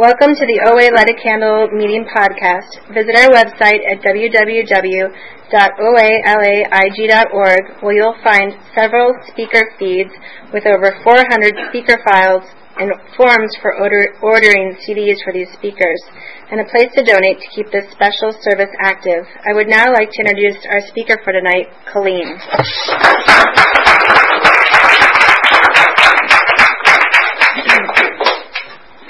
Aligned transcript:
Welcome 0.00 0.32
to 0.32 0.46
the 0.48 0.64
OA 0.64 0.96
Light 0.96 1.12
a 1.12 1.16
Candle 1.20 1.68
Meeting 1.76 2.08
Podcast. 2.08 2.72
Visit 2.88 3.12
our 3.20 3.28
website 3.36 3.84
at 3.84 4.00
www.oalaig.org 4.00 5.12
where 7.84 7.92
you'll 7.92 8.16
find 8.24 8.56
several 8.72 9.12
speaker 9.28 9.60
feeds 9.76 10.08
with 10.56 10.64
over 10.64 10.96
400 11.04 11.52
speaker 11.68 12.00
files 12.00 12.48
and 12.80 12.88
forms 13.12 13.52
for 13.60 13.76
order, 13.76 14.16
ordering 14.24 14.72
CDs 14.88 15.20
for 15.20 15.36
these 15.36 15.52
speakers, 15.52 16.00
and 16.48 16.64
a 16.64 16.70
place 16.72 16.88
to 16.96 17.04
donate 17.04 17.36
to 17.36 17.48
keep 17.52 17.68
this 17.68 17.84
special 17.92 18.32
service 18.40 18.72
active. 18.80 19.28
I 19.44 19.52
would 19.52 19.68
now 19.68 19.92
like 19.92 20.08
to 20.16 20.20
introduce 20.24 20.64
our 20.72 20.80
speaker 20.88 21.20
for 21.20 21.36
tonight, 21.36 21.68
Colleen. 21.92 22.40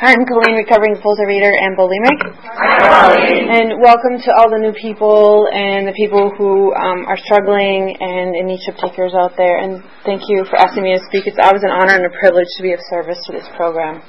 I'm 0.01 0.25
Colleen, 0.25 0.57
recovering 0.57 0.97
compulsive 0.97 1.29
reader 1.29 1.53
and 1.53 1.77
bulimic. 1.77 2.25
And 2.25 3.85
welcome 3.85 4.17
to 4.17 4.31
all 4.33 4.49
the 4.49 4.57
new 4.57 4.73
people 4.73 5.45
and 5.53 5.85
the 5.85 5.93
people 5.93 6.33
who 6.41 6.73
um, 6.73 7.05
are 7.05 7.21
struggling 7.21 8.01
and 8.01 8.33
in 8.33 8.49
need 8.49 8.65
of 8.65 8.81
takers 8.81 9.13
out 9.13 9.37
there. 9.37 9.61
And 9.61 9.85
thank 10.09 10.25
you 10.25 10.49
for 10.49 10.57
asking 10.57 10.89
me 10.89 10.97
to 10.97 11.05
speak. 11.05 11.29
It's 11.29 11.37
always 11.37 11.61
an 11.61 11.69
honor 11.69 12.01
and 12.01 12.09
a 12.09 12.15
privilege 12.17 12.49
to 12.57 12.63
be 12.65 12.73
of 12.73 12.81
service 12.89 13.21
to 13.29 13.37
this 13.37 13.45
program. 13.61 14.01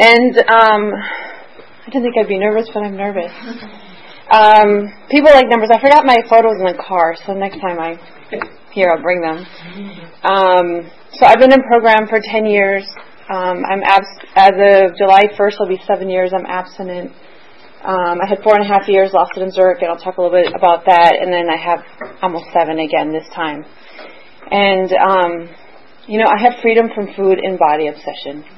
And 0.00 0.40
um, 0.48 0.96
I 0.96 1.92
didn't 1.92 2.08
think 2.08 2.16
I'd 2.16 2.32
be 2.32 2.40
nervous, 2.40 2.72
but 2.72 2.80
I'm 2.80 2.96
nervous. 2.96 3.28
Um, 4.32 4.88
people 5.12 5.28
like 5.36 5.52
numbers. 5.52 5.68
I 5.68 5.84
forgot 5.84 6.08
my 6.08 6.16
photos 6.32 6.64
in 6.64 6.64
the 6.64 6.80
car, 6.80 7.12
so 7.28 7.36
next 7.36 7.60
time 7.60 7.76
I 7.76 8.00
here 8.72 8.88
I'll 8.88 9.04
bring 9.04 9.20
them. 9.20 9.44
Um, 10.24 10.88
so 11.12 11.28
I've 11.28 11.40
been 11.44 11.52
in 11.52 11.60
program 11.68 12.08
for 12.08 12.24
10 12.24 12.48
years. 12.48 12.88
Um, 13.28 13.60
I'm 13.68 13.82
abs- 13.84 14.24
as 14.36 14.56
of 14.56 14.96
July 14.96 15.28
1st, 15.36 15.60
it'll 15.60 15.68
be 15.68 15.80
seven 15.86 16.08
years. 16.08 16.32
I'm 16.32 16.46
abstinent. 16.46 17.12
Um, 17.84 18.16
I 18.24 18.26
had 18.26 18.42
four 18.42 18.56
and 18.56 18.64
a 18.64 18.68
half 18.68 18.88
years 18.88 19.12
lost 19.12 19.32
it 19.36 19.42
in 19.42 19.52
Zurich, 19.52 19.82
and 19.82 19.90
I'll 19.92 20.00
talk 20.00 20.16
a 20.16 20.22
little 20.22 20.34
bit 20.34 20.50
about 20.56 20.86
that. 20.86 21.20
And 21.20 21.30
then 21.30 21.50
I 21.52 21.56
have 21.60 21.84
almost 22.22 22.46
seven 22.56 22.80
again 22.80 23.12
this 23.12 23.28
time. 23.36 23.64
And 24.50 24.90
um, 24.96 25.32
you 26.08 26.18
know, 26.18 26.24
I 26.24 26.40
have 26.40 26.54
freedom 26.62 26.88
from 26.94 27.12
food 27.12 27.38
and 27.38 27.58
body 27.58 27.88
obsession. 27.88 28.48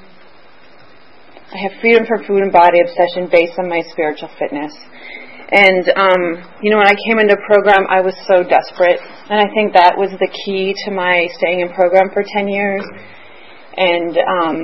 I 1.51 1.59
have 1.67 1.73
freedom 1.83 2.07
from 2.07 2.23
food 2.23 2.47
and 2.47 2.53
body 2.53 2.79
obsession 2.79 3.27
based 3.27 3.59
on 3.59 3.69
my 3.69 3.83
spiritual 3.91 4.31
fitness. 4.39 4.71
And 5.51 5.83
um, 5.99 6.23
you 6.62 6.71
know, 6.71 6.79
when 6.79 6.87
I 6.87 6.95
came 7.11 7.19
into 7.19 7.34
program, 7.43 7.91
I 7.91 8.01
was 8.07 8.15
so 8.31 8.47
desperate, 8.47 9.03
and 9.03 9.43
I 9.43 9.51
think 9.51 9.75
that 9.75 9.99
was 9.99 10.15
the 10.15 10.31
key 10.47 10.79
to 10.87 10.95
my 10.95 11.27
staying 11.43 11.59
in 11.59 11.75
program 11.75 12.15
for 12.15 12.23
ten 12.23 12.47
years 12.47 12.87
and 13.81 14.12
um, 14.20 14.56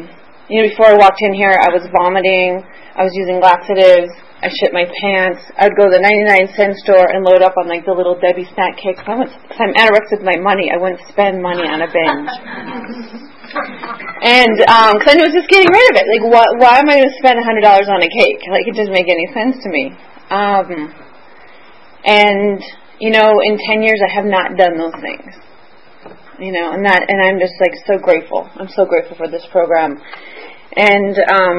you 0.53 0.63
know, 0.63 0.69
before 0.69 0.93
I 0.93 0.97
walked 1.01 1.25
in 1.25 1.33
here, 1.33 1.57
I 1.57 1.73
was 1.73 1.89
vomiting. 1.91 2.61
I 2.95 3.03
was 3.03 3.17
using 3.17 3.41
laxatives. 3.41 4.13
I 4.45 4.53
shit 4.53 4.71
my 4.71 4.85
pants. 5.01 5.41
I'd 5.57 5.73
go 5.75 5.89
to 5.89 5.93
the 5.97 6.05
99 6.05 6.53
cent 6.55 6.77
store 6.85 7.09
and 7.09 7.25
load 7.25 7.41
up 7.41 7.57
on 7.57 7.67
like 7.67 7.89
the 7.89 7.97
little 7.97 8.15
Debbie 8.15 8.47
snack 8.53 8.77
cakes. 8.77 9.01
I 9.09 9.17
went, 9.17 9.33
cause 9.33 9.59
I'm 9.59 9.73
anorexic 9.73 10.21
with 10.21 10.29
my 10.29 10.37
money. 10.37 10.69
I 10.69 10.77
wouldn't 10.77 11.01
spend 11.09 11.41
money 11.41 11.65
on 11.65 11.81
a 11.81 11.89
binge. 11.89 12.31
and 14.23 14.57
um, 14.69 15.01
cause 15.01 15.17
I 15.17 15.25
I 15.25 15.27
was 15.27 15.35
just 15.35 15.49
getting 15.49 15.73
rid 15.73 15.87
of 15.91 15.97
it. 15.97 16.07
Like, 16.07 16.25
why, 16.29 16.45
why 16.61 16.75
am 16.85 16.93
I 16.93 17.01
going 17.01 17.09
to 17.09 17.19
spend 17.19 17.41
a 17.41 17.47
hundred 17.49 17.65
dollars 17.65 17.89
on 17.89 18.05
a 18.05 18.11
cake? 18.13 18.45
Like, 18.53 18.69
it 18.69 18.77
doesn't 18.77 18.93
make 18.93 19.09
any 19.09 19.27
sense 19.33 19.57
to 19.65 19.69
me. 19.73 19.97
Um, 20.29 20.93
and 22.05 22.61
you 23.01 23.11
know, 23.11 23.33
in 23.49 23.57
ten 23.67 23.81
years, 23.81 23.99
I 24.05 24.13
have 24.13 24.29
not 24.29 24.55
done 24.61 24.77
those 24.77 24.95
things 25.01 25.33
you 26.39 26.53
know, 26.53 26.73
and 26.73 26.85
that, 26.85 27.07
and 27.09 27.21
I'm 27.21 27.41
just 27.41 27.55
like 27.61 27.73
so 27.87 27.99
grateful. 27.99 28.49
I'm 28.57 28.69
so 28.69 28.85
grateful 28.85 29.17
for 29.17 29.29
this 29.29 29.47
program. 29.51 30.01
And 30.77 31.17
um, 31.31 31.57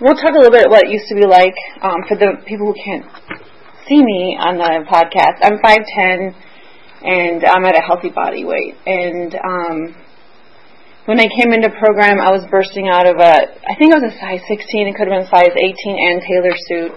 we'll 0.00 0.14
talk 0.14 0.34
a 0.34 0.38
little 0.38 0.54
bit 0.54 0.70
what 0.70 0.84
it 0.84 0.90
used 0.90 1.08
to 1.08 1.16
be 1.16 1.26
like 1.26 1.56
um, 1.82 2.06
for 2.06 2.16
the 2.16 2.38
people 2.46 2.70
who 2.70 2.76
can't 2.78 3.06
see 3.88 3.98
me 3.98 4.38
on 4.38 4.58
the 4.58 4.86
podcast. 4.86 5.42
I'm 5.42 5.58
5'10 5.58 6.34
and 7.02 7.44
I'm 7.44 7.64
at 7.66 7.74
a 7.74 7.82
healthy 7.82 8.10
body 8.10 8.44
weight. 8.44 8.78
And 8.86 9.34
um, 9.34 9.78
when 11.06 11.18
I 11.18 11.26
came 11.26 11.50
into 11.52 11.70
program, 11.82 12.22
I 12.22 12.30
was 12.30 12.46
bursting 12.46 12.86
out 12.86 13.06
of 13.06 13.18
a, 13.18 13.34
I 13.66 13.74
think 13.74 13.90
it 13.90 13.98
was 13.98 14.14
a 14.14 14.18
size 14.22 14.42
16. 14.46 14.86
It 14.86 14.94
could 14.94 15.10
have 15.10 15.18
been 15.18 15.26
size 15.26 15.50
18 15.50 15.74
Ann 15.98 16.18
Taylor 16.22 16.54
suit. 16.54 16.94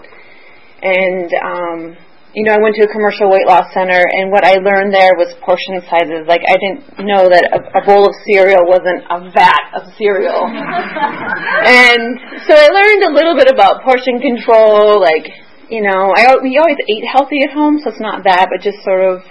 And 0.85 1.29
um, 1.41 1.97
you 2.35 2.43
know, 2.43 2.51
I 2.51 2.59
went 2.59 2.75
to 2.75 2.83
a 2.83 2.91
commercial 2.91 3.31
weight 3.31 3.47
loss 3.47 3.71
center, 3.71 3.95
and 3.95 4.27
what 4.27 4.43
I 4.43 4.59
learned 4.59 4.91
there 4.91 5.15
was 5.15 5.31
portion 5.39 5.79
sizes. 5.87 6.27
Like, 6.27 6.43
I 6.43 6.59
didn't 6.59 7.07
know 7.07 7.31
that 7.31 7.47
a, 7.47 7.59
a 7.79 7.81
bowl 7.87 8.03
of 8.03 8.13
cereal 8.27 8.67
wasn't 8.67 9.07
a 9.07 9.31
vat 9.31 9.71
of 9.71 9.87
cereal. 9.95 10.43
and 10.51 12.03
so 12.43 12.51
I 12.51 12.67
learned 12.75 13.07
a 13.07 13.11
little 13.15 13.39
bit 13.39 13.47
about 13.47 13.87
portion 13.87 14.19
control. 14.19 14.99
Like, 14.99 15.31
you 15.71 15.79
know, 15.79 16.11
I 16.11 16.35
we 16.43 16.59
always 16.59 16.75
ate 16.91 17.07
healthy 17.07 17.39
at 17.47 17.55
home, 17.55 17.79
so 17.79 17.87
it's 17.87 18.03
not 18.03 18.27
that, 18.27 18.51
but 18.51 18.59
just 18.59 18.83
sort 18.83 18.99
of 18.99 19.23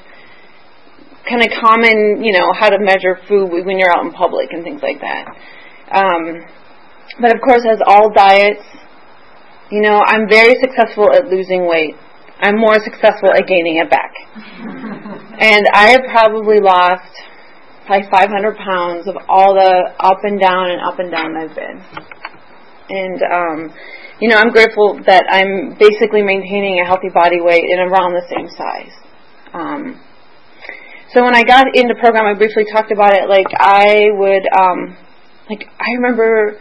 kind 1.29 1.45
of 1.45 1.53
common, 1.61 2.25
you 2.25 2.33
know, 2.33 2.57
how 2.57 2.73
to 2.73 2.81
measure 2.81 3.21
food 3.29 3.53
when 3.53 3.77
you're 3.77 3.93
out 3.93 4.01
in 4.01 4.17
public 4.17 4.49
and 4.57 4.65
things 4.65 4.81
like 4.81 5.05
that. 5.05 5.29
Um, 5.93 6.41
but 7.21 7.37
of 7.37 7.41
course, 7.45 7.69
as 7.69 7.85
all 7.85 8.09
diets, 8.17 8.65
you 9.71 9.85
know, 9.85 10.01
I'm 10.01 10.25
very 10.29 10.57
successful 10.57 11.13
at 11.13 11.29
losing 11.29 11.69
weight. 11.69 12.01
I'm 12.41 12.59
more 12.59 12.77
successful 12.83 13.31
at 13.31 13.47
gaining 13.47 13.79
it 13.79 13.91
back. 13.91 14.13
and 15.39 15.67
I 15.73 15.91
have 15.91 16.03
probably 16.11 16.61
lost 16.61 17.13
probably 17.87 18.09
500 18.11 18.57
pounds 18.57 19.07
of 19.09 19.17
all 19.29 19.55
the 19.55 19.93
up 20.01 20.19
and 20.25 20.41
down 20.41 20.71
and 20.71 20.81
up 20.81 20.99
and 20.99 21.11
down 21.11 21.37
I've 21.37 21.55
been. 21.55 21.79
And, 22.89 23.21
um, 23.23 23.75
you 24.21 24.29
know, 24.29 24.37
I'm 24.37 24.51
grateful 24.51 25.01
that 25.07 25.25
I'm 25.29 25.77
basically 25.79 26.23
maintaining 26.23 26.81
a 26.81 26.85
healthy 26.87 27.09
body 27.13 27.41
weight 27.41 27.65
and 27.65 27.81
around 27.91 28.13
the 28.13 28.25
same 28.29 28.49
size. 28.49 28.95
Um, 29.53 30.01
so 31.13 31.23
when 31.23 31.35
I 31.35 31.45
got 31.45 31.67
into 31.75 31.95
program, 32.01 32.27
I 32.27 32.35
briefly 32.35 32.65
talked 32.73 32.91
about 32.91 33.15
it. 33.15 33.29
Like 33.29 33.47
I 33.55 34.11
would, 34.19 34.45
um, 34.51 34.97
like 35.49 35.69
I 35.79 35.93
remember 35.95 36.59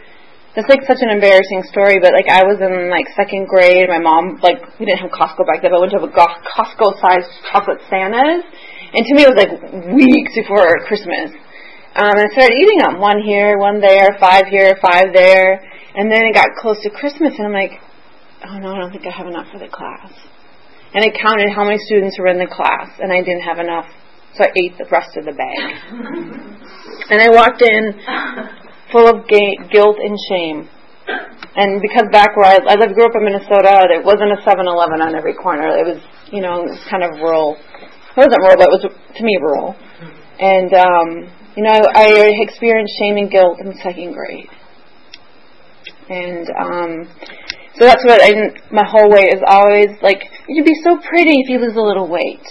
it's 0.54 0.70
like 0.70 0.86
such 0.86 1.02
an 1.02 1.10
embarrassing 1.10 1.66
story, 1.66 1.98
but 1.98 2.14
like 2.14 2.30
I 2.30 2.46
was 2.46 2.62
in 2.62 2.86
like 2.86 3.10
second 3.18 3.50
grade. 3.50 3.90
My 3.90 3.98
mom 3.98 4.38
like 4.38 4.62
we 4.78 4.86
didn't 4.86 5.02
have 5.02 5.10
Costco 5.10 5.42
back 5.42 5.66
then, 5.66 5.74
but 5.74 5.78
I 5.78 5.82
went 5.82 5.92
to 5.98 6.02
a 6.02 6.06
Costco 6.06 6.94
sized 7.02 7.30
chocolate 7.50 7.82
Santas, 7.90 8.46
and 8.94 9.02
to 9.02 9.12
me 9.18 9.26
it 9.26 9.30
was 9.34 9.38
like 9.38 9.54
weeks 9.90 10.38
before 10.38 10.78
Christmas. 10.86 11.34
Um, 11.94 12.10
and 12.10 12.26
I 12.26 12.30
started 12.30 12.54
eating 12.58 12.82
them, 12.82 12.98
one 12.98 13.22
here, 13.22 13.58
one 13.58 13.78
there, 13.78 14.18
five 14.18 14.46
here, 14.46 14.78
five 14.82 15.14
there, 15.14 15.62
and 15.94 16.10
then 16.10 16.26
it 16.26 16.34
got 16.34 16.54
close 16.58 16.78
to 16.82 16.90
Christmas, 16.90 17.34
and 17.38 17.46
I'm 17.46 17.54
like, 17.54 17.78
oh 18.46 18.58
no, 18.58 18.74
I 18.74 18.78
don't 18.78 18.90
think 18.90 19.06
I 19.06 19.14
have 19.14 19.26
enough 19.26 19.46
for 19.50 19.58
the 19.58 19.70
class. 19.70 20.10
And 20.94 21.02
I 21.02 21.10
counted 21.10 21.50
how 21.50 21.64
many 21.64 21.78
students 21.86 22.18
were 22.18 22.30
in 22.30 22.38
the 22.38 22.50
class, 22.50 22.94
and 22.98 23.12
I 23.12 23.22
didn't 23.22 23.42
have 23.42 23.58
enough, 23.58 23.86
so 24.34 24.42
I 24.46 24.50
ate 24.54 24.78
the 24.78 24.86
rest 24.90 25.16
of 25.18 25.24
the 25.26 25.34
bag. 25.34 25.70
and 27.10 27.18
I 27.22 27.30
walked 27.30 27.62
in 27.62 27.94
full 28.94 29.10
of 29.10 29.26
ga- 29.26 29.58
guilt 29.74 29.98
and 29.98 30.14
shame. 30.30 30.70
And 31.58 31.82
because 31.82 32.06
back 32.14 32.38
where 32.38 32.46
I, 32.46 32.58
I 32.62 32.74
lived, 32.78 32.94
grew 32.94 33.06
up 33.06 33.18
in 33.18 33.26
Minnesota, 33.26 33.90
there 33.90 34.02
wasn't 34.06 34.30
a 34.30 34.40
7-Eleven 34.46 35.02
on 35.02 35.14
every 35.18 35.34
corner. 35.34 35.66
It 35.74 35.86
was, 35.86 36.00
you 36.30 36.40
know, 36.40 36.62
kind 36.86 37.02
of 37.02 37.18
rural. 37.18 37.58
It 37.58 38.16
wasn't 38.16 38.38
rural, 38.38 38.56
but 38.56 38.70
it 38.70 38.74
was 38.78 38.86
to 38.86 39.22
me 39.22 39.34
rural. 39.42 39.74
And 40.38 40.70
um, 40.74 41.08
you 41.56 41.62
know, 41.62 41.70
I, 41.70 42.06
I 42.10 42.30
experienced 42.42 42.94
shame 42.98 43.16
and 43.16 43.30
guilt 43.30 43.58
in 43.60 43.74
second 43.82 44.14
grade. 44.14 44.50
And 46.08 46.46
um, 46.58 46.90
so 47.78 47.86
that's 47.86 48.04
what 48.04 48.20
I, 48.22 48.50
my 48.70 48.84
whole 48.86 49.10
way 49.10 49.30
is 49.30 49.40
always 49.46 49.88
like, 50.02 50.22
you'd 50.48 50.66
be 50.66 50.74
so 50.82 50.98
pretty 50.98 51.38
if 51.38 51.48
you 51.48 51.58
lose 51.58 51.76
a 51.76 51.80
little 51.80 52.08
weight. 52.08 52.44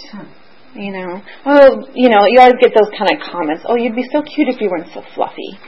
You 0.73 0.91
know, 0.91 1.21
oh, 1.45 1.85
you 1.93 2.09
know, 2.09 2.25
you 2.25 2.39
always 2.39 2.57
get 2.59 2.73
those 2.73 2.89
kind 2.97 3.11
of 3.13 3.21
comments. 3.29 3.63
Oh, 3.67 3.75
you'd 3.75 3.95
be 3.95 4.07
so 4.11 4.23
cute 4.23 4.49
if 4.49 4.59
you 4.59 4.69
weren't 4.71 4.91
so 4.91 5.03
fluffy 5.13 5.59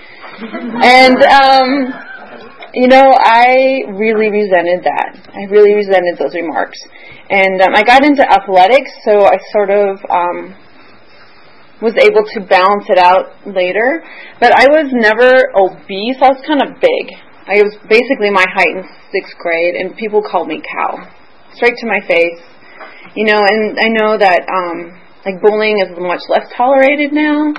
and 0.42 1.18
um, 1.24 1.94
you 2.76 2.88
know, 2.88 3.08
I 3.16 3.88
really 3.96 4.30
resented 4.30 4.84
that. 4.84 5.16
I 5.32 5.48
really 5.48 5.74
resented 5.74 6.20
those 6.20 6.36
remarks, 6.36 6.78
and 7.30 7.62
um, 7.62 7.72
I 7.74 7.84
got 7.84 8.04
into 8.04 8.22
athletics, 8.22 8.92
so 9.08 9.24
I 9.24 9.40
sort 9.56 9.72
of 9.72 9.96
um, 10.12 10.52
was 11.82 11.96
able 11.96 12.28
to 12.36 12.40
balance 12.44 12.84
it 12.92 13.00
out 13.00 13.32
later. 13.48 14.04
But 14.40 14.52
I 14.52 14.68
was 14.68 14.92
never 14.92 15.56
obese. 15.56 16.20
I 16.20 16.36
was 16.36 16.44
kind 16.44 16.62
of 16.68 16.76
big. 16.84 17.16
I 17.48 17.64
was 17.64 17.80
basically 17.88 18.30
my 18.30 18.46
height 18.52 18.76
in 18.76 18.84
sixth 19.12 19.38
grade, 19.40 19.76
and 19.76 19.96
people 19.96 20.22
called 20.22 20.48
me 20.48 20.60
cow, 20.60 21.00
straight 21.56 21.78
to 21.80 21.88
my 21.88 22.04
face. 22.04 22.44
You 23.16 23.24
know, 23.24 23.40
and 23.40 23.80
I 23.80 23.88
know 23.88 24.18
that 24.18 24.44
um, 24.52 25.00
like 25.24 25.40
bullying 25.42 25.80
is 25.80 25.96
much 25.96 26.28
less 26.28 26.52
tolerated 26.58 27.14
now, 27.14 27.54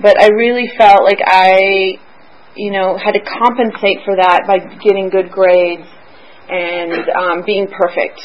but 0.00 0.16
I 0.16 0.28
really 0.32 0.72
felt 0.78 1.04
like 1.04 1.20
I 1.20 2.00
you 2.56 2.70
know, 2.70 2.96
had 2.96 3.12
to 3.12 3.22
compensate 3.22 4.04
for 4.04 4.16
that 4.16 4.46
by 4.46 4.58
getting 4.82 5.10
good 5.10 5.30
grades 5.30 5.86
and 6.48 7.08
um, 7.10 7.42
being 7.44 7.66
perfect. 7.68 8.20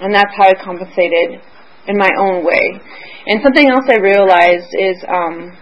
And 0.00 0.14
that's 0.14 0.30
how 0.36 0.48
I 0.48 0.54
compensated 0.62 1.40
in 1.86 1.96
my 1.96 2.10
own 2.18 2.44
way. 2.44 2.80
And 3.26 3.40
something 3.42 3.68
else 3.68 3.84
I 3.88 3.98
realized 3.98 4.70
is 4.72 4.96
um, 5.08 5.56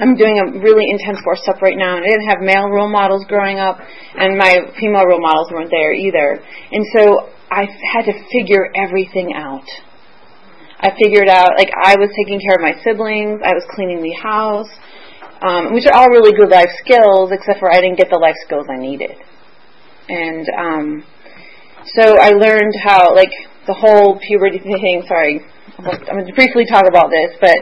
I'm 0.00 0.16
doing 0.16 0.38
a 0.42 0.58
really 0.58 0.90
intense 0.90 1.18
four 1.22 1.36
step 1.36 1.62
right 1.62 1.76
now, 1.76 1.96
and 1.96 2.04
I 2.04 2.08
didn't 2.08 2.28
have 2.28 2.40
male 2.40 2.68
role 2.68 2.90
models 2.90 3.24
growing 3.28 3.58
up, 3.58 3.78
and 3.78 4.36
my 4.36 4.74
female 4.80 5.06
role 5.06 5.20
models 5.20 5.50
weren't 5.52 5.70
there 5.70 5.92
either. 5.92 6.42
And 6.72 6.84
so 6.96 7.30
I 7.50 7.66
had 7.92 8.10
to 8.10 8.14
figure 8.32 8.70
everything 8.74 9.34
out. 9.36 9.66
I 10.80 10.90
figured 11.00 11.28
out, 11.28 11.54
like, 11.56 11.70
I 11.70 11.94
was 11.96 12.10
taking 12.18 12.40
care 12.40 12.58
of 12.58 12.62
my 12.62 12.74
siblings, 12.82 13.40
I 13.44 13.54
was 13.54 13.64
cleaning 13.74 14.02
the 14.02 14.12
house, 14.20 14.68
um, 15.44 15.74
which 15.74 15.84
are 15.86 15.92
all 15.92 16.08
really 16.08 16.32
good 16.32 16.48
life 16.48 16.72
skills, 16.80 17.30
except 17.30 17.60
for 17.60 17.70
I 17.70 17.80
didn't 17.80 17.98
get 17.98 18.08
the 18.10 18.18
life 18.18 18.36
skills 18.44 18.66
I 18.72 18.80
needed. 18.80 19.12
And 20.08 20.46
um, 20.56 21.04
so 21.92 22.16
I 22.16 22.30
learned 22.30 22.72
how, 22.82 23.14
like, 23.14 23.32
the 23.66 23.74
whole 23.74 24.18
puberty 24.18 24.58
thing, 24.64 25.04
sorry, 25.06 25.44
I'm 25.78 25.84
going 25.84 26.26
to 26.26 26.32
briefly 26.32 26.64
talk 26.64 26.86
about 26.88 27.10
this, 27.10 27.36
but 27.40 27.56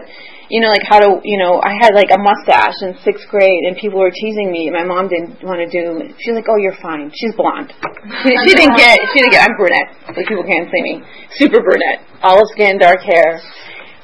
you 0.52 0.60
know, 0.60 0.68
like 0.68 0.84
how 0.84 1.00
to, 1.00 1.16
you 1.24 1.40
know, 1.40 1.64
I 1.64 1.72
had 1.80 1.96
like 1.96 2.12
a 2.12 2.20
mustache 2.20 2.76
in 2.84 2.92
sixth 3.00 3.24
grade, 3.32 3.64
and 3.64 3.72
people 3.72 3.96
were 3.96 4.12
teasing 4.12 4.52
me. 4.52 4.68
My 4.68 4.84
mom 4.84 5.08
didn't 5.08 5.40
want 5.40 5.64
to 5.64 5.68
do. 5.72 6.12
She's 6.20 6.36
like, 6.36 6.44
"Oh, 6.44 6.60
you're 6.60 6.76
fine. 6.76 7.08
She's 7.16 7.32
blonde. 7.32 7.72
She, 8.20 8.36
she 8.44 8.52
didn't 8.52 8.76
get. 8.76 9.00
She 9.16 9.24
didn't 9.24 9.32
get. 9.32 9.48
I'm 9.48 9.56
brunette. 9.56 9.96
Like 10.12 10.28
people 10.28 10.44
can't 10.44 10.68
see 10.68 10.82
me. 10.84 11.00
Super 11.40 11.64
brunette, 11.64 12.04
olive 12.20 12.52
skin, 12.52 12.76
dark 12.76 13.00
hair, 13.00 13.40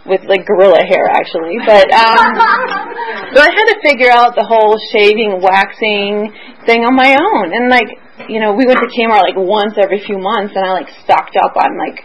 with 0.08 0.24
like 0.24 0.48
gorilla 0.48 0.80
hair 0.82 1.06
actually. 1.12 1.60
But 1.62 1.92
um, 1.92 2.16
so 3.32 3.38
I 3.44 3.50
had 3.52 3.66
to 3.72 3.78
figure 3.84 4.10
out 4.10 4.34
the 4.34 4.48
whole 4.48 4.80
shaving, 4.90 5.38
waxing 5.38 6.32
thing 6.64 6.84
on 6.84 6.96
my 6.96 7.14
own, 7.14 7.52
and 7.52 7.68
like, 7.68 7.88
you 8.28 8.40
know, 8.40 8.56
we 8.56 8.66
went 8.66 8.80
to 8.80 8.90
Kmart 8.90 9.22
like 9.22 9.38
once 9.38 9.76
every 9.76 10.00
few 10.00 10.18
months, 10.18 10.56
and 10.56 10.64
I 10.64 10.72
like 10.72 10.90
stocked 11.04 11.36
up 11.36 11.54
on 11.56 11.76
like 11.76 12.02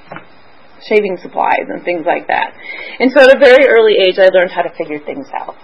shaving 0.88 1.18
supplies 1.22 1.68
and 1.72 1.84
things 1.84 2.04
like 2.06 2.28
that. 2.28 2.54
And 3.00 3.12
so 3.12 3.24
at 3.24 3.36
a 3.36 3.40
very 3.40 3.68
early 3.68 3.96
age, 4.04 4.20
I 4.20 4.28
learned 4.30 4.52
how 4.52 4.64
to 4.64 4.74
figure 4.76 5.00
things 5.00 5.28
out. 5.32 5.56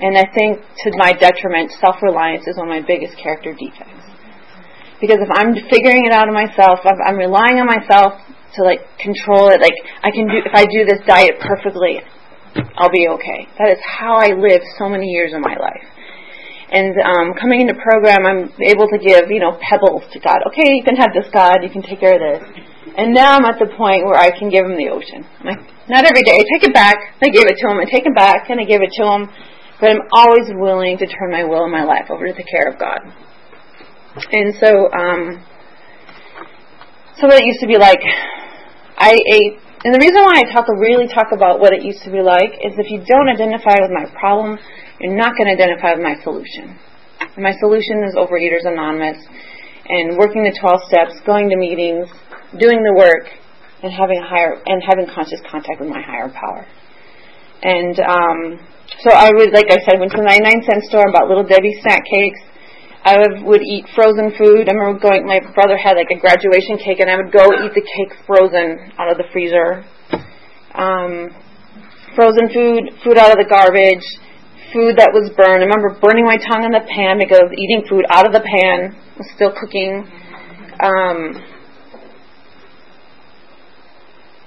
And 0.00 0.18
I 0.18 0.26
think 0.34 0.58
to 0.58 0.88
my 0.98 1.12
detriment, 1.12 1.70
self-reliance 1.78 2.46
is 2.46 2.56
one 2.56 2.66
of 2.66 2.74
my 2.74 2.82
biggest 2.82 3.18
character 3.18 3.54
defects. 3.54 4.02
Because 5.00 5.18
if 5.18 5.30
I'm 5.34 5.54
figuring 5.70 6.06
it 6.06 6.12
out 6.12 6.28
of 6.30 6.34
myself, 6.34 6.78
if 6.86 6.98
I'm 7.02 7.18
relying 7.18 7.58
on 7.58 7.66
myself 7.66 8.22
to 8.56 8.62
like 8.62 8.80
control 8.98 9.48
it, 9.48 9.60
like 9.60 9.76
I 10.02 10.10
can 10.10 10.28
do, 10.28 10.38
if 10.44 10.54
I 10.54 10.64
do 10.66 10.84
this 10.84 11.00
diet 11.06 11.40
perfectly, 11.40 12.00
I'll 12.76 12.92
be 12.92 13.08
okay. 13.16 13.48
That 13.58 13.72
is 13.72 13.80
how 13.80 14.16
I 14.16 14.36
lived 14.36 14.64
so 14.78 14.88
many 14.88 15.08
years 15.08 15.32
of 15.32 15.40
my 15.40 15.56
life. 15.56 15.88
And 16.72 16.96
um, 17.04 17.36
coming 17.36 17.60
into 17.60 17.76
program, 17.76 18.24
I'm 18.24 18.48
able 18.64 18.88
to 18.88 18.96
give, 18.96 19.28
you 19.28 19.40
know, 19.40 19.60
pebbles 19.60 20.08
to 20.12 20.18
God. 20.20 20.40
Okay, 20.48 20.72
you 20.72 20.84
can 20.84 20.96
have 20.96 21.12
this, 21.12 21.28
God. 21.28 21.60
You 21.60 21.68
can 21.68 21.82
take 21.82 22.00
care 22.00 22.16
of 22.16 22.24
this. 22.24 22.40
And 22.96 23.12
now 23.12 23.36
I'm 23.36 23.44
at 23.44 23.60
the 23.60 23.68
point 23.76 24.04
where 24.04 24.16
I 24.16 24.32
can 24.32 24.48
give 24.48 24.64
him 24.64 24.76
the 24.76 24.88
ocean. 24.88 25.24
I'm 25.40 25.46
like, 25.52 25.64
not 25.88 26.04
every 26.08 26.24
day. 26.24 26.40
I 26.40 26.44
take 26.48 26.64
it 26.64 26.72
back. 26.72 26.96
I 27.20 27.28
give 27.28 27.44
it 27.44 27.56
to 27.60 27.68
him. 27.68 27.76
I 27.76 27.84
take 27.84 28.08
it 28.08 28.16
back 28.16 28.48
and 28.48 28.60
I 28.60 28.64
give 28.64 28.80
it 28.80 28.88
to 29.00 29.04
him. 29.04 29.28
But 29.80 29.90
I'm 29.92 30.04
always 30.12 30.48
willing 30.48 30.96
to 30.96 31.06
turn 31.06 31.30
my 31.30 31.44
will 31.44 31.64
and 31.64 31.72
my 31.72 31.84
life 31.84 32.08
over 32.08 32.26
to 32.26 32.32
the 32.32 32.44
care 32.44 32.68
of 32.72 32.78
God. 32.80 33.00
And 34.32 34.54
so, 34.56 34.88
um, 34.92 35.44
so 37.20 37.28
what 37.28 37.36
it 37.36 37.44
used 37.44 37.60
to 37.60 37.66
be 37.66 37.76
like, 37.76 38.00
I 39.02 39.58
and 39.82 39.90
the 39.90 39.98
reason 39.98 40.22
why 40.22 40.46
I 40.46 40.52
talk 40.54 40.70
really 40.70 41.10
talk 41.10 41.34
about 41.34 41.58
what 41.58 41.74
it 41.74 41.82
used 41.82 42.06
to 42.06 42.10
be 42.14 42.22
like 42.22 42.54
is 42.62 42.78
if 42.78 42.86
you 42.86 43.02
don't 43.02 43.26
identify 43.26 43.82
with 43.82 43.90
my 43.90 44.06
problem, 44.14 44.54
you're 45.02 45.18
not 45.18 45.34
going 45.34 45.50
to 45.50 45.54
identify 45.58 45.98
with 45.98 46.06
my 46.06 46.14
solution. 46.22 46.78
And 47.18 47.42
my 47.42 47.50
solution 47.58 48.06
is 48.06 48.14
Overeaters 48.14 48.62
Anonymous 48.62 49.18
and 49.90 50.14
working 50.14 50.46
the 50.46 50.54
12 50.54 50.86
steps, 50.86 51.18
going 51.26 51.50
to 51.50 51.58
meetings, 51.58 52.06
doing 52.54 52.78
the 52.86 52.94
work, 52.94 53.26
and 53.82 53.90
having 53.90 54.22
a 54.22 54.26
higher 54.26 54.62
and 54.70 54.78
having 54.86 55.10
conscious 55.10 55.42
contact 55.50 55.82
with 55.82 55.90
my 55.90 55.98
higher 55.98 56.30
power. 56.30 56.62
And 57.66 57.98
um, 57.98 58.38
so 59.02 59.10
I 59.10 59.34
would, 59.34 59.50
like 59.50 59.66
I 59.66 59.82
said, 59.82 59.98
went 59.98 60.14
to 60.14 60.22
the 60.22 60.30
99 60.30 60.46
cent 60.62 60.82
store 60.86 61.10
and 61.10 61.12
bought 61.12 61.26
little 61.26 61.42
Debbie 61.46 61.74
snack 61.82 62.06
cakes. 62.06 62.38
I 63.04 63.18
would, 63.42 63.62
eat 63.62 63.86
frozen 63.94 64.30
food. 64.38 64.68
I 64.68 64.72
remember 64.72 65.00
going. 65.00 65.26
My 65.26 65.40
brother 65.54 65.76
had 65.76 65.96
like 65.98 66.10
a 66.14 66.20
graduation 66.20 66.78
cake, 66.78 67.00
and 67.00 67.10
I 67.10 67.16
would 67.16 67.32
go 67.32 67.50
eat 67.50 67.74
the 67.74 67.82
cake 67.82 68.14
frozen 68.26 68.92
out 68.98 69.10
of 69.10 69.18
the 69.18 69.26
freezer. 69.32 69.84
Um, 70.74 71.34
frozen 72.14 72.46
food, 72.54 72.94
food 73.02 73.18
out 73.18 73.34
of 73.34 73.38
the 73.42 73.48
garbage 73.48 74.06
food 74.72 74.96
that 74.96 75.12
was 75.12 75.28
burned. 75.36 75.60
I 75.60 75.68
remember 75.68 75.92
burning 76.00 76.24
my 76.24 76.40
tongue 76.40 76.64
in 76.64 76.72
the 76.72 76.82
pan 76.88 77.20
because 77.20 77.52
eating 77.52 77.84
food 77.86 78.08
out 78.08 78.24
of 78.24 78.32
the 78.32 78.40
pan 78.40 78.96
was 79.20 79.28
still 79.36 79.52
cooking. 79.52 80.08
Um, 80.80 81.36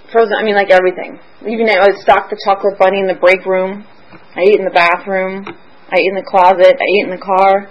frozen, 0.10 0.34
I 0.34 0.44
mean, 0.44 0.58
like 0.58 0.74
everything. 0.74 1.22
Even 1.46 1.69
I 1.69 1.86
would 1.86 2.01
stock 2.01 2.34
the 2.34 2.42
chocolate 2.42 2.78
bunny 2.81 3.00
in 3.00 3.08
the 3.08 3.22
break 3.22 3.46
room. 3.46 3.86
I 4.36 4.42
ate 4.42 4.58
in 4.60 4.66
the 4.66 4.74
bathroom. 4.74 5.46
I 5.46 6.01
ate 6.01 6.10
in 6.10 6.18
the 6.18 6.25
closet. 6.25 6.74
I 6.74 6.88
ate 6.90 7.06
in 7.06 7.13
the 7.13 7.22
car. 7.22 7.69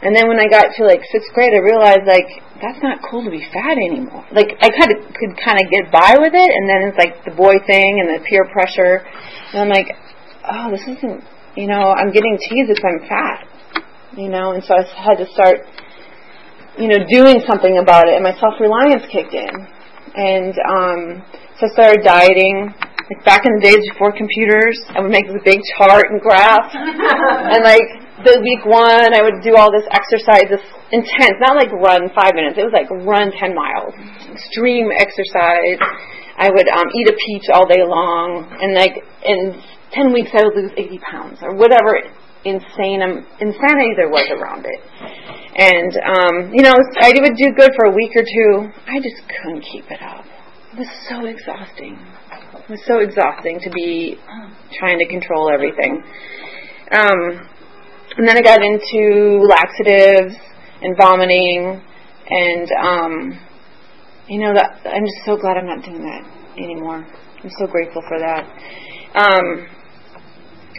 And 0.00 0.16
then 0.16 0.28
when 0.28 0.40
I 0.40 0.48
got 0.48 0.72
to 0.76 0.84
like 0.84 1.04
sixth 1.12 1.32
grade, 1.34 1.52
I 1.52 1.60
realized 1.60 2.08
like 2.08 2.28
that's 2.60 2.80
not 2.82 3.04
cool 3.04 3.24
to 3.24 3.30
be 3.30 3.44
fat 3.52 3.76
anymore. 3.76 4.24
Like 4.32 4.56
I 4.60 4.72
kind 4.72 4.92
of 4.92 5.12
could 5.12 5.36
kind 5.36 5.60
of 5.60 5.68
get 5.68 5.92
by 5.92 6.16
with 6.16 6.32
it, 6.32 6.50
and 6.50 6.64
then 6.68 6.88
it's 6.88 6.98
like 6.98 7.24
the 7.24 7.36
boy 7.36 7.60
thing 7.66 8.00
and 8.00 8.08
the 8.08 8.24
peer 8.24 8.48
pressure, 8.48 9.04
and 9.52 9.60
I'm 9.60 9.68
like, 9.68 9.92
oh, 10.48 10.72
this 10.72 10.82
isn't 10.88 11.20
you 11.56 11.66
know, 11.66 11.90
I'm 11.90 12.12
getting 12.12 12.38
teased 12.38 12.70
if 12.70 12.82
I'm 12.84 13.00
fat, 13.08 13.46
you 14.16 14.28
know, 14.28 14.52
and 14.52 14.62
so 14.62 14.74
I 14.74 14.82
had 14.94 15.18
to 15.18 15.26
start, 15.32 15.66
you 16.78 16.88
know, 16.88 17.02
doing 17.10 17.42
something 17.46 17.78
about 17.78 18.08
it, 18.08 18.14
and 18.14 18.22
my 18.22 18.34
self-reliance 18.38 19.04
kicked 19.10 19.34
in. 19.34 19.54
And 20.14 20.54
um, 20.66 21.00
so 21.58 21.66
I 21.66 21.70
started 21.72 22.02
dieting. 22.04 22.72
Like 23.10 23.24
back 23.24 23.42
in 23.44 23.58
the 23.58 23.62
days 23.62 23.82
before 23.90 24.14
computers, 24.14 24.78
I 24.94 25.02
would 25.02 25.10
make 25.10 25.26
this 25.26 25.42
big 25.44 25.58
chart 25.76 26.06
and 26.14 26.20
graph, 26.20 26.70
and 26.74 27.64
like 27.64 27.90
the 28.24 28.40
week 28.40 28.64
one, 28.68 29.12
I 29.14 29.22
would 29.22 29.42
do 29.42 29.56
all 29.56 29.72
this 29.72 29.86
exercise, 29.90 30.48
this 30.48 30.64
intense, 30.92 31.36
not 31.40 31.56
like 31.56 31.72
run 31.72 32.10
five 32.12 32.34
minutes. 32.34 32.58
It 32.58 32.66
was 32.66 32.74
like 32.74 32.90
run 33.04 33.32
ten 33.34 33.54
miles, 33.54 33.94
extreme 34.30 34.92
exercise. 34.92 35.80
I 36.40 36.48
would 36.48 36.68
um, 36.68 36.88
eat 36.96 37.06
a 37.08 37.16
peach 37.16 37.46
all 37.52 37.68
day 37.68 37.84
long, 37.84 38.48
and 38.60 38.72
like 38.72 38.96
in 39.24 39.60
10 39.92 40.12
weeks 40.12 40.30
I 40.32 40.44
would 40.44 40.56
lose 40.56 40.72
80 40.76 40.98
pounds 41.04 41.38
or 41.42 41.54
whatever 41.54 41.98
insane 42.44 43.02
um, 43.02 43.26
insanity 43.40 43.92
there 43.96 44.08
was 44.08 44.24
around 44.32 44.64
it. 44.64 44.80
And, 45.60 45.92
um, 46.00 46.54
you 46.54 46.62
know, 46.62 46.72
I 46.72 47.12
would 47.20 47.36
do 47.36 47.52
good 47.52 47.70
for 47.76 47.90
a 47.90 47.94
week 47.94 48.12
or 48.16 48.24
two. 48.24 48.72
I 48.88 48.96
just 49.00 49.20
couldn't 49.28 49.60
keep 49.60 49.84
it 49.90 50.00
up. 50.00 50.24
It 50.72 50.78
was 50.78 50.88
so 51.08 51.26
exhausting. 51.26 51.98
It 51.98 52.70
was 52.70 52.80
so 52.86 53.00
exhausting 53.00 53.60
to 53.60 53.70
be 53.70 54.16
trying 54.78 54.98
to 54.98 55.06
control 55.06 55.50
everything. 55.52 56.02
Um, 56.92 57.44
and 58.16 58.26
then 58.26 58.36
I 58.36 58.42
got 58.42 58.62
into 58.62 59.46
laxatives 59.48 60.34
and 60.82 60.96
vomiting 60.96 61.80
and, 62.30 62.68
um, 62.82 63.40
you 64.28 64.40
know, 64.40 64.54
that 64.54 64.82
I'm 64.86 65.04
just 65.04 65.26
so 65.26 65.36
glad 65.36 65.56
I'm 65.56 65.66
not 65.66 65.84
doing 65.84 66.02
that 66.02 66.22
anymore. 66.58 67.06
I'm 67.42 67.50
so 67.58 67.66
grateful 67.66 68.02
for 68.08 68.18
that. 68.18 68.46
Um, 69.14 69.66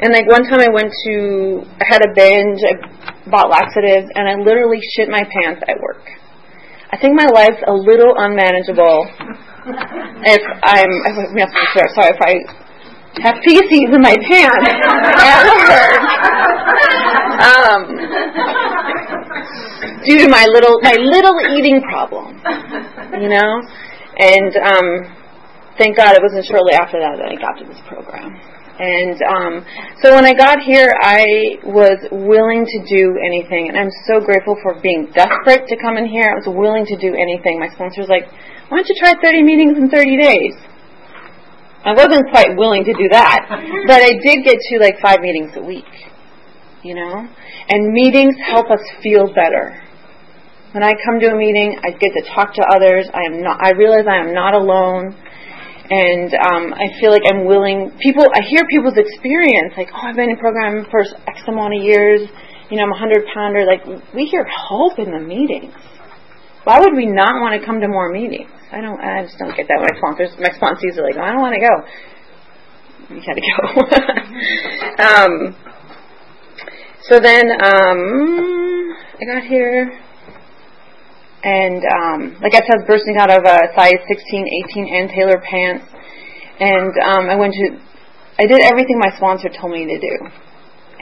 and 0.01 0.13
like 0.13 0.25
one 0.27 0.43
time 0.43 0.59
I 0.59 0.71
went 0.71 0.91
to, 1.05 1.61
I 1.79 1.85
had 1.87 2.01
a 2.01 2.11
binge, 2.15 2.59
I 2.63 3.29
bought 3.29 3.49
laxatives, 3.49 4.07
and 4.15 4.27
I 4.27 4.35
literally 4.35 4.79
shit 4.95 5.09
my 5.09 5.21
pants 5.21 5.61
at 5.67 5.77
work. 5.79 6.03
I 6.91 6.97
think 6.97 7.15
my 7.15 7.27
life's 7.31 7.61
a 7.67 7.73
little 7.73 8.13
unmanageable 8.17 9.07
if 10.25 10.41
I'm, 10.63 10.91
if, 11.05 11.51
sorry, 11.95 12.11
if 12.11 12.21
I 12.21 12.33
have 13.21 13.35
feces 13.43 13.93
in 13.93 14.01
my 14.01 14.15
pants 14.15 14.67
at 14.67 15.45
work. 15.45 16.40
Um, 17.41 17.97
due 20.05 20.19
to 20.19 20.29
my 20.29 20.45
little, 20.45 20.79
my 20.81 20.93
little 20.93 21.35
eating 21.57 21.81
problem, 21.81 22.37
you 23.19 23.29
know? 23.29 23.61
And, 24.17 24.53
um, 24.57 24.87
thank 25.77 25.97
God 25.97 26.15
it 26.15 26.21
wasn't 26.21 26.45
shortly 26.45 26.73
after 26.73 27.01
that 27.01 27.17
that 27.17 27.25
I 27.25 27.35
got 27.41 27.57
to 27.57 27.65
this 27.65 27.81
program. 27.89 28.37
And 28.81 29.17
um, 29.21 29.53
so 30.01 30.13
when 30.15 30.25
I 30.25 30.33
got 30.33 30.57
here, 30.65 30.89
I 30.89 31.61
was 31.61 32.01
willing 32.09 32.65
to 32.65 32.77
do 32.89 33.13
anything, 33.21 33.69
and 33.69 33.77
I'm 33.77 33.93
so 34.09 34.17
grateful 34.17 34.57
for 34.63 34.73
being 34.81 35.11
desperate 35.13 35.69
to 35.69 35.75
come 35.77 35.97
in 35.97 36.09
here. 36.09 36.33
I 36.33 36.37
was 36.39 36.49
willing 36.49 36.85
to 36.89 36.97
do 36.97 37.13
anything. 37.13 37.59
My 37.59 37.69
sponsor 37.69 38.01
was 38.01 38.09
like, 38.09 38.25
"Why 38.69 38.81
don't 38.81 38.89
you 38.89 38.97
try 38.97 39.13
30 39.21 39.43
meetings 39.43 39.77
in 39.77 39.89
30 39.91 40.17
days?" 40.17 40.55
I 41.85 41.93
wasn't 41.93 42.29
quite 42.33 42.57
willing 42.57 42.85
to 42.85 42.93
do 42.93 43.09
that, 43.09 43.45
but 43.89 44.01
I 44.01 44.17
did 44.17 44.45
get 44.45 44.57
to 44.57 44.73
like 44.81 44.97
five 44.97 45.21
meetings 45.21 45.53
a 45.57 45.61
week, 45.61 45.89
you 46.83 46.95
know. 46.95 47.27
And 47.69 47.93
meetings 47.93 48.35
help 48.45 48.69
us 48.71 48.81
feel 49.01 49.27
better. 49.33 49.81
When 50.71 50.83
I 50.83 50.93
come 51.05 51.19
to 51.19 51.27
a 51.27 51.35
meeting, 51.35 51.77
I 51.83 51.91
get 51.91 52.11
to 52.15 52.23
talk 52.33 52.53
to 52.55 52.63
others. 52.73 53.07
I 53.13 53.27
am 53.27 53.41
not. 53.41 53.59
I 53.61 53.71
realize 53.71 54.05
I 54.07 54.17
am 54.17 54.33
not 54.33 54.53
alone 54.53 55.15
and 55.91 56.31
um, 56.39 56.71
I 56.71 56.87
feel 57.03 57.11
like 57.11 57.27
I'm 57.27 57.43
willing. 57.43 57.91
People, 57.99 58.23
I 58.31 58.39
hear 58.47 58.63
people's 58.71 58.95
experience, 58.95 59.75
like, 59.75 59.91
oh, 59.91 60.07
I've 60.07 60.15
been 60.15 60.31
in 60.31 60.37
program 60.37 60.87
for 60.89 61.03
X 61.27 61.43
amount 61.47 61.75
of 61.75 61.83
years. 61.83 62.31
You 62.71 62.77
know, 62.77 62.83
I'm 62.87 62.95
a 62.95 62.97
hundred 62.97 63.27
pounder. 63.35 63.67
Like, 63.67 63.83
we 64.15 64.23
hear 64.23 64.47
hope 64.47 64.99
in 64.99 65.11
the 65.11 65.19
meetings. 65.19 65.75
Why 66.63 66.79
would 66.79 66.95
we 66.95 67.07
not 67.07 67.43
want 67.43 67.59
to 67.59 67.65
come 67.65 67.81
to 67.81 67.89
more 67.89 68.09
meetings? 68.09 68.49
I 68.71 68.79
don't. 68.79 69.01
I 69.03 69.23
just 69.27 69.37
don't 69.37 69.51
get 69.51 69.67
that. 69.67 69.83
My 69.83 69.91
sponsors, 69.99 70.31
my 70.39 70.55
sponsees 70.55 70.95
are 70.95 71.03
like, 71.03 71.19
oh, 71.19 71.27
I 71.27 71.35
don't 71.35 71.43
want 71.43 71.59
to 71.59 71.63
go. 71.67 71.75
You 73.11 73.19
gotta 73.27 73.43
go. 73.43 73.59
um, 75.03 75.55
So 77.09 77.17
then 77.19 77.49
um, 77.49 78.93
I 78.93 79.25
got 79.25 79.41
here, 79.49 79.89
and 81.41 81.81
um, 81.81 82.37
like 82.45 82.53
I 82.53 82.61
said, 82.61 82.85
bursting 82.85 83.17
out 83.17 83.33
of 83.33 83.41
a 83.41 83.57
size 83.73 83.97
16, 84.05 84.45
18 84.69 84.85
Ann 84.93 85.07
Taylor 85.09 85.41
pants, 85.41 85.89
and 86.61 86.93
um, 87.01 87.25
I 87.25 87.35
went 87.41 87.57
to, 87.57 87.81
I 88.37 88.45
did 88.45 88.61
everything 88.61 89.01
my 89.01 89.09
sponsor 89.17 89.49
told 89.49 89.73
me 89.73 89.89
to 89.89 89.97
do. 89.97 90.13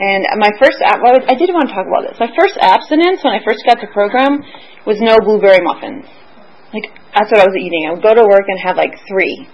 And 0.00 0.24
my 0.40 0.48
first, 0.56 0.80
well, 0.80 1.20
I 1.28 1.36
did 1.36 1.52
want 1.52 1.68
to 1.68 1.74
talk 1.76 1.84
about 1.84 2.08
this. 2.08 2.16
My 2.16 2.32
first 2.32 2.56
abstinence 2.56 3.20
when 3.20 3.36
I 3.36 3.44
first 3.44 3.60
got 3.68 3.76
the 3.84 3.92
program 3.92 4.40
was 4.88 4.96
no 5.04 5.20
blueberry 5.20 5.60
muffins. 5.60 6.08
Like 6.72 6.88
that's 7.12 7.28
what 7.28 7.44
I 7.44 7.44
was 7.44 7.56
eating. 7.60 7.84
I 7.84 7.92
would 7.92 8.02
go 8.02 8.16
to 8.16 8.24
work 8.24 8.48
and 8.48 8.56
have 8.64 8.80
like 8.80 8.96
three, 9.04 9.44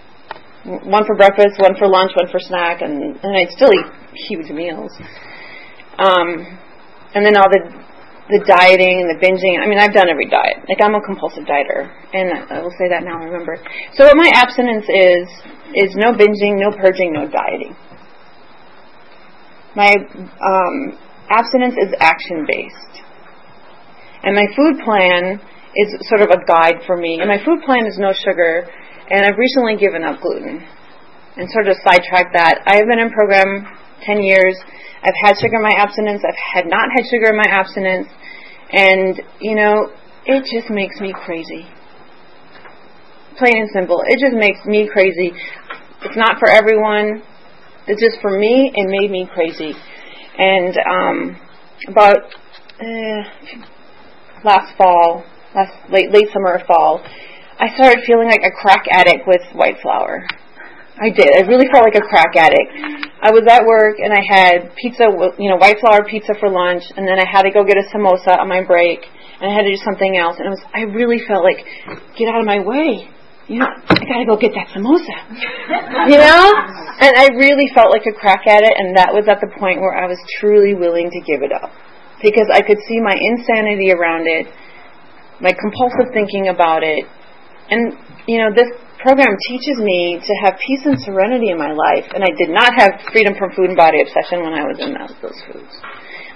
one 0.62 1.02
for 1.02 1.18
breakfast, 1.18 1.58
one 1.58 1.74
for 1.74 1.90
lunch, 1.90 2.14
one 2.14 2.30
for 2.30 2.38
snack, 2.38 2.86
and 2.86 3.18
and 3.18 3.32
I'd 3.34 3.50
still 3.50 3.74
eat 3.74 3.90
huge 4.30 4.54
meals. 4.54 4.94
Um, 5.98 6.58
and 7.14 7.24
then 7.24 7.36
all 7.36 7.48
the 7.48 7.86
the 8.26 8.42
dieting 8.42 9.06
and 9.06 9.08
the 9.10 9.18
binging. 9.22 9.62
I 9.62 9.70
mean, 9.70 9.78
I've 9.78 9.94
done 9.94 10.10
every 10.10 10.26
diet. 10.26 10.66
Like 10.66 10.82
I'm 10.82 10.98
a 10.98 11.02
compulsive 11.02 11.46
dieter, 11.46 11.86
and 12.10 12.50
I 12.50 12.58
will 12.58 12.74
say 12.74 12.90
that 12.90 13.06
now. 13.06 13.22
I 13.22 13.24
Remember. 13.30 13.54
So 13.94 14.04
what 14.04 14.18
my 14.18 14.30
abstinence 14.34 14.86
is 14.90 15.26
is 15.74 15.94
no 15.94 16.10
binging, 16.10 16.58
no 16.58 16.74
purging, 16.74 17.14
no 17.14 17.30
dieting. 17.30 17.74
My 19.78 19.94
um, 19.94 20.98
abstinence 21.30 21.76
is 21.78 21.94
action 22.00 22.46
based. 22.48 23.04
And 24.24 24.34
my 24.34 24.46
food 24.56 24.82
plan 24.82 25.38
is 25.76 25.94
sort 26.08 26.22
of 26.22 26.34
a 26.34 26.42
guide 26.48 26.82
for 26.86 26.96
me. 26.96 27.20
And 27.20 27.28
my 27.28 27.38
food 27.44 27.62
plan 27.62 27.86
is 27.86 27.94
no 27.98 28.10
sugar, 28.10 28.66
and 29.10 29.22
I've 29.22 29.38
recently 29.38 29.76
given 29.76 30.02
up 30.02 30.20
gluten. 30.20 30.66
And 31.36 31.46
sort 31.52 31.68
of 31.68 31.76
sidetrack 31.84 32.32
that. 32.32 32.64
I 32.66 32.76
have 32.80 32.88
been 32.88 32.98
in 32.98 33.12
program 33.12 33.68
10 34.02 34.22
years. 34.22 34.56
I've 35.06 35.14
had 35.22 35.38
sugar 35.38 35.56
in 35.56 35.62
my 35.62 35.74
abstinence. 35.78 36.22
I've 36.26 36.34
had 36.34 36.66
not 36.66 36.90
had 36.90 37.06
sugar 37.06 37.30
in 37.30 37.36
my 37.36 37.46
abstinence. 37.46 38.08
And, 38.72 39.22
you 39.40 39.54
know, 39.54 39.92
it 40.26 40.42
just 40.50 40.68
makes 40.68 41.00
me 41.00 41.14
crazy. 41.14 41.64
Plain 43.38 43.54
and 43.54 43.70
simple. 43.72 44.02
It 44.08 44.18
just 44.18 44.34
makes 44.34 44.58
me 44.66 44.88
crazy. 44.92 45.30
It's 46.02 46.16
not 46.16 46.40
for 46.40 46.50
everyone. 46.50 47.22
It's 47.86 48.02
just 48.02 48.20
for 48.20 48.36
me, 48.36 48.72
it 48.74 48.88
made 48.90 49.10
me 49.12 49.28
crazy. 49.32 49.74
And 50.38 50.74
um, 50.90 51.40
about 51.86 52.18
uh, 52.80 53.22
last 54.44 54.76
fall, 54.76 55.24
last 55.54 55.72
late 55.90 56.10
late 56.10 56.28
summer 56.32 56.58
or 56.58 56.62
fall, 56.66 57.00
I 57.58 57.72
started 57.74 58.02
feeling 58.04 58.28
like 58.28 58.42
a 58.42 58.50
crack 58.50 58.86
addict 58.90 59.26
with 59.26 59.42
white 59.54 59.76
flour. 59.80 60.26
I 60.96 61.10
did. 61.10 61.28
I 61.36 61.44
really 61.46 61.68
felt 61.68 61.84
like 61.84 61.96
a 61.96 62.06
crack 62.08 62.36
addict. 62.36 62.72
I 63.20 63.30
was 63.30 63.44
at 63.48 63.64
work 63.64 64.00
and 64.00 64.12
I 64.12 64.22
had 64.24 64.74
pizza, 64.76 65.08
you 65.38 65.50
know, 65.50 65.56
white 65.56 65.76
flour 65.80 66.04
pizza 66.08 66.32
for 66.40 66.48
lunch, 66.48 66.84
and 66.96 67.06
then 67.06 67.20
I 67.20 67.28
had 67.28 67.42
to 67.42 67.50
go 67.50 67.64
get 67.64 67.76
a 67.76 67.84
samosa 67.92 68.40
on 68.40 68.48
my 68.48 68.64
break, 68.64 69.04
and 69.40 69.50
I 69.50 69.52
had 69.52 69.68
to 69.68 69.72
do 69.72 69.80
something 69.84 70.16
else. 70.16 70.36
And 70.40 70.48
it 70.48 70.52
was, 70.56 70.64
I 70.72 70.88
really 70.88 71.20
felt 71.28 71.44
like, 71.44 71.60
get 72.16 72.28
out 72.32 72.40
of 72.40 72.46
my 72.46 72.60
way 72.64 73.12
you 73.46 73.62
know, 73.62 73.70
I 73.70 74.02
gotta 74.02 74.26
go 74.26 74.34
get 74.34 74.50
that 74.58 74.74
samosa. 74.74 75.16
you 76.10 76.18
know? 76.18 76.44
And 76.98 77.14
I 77.14 77.30
really 77.38 77.70
felt 77.74 77.94
like 77.94 78.02
a 78.06 78.14
crack 78.14 78.46
at 78.46 78.66
it, 78.66 78.74
and 78.74 78.96
that 78.98 79.14
was 79.14 79.30
at 79.30 79.38
the 79.38 79.46
point 79.58 79.78
where 79.78 79.94
I 79.94 80.06
was 80.10 80.18
truly 80.40 80.74
willing 80.74 81.10
to 81.10 81.20
give 81.22 81.42
it 81.46 81.52
up. 81.54 81.70
Because 82.22 82.50
I 82.50 82.60
could 82.62 82.78
see 82.88 82.98
my 82.98 83.14
insanity 83.14 83.92
around 83.92 84.26
it, 84.26 84.50
my 85.38 85.54
compulsive 85.54 86.10
thinking 86.10 86.48
about 86.48 86.82
it, 86.82 87.06
and, 87.70 87.94
you 88.26 88.38
know, 88.38 88.50
this 88.50 88.66
program 88.98 89.36
teaches 89.48 89.76
me 89.78 90.20
to 90.20 90.32
have 90.44 90.56
peace 90.60 90.84
and 90.84 90.96
serenity 91.00 91.50
in 91.50 91.58
my 91.58 91.72
life, 91.72 92.08
and 92.14 92.24
I 92.24 92.32
did 92.36 92.50
not 92.50 92.72
have 92.76 93.00
freedom 93.12 93.34
from 93.38 93.52
food 93.52 93.72
and 93.72 93.76
body 93.76 94.00
obsession 94.00 94.40
when 94.42 94.54
I 94.54 94.64
was 94.64 94.78
in 94.80 94.96
those, 94.96 95.14
those 95.22 95.40
foods. 95.48 95.72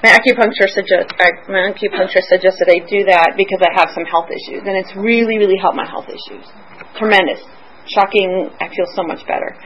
My 0.00 0.16
acupuncturist, 0.16 0.76
suggest, 0.76 1.12
my 1.48 1.72
acupuncturist 1.72 2.28
suggested 2.32 2.72
I 2.72 2.80
do 2.88 3.04
that 3.08 3.36
because 3.36 3.60
I 3.60 3.68
have 3.76 3.92
some 3.92 4.08
health 4.08 4.32
issues, 4.32 4.64
and 4.64 4.76
it's 4.76 4.96
really, 4.96 5.36
really 5.36 5.60
helped 5.60 5.76
my 5.76 5.88
health 5.88 6.08
issues 6.08 6.48
tremendous. 6.96 7.40
Shocking. 7.86 8.50
I 8.60 8.68
feel 8.68 8.86
so 8.94 9.02
much 9.02 9.26
better. 9.26 9.56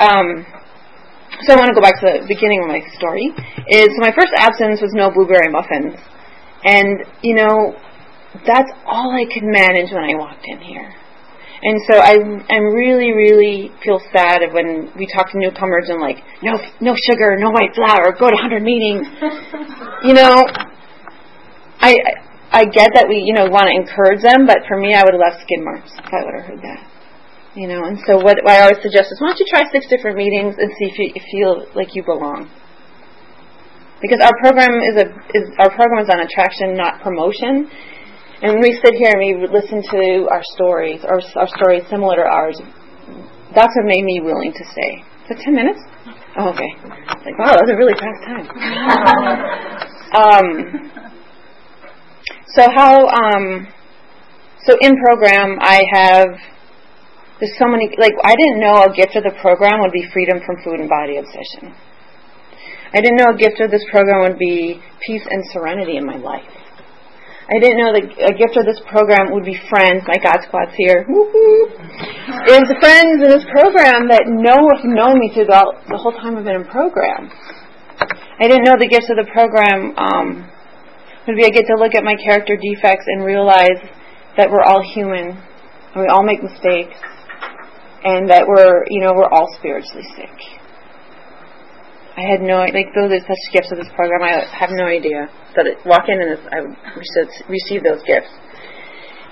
Um, 0.00 0.44
so 1.46 1.54
I 1.54 1.56
want 1.56 1.68
to 1.72 1.74
go 1.74 1.80
back 1.80 2.00
to 2.00 2.20
the 2.20 2.26
beginning 2.28 2.60
of 2.62 2.68
my 2.68 2.82
story. 2.98 3.32
Is 3.68 3.88
so 3.96 4.00
my 4.00 4.12
first 4.12 4.32
absence 4.36 4.80
was 4.80 4.92
no 4.92 5.10
blueberry 5.10 5.48
muffins, 5.48 5.96
and 6.64 7.06
you 7.22 7.34
know 7.34 7.72
that's 8.44 8.70
all 8.84 9.14
I 9.14 9.24
could 9.32 9.46
manage 9.46 9.92
when 9.92 10.04
I 10.04 10.18
walked 10.18 10.44
in 10.44 10.60
here. 10.60 10.92
And 11.62 11.76
so 11.84 12.00
I 12.00 12.16
I 12.48 12.58
really 12.72 13.12
really 13.12 13.70
feel 13.84 14.00
sad 14.12 14.40
when 14.52 14.92
we 14.96 15.06
talk 15.06 15.30
to 15.32 15.38
newcomers 15.38 15.88
and 15.88 16.00
like 16.00 16.16
no 16.42 16.56
no 16.80 16.96
sugar, 16.96 17.36
no 17.36 17.50
white 17.50 17.74
flour, 17.74 18.16
go 18.16 18.32
to 18.32 18.36
100 18.36 18.62
meetings. 18.62 19.06
you 20.02 20.14
know, 20.14 20.40
I 21.80 21.94
I 22.50 22.64
get 22.64 22.90
that 22.98 23.06
we, 23.06 23.22
you 23.22 23.36
know, 23.36 23.46
want 23.46 23.70
to 23.70 23.74
encourage 23.76 24.26
them, 24.26 24.42
but 24.42 24.66
for 24.66 24.74
me, 24.80 24.90
I 24.90 25.06
would 25.06 25.14
have 25.14 25.22
left 25.22 25.46
skid 25.46 25.62
marks 25.62 25.92
if 25.94 26.10
I 26.10 26.20
would 26.26 26.34
have 26.34 26.46
heard 26.50 26.62
that. 26.66 26.82
You 27.54 27.66
know, 27.70 27.82
and 27.86 27.98
so 28.06 28.18
what, 28.18 28.42
what 28.42 28.54
I 28.58 28.62
always 28.66 28.82
suggest 28.82 29.10
is 29.10 29.18
why 29.22 29.34
don't 29.34 29.38
you 29.38 29.46
try 29.50 29.62
six 29.70 29.86
different 29.86 30.18
meetings 30.18 30.54
and 30.58 30.70
see 30.78 30.86
if 30.90 30.96
you, 30.98 31.06
if 31.14 31.24
you 31.30 31.40
feel 31.44 31.54
like 31.74 31.94
you 31.94 32.02
belong. 32.02 32.50
Because 34.02 34.18
our 34.22 34.34
program 34.40 34.80
is 34.80 34.96
a 34.96 35.06
is 35.36 35.44
our 35.60 35.68
program 35.76 36.00
is 36.02 36.08
on 36.08 36.24
attraction, 36.24 36.74
not 36.74 37.02
promotion. 37.04 37.68
And 38.42 38.54
when 38.54 38.62
we 38.62 38.72
sit 38.82 38.94
here 38.96 39.12
and 39.12 39.20
we 39.20 39.46
listen 39.46 39.82
to 39.82 40.28
our 40.32 40.42
stories, 40.56 41.04
or 41.04 41.20
our 41.36 41.48
stories 41.48 41.82
similar 41.90 42.16
to 42.16 42.22
ours, 42.22 42.60
that's 43.54 43.74
what 43.76 43.84
made 43.84 44.04
me 44.04 44.20
willing 44.22 44.52
to 44.52 44.64
stay. 44.72 45.04
For 45.28 45.34
ten 45.36 45.54
minutes? 45.54 45.80
Oh, 46.38 46.48
okay. 46.50 46.72
Like, 47.26 47.36
wow, 47.38 47.52
that 47.52 47.60
was 47.60 47.70
a 47.70 47.76
really 47.76 47.94
fast 48.00 48.24
time. 48.24 48.46
um, 50.24 50.46
so 52.54 52.66
how 52.74 53.06
um, 53.06 53.68
so 54.64 54.76
in 54.80 54.96
program 54.96 55.58
I 55.60 55.82
have 55.92 56.28
there's 57.40 57.56
so 57.58 57.66
many 57.66 57.88
like 57.98 58.12
I 58.24 58.34
didn't 58.36 58.60
know 58.60 58.84
a 58.84 58.92
gift 58.94 59.16
of 59.16 59.24
the 59.24 59.36
program 59.40 59.80
would 59.80 59.92
be 59.92 60.04
freedom 60.12 60.40
from 60.44 60.56
food 60.64 60.80
and 60.80 60.88
body 60.88 61.16
obsession. 61.16 61.74
I 62.92 63.00
didn't 63.00 63.16
know 63.16 63.30
a 63.32 63.36
gift 63.36 63.60
of 63.60 63.70
this 63.70 63.84
program 63.90 64.28
would 64.28 64.38
be 64.38 64.80
peace 65.06 65.22
and 65.30 65.44
serenity 65.52 65.96
in 65.96 66.04
my 66.04 66.16
life. 66.16 66.48
I 67.50 67.58
didn't 67.58 67.82
know 67.82 67.92
that 67.98 68.06
a 68.30 68.34
gift 68.38 68.54
of 68.56 68.64
this 68.64 68.78
program 68.86 69.34
would 69.34 69.44
be 69.44 69.58
friends. 69.68 70.06
My 70.06 70.22
God 70.22 70.38
Squad's 70.46 70.70
here. 70.78 71.02
Is 72.46 72.70
friends 72.78 73.18
in 73.18 73.28
this 73.28 73.44
program 73.50 74.06
that 74.08 74.30
know 74.30 74.70
have 74.70 74.86
known 74.86 75.18
me 75.18 75.34
throughout 75.34 75.82
the 75.90 75.98
whole 75.98 76.14
time 76.14 76.38
I've 76.38 76.46
been 76.46 76.62
in 76.62 76.68
program. 76.70 77.26
I 77.98 78.46
didn't 78.46 78.64
know 78.64 78.78
the 78.78 78.88
gifts 78.88 79.10
of 79.10 79.18
the 79.18 79.28
program 79.34 79.98
um, 79.98 80.48
Maybe 81.26 81.44
I 81.44 81.50
get 81.50 81.66
to 81.66 81.76
look 81.76 81.94
at 81.94 82.02
my 82.02 82.16
character 82.16 82.56
defects 82.56 83.04
and 83.06 83.24
realize 83.24 83.78
that 84.36 84.50
we're 84.50 84.62
all 84.64 84.82
human 84.94 85.36
and 85.36 86.02
we 86.02 86.08
all 86.08 86.24
make 86.24 86.42
mistakes 86.42 86.96
and 88.02 88.30
that 88.30 88.48
we're, 88.48 88.84
you 88.88 89.00
know, 89.00 89.12
we're 89.14 89.28
all 89.28 89.46
spiritually 89.58 90.02
sick. 90.16 90.59
I 92.20 92.36
had 92.36 92.44
no 92.44 92.60
like 92.68 92.92
those 92.92 93.16
are 93.16 93.24
such 93.24 93.42
gifts 93.48 93.72
of 93.72 93.80
this 93.80 93.88
program. 93.96 94.20
I 94.20 94.44
have 94.52 94.68
no 94.76 94.84
idea 94.84 95.24
that 95.56 95.64
it, 95.64 95.80
walk 95.88 96.04
in 96.12 96.20
and 96.20 96.36
I 96.52 96.60
would 96.60 96.76
receive 97.48 97.80
those 97.80 98.04
gifts. 98.04 98.28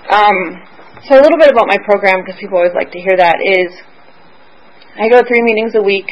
Um, 0.09 0.57
so 1.05 1.13
a 1.13 1.21
little 1.21 1.37
bit 1.37 1.53
about 1.53 1.69
my 1.69 1.77
program 1.85 2.25
because 2.25 2.41
people 2.41 2.57
always 2.57 2.73
like 2.73 2.89
to 2.89 2.97
hear 2.97 3.13
that 3.13 3.37
is 3.45 3.69
I 4.97 5.05
go 5.05 5.21
three 5.21 5.45
meetings 5.45 5.77
a 5.77 5.83
week. 5.85 6.09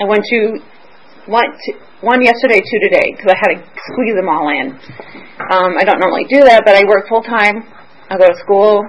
I 0.00 0.04
went 0.08 0.24
to 0.24 0.58
one, 1.28 1.52
two, 1.52 1.76
one 2.00 2.24
yesterday, 2.24 2.64
two 2.64 2.80
today, 2.80 3.12
because 3.12 3.28
I 3.28 3.36
had 3.36 3.50
to 3.54 3.62
squeeze 3.92 4.16
them 4.16 4.28
all 4.28 4.48
in. 4.48 4.72
Um, 5.52 5.76
I 5.76 5.84
don't 5.84 6.00
normally 6.00 6.24
do 6.32 6.40
that, 6.48 6.62
but 6.64 6.74
I 6.74 6.88
work 6.88 7.08
full 7.08 7.22
time. 7.22 7.60
I 8.08 8.16
go 8.16 8.26
to 8.26 8.38
school. 8.40 8.82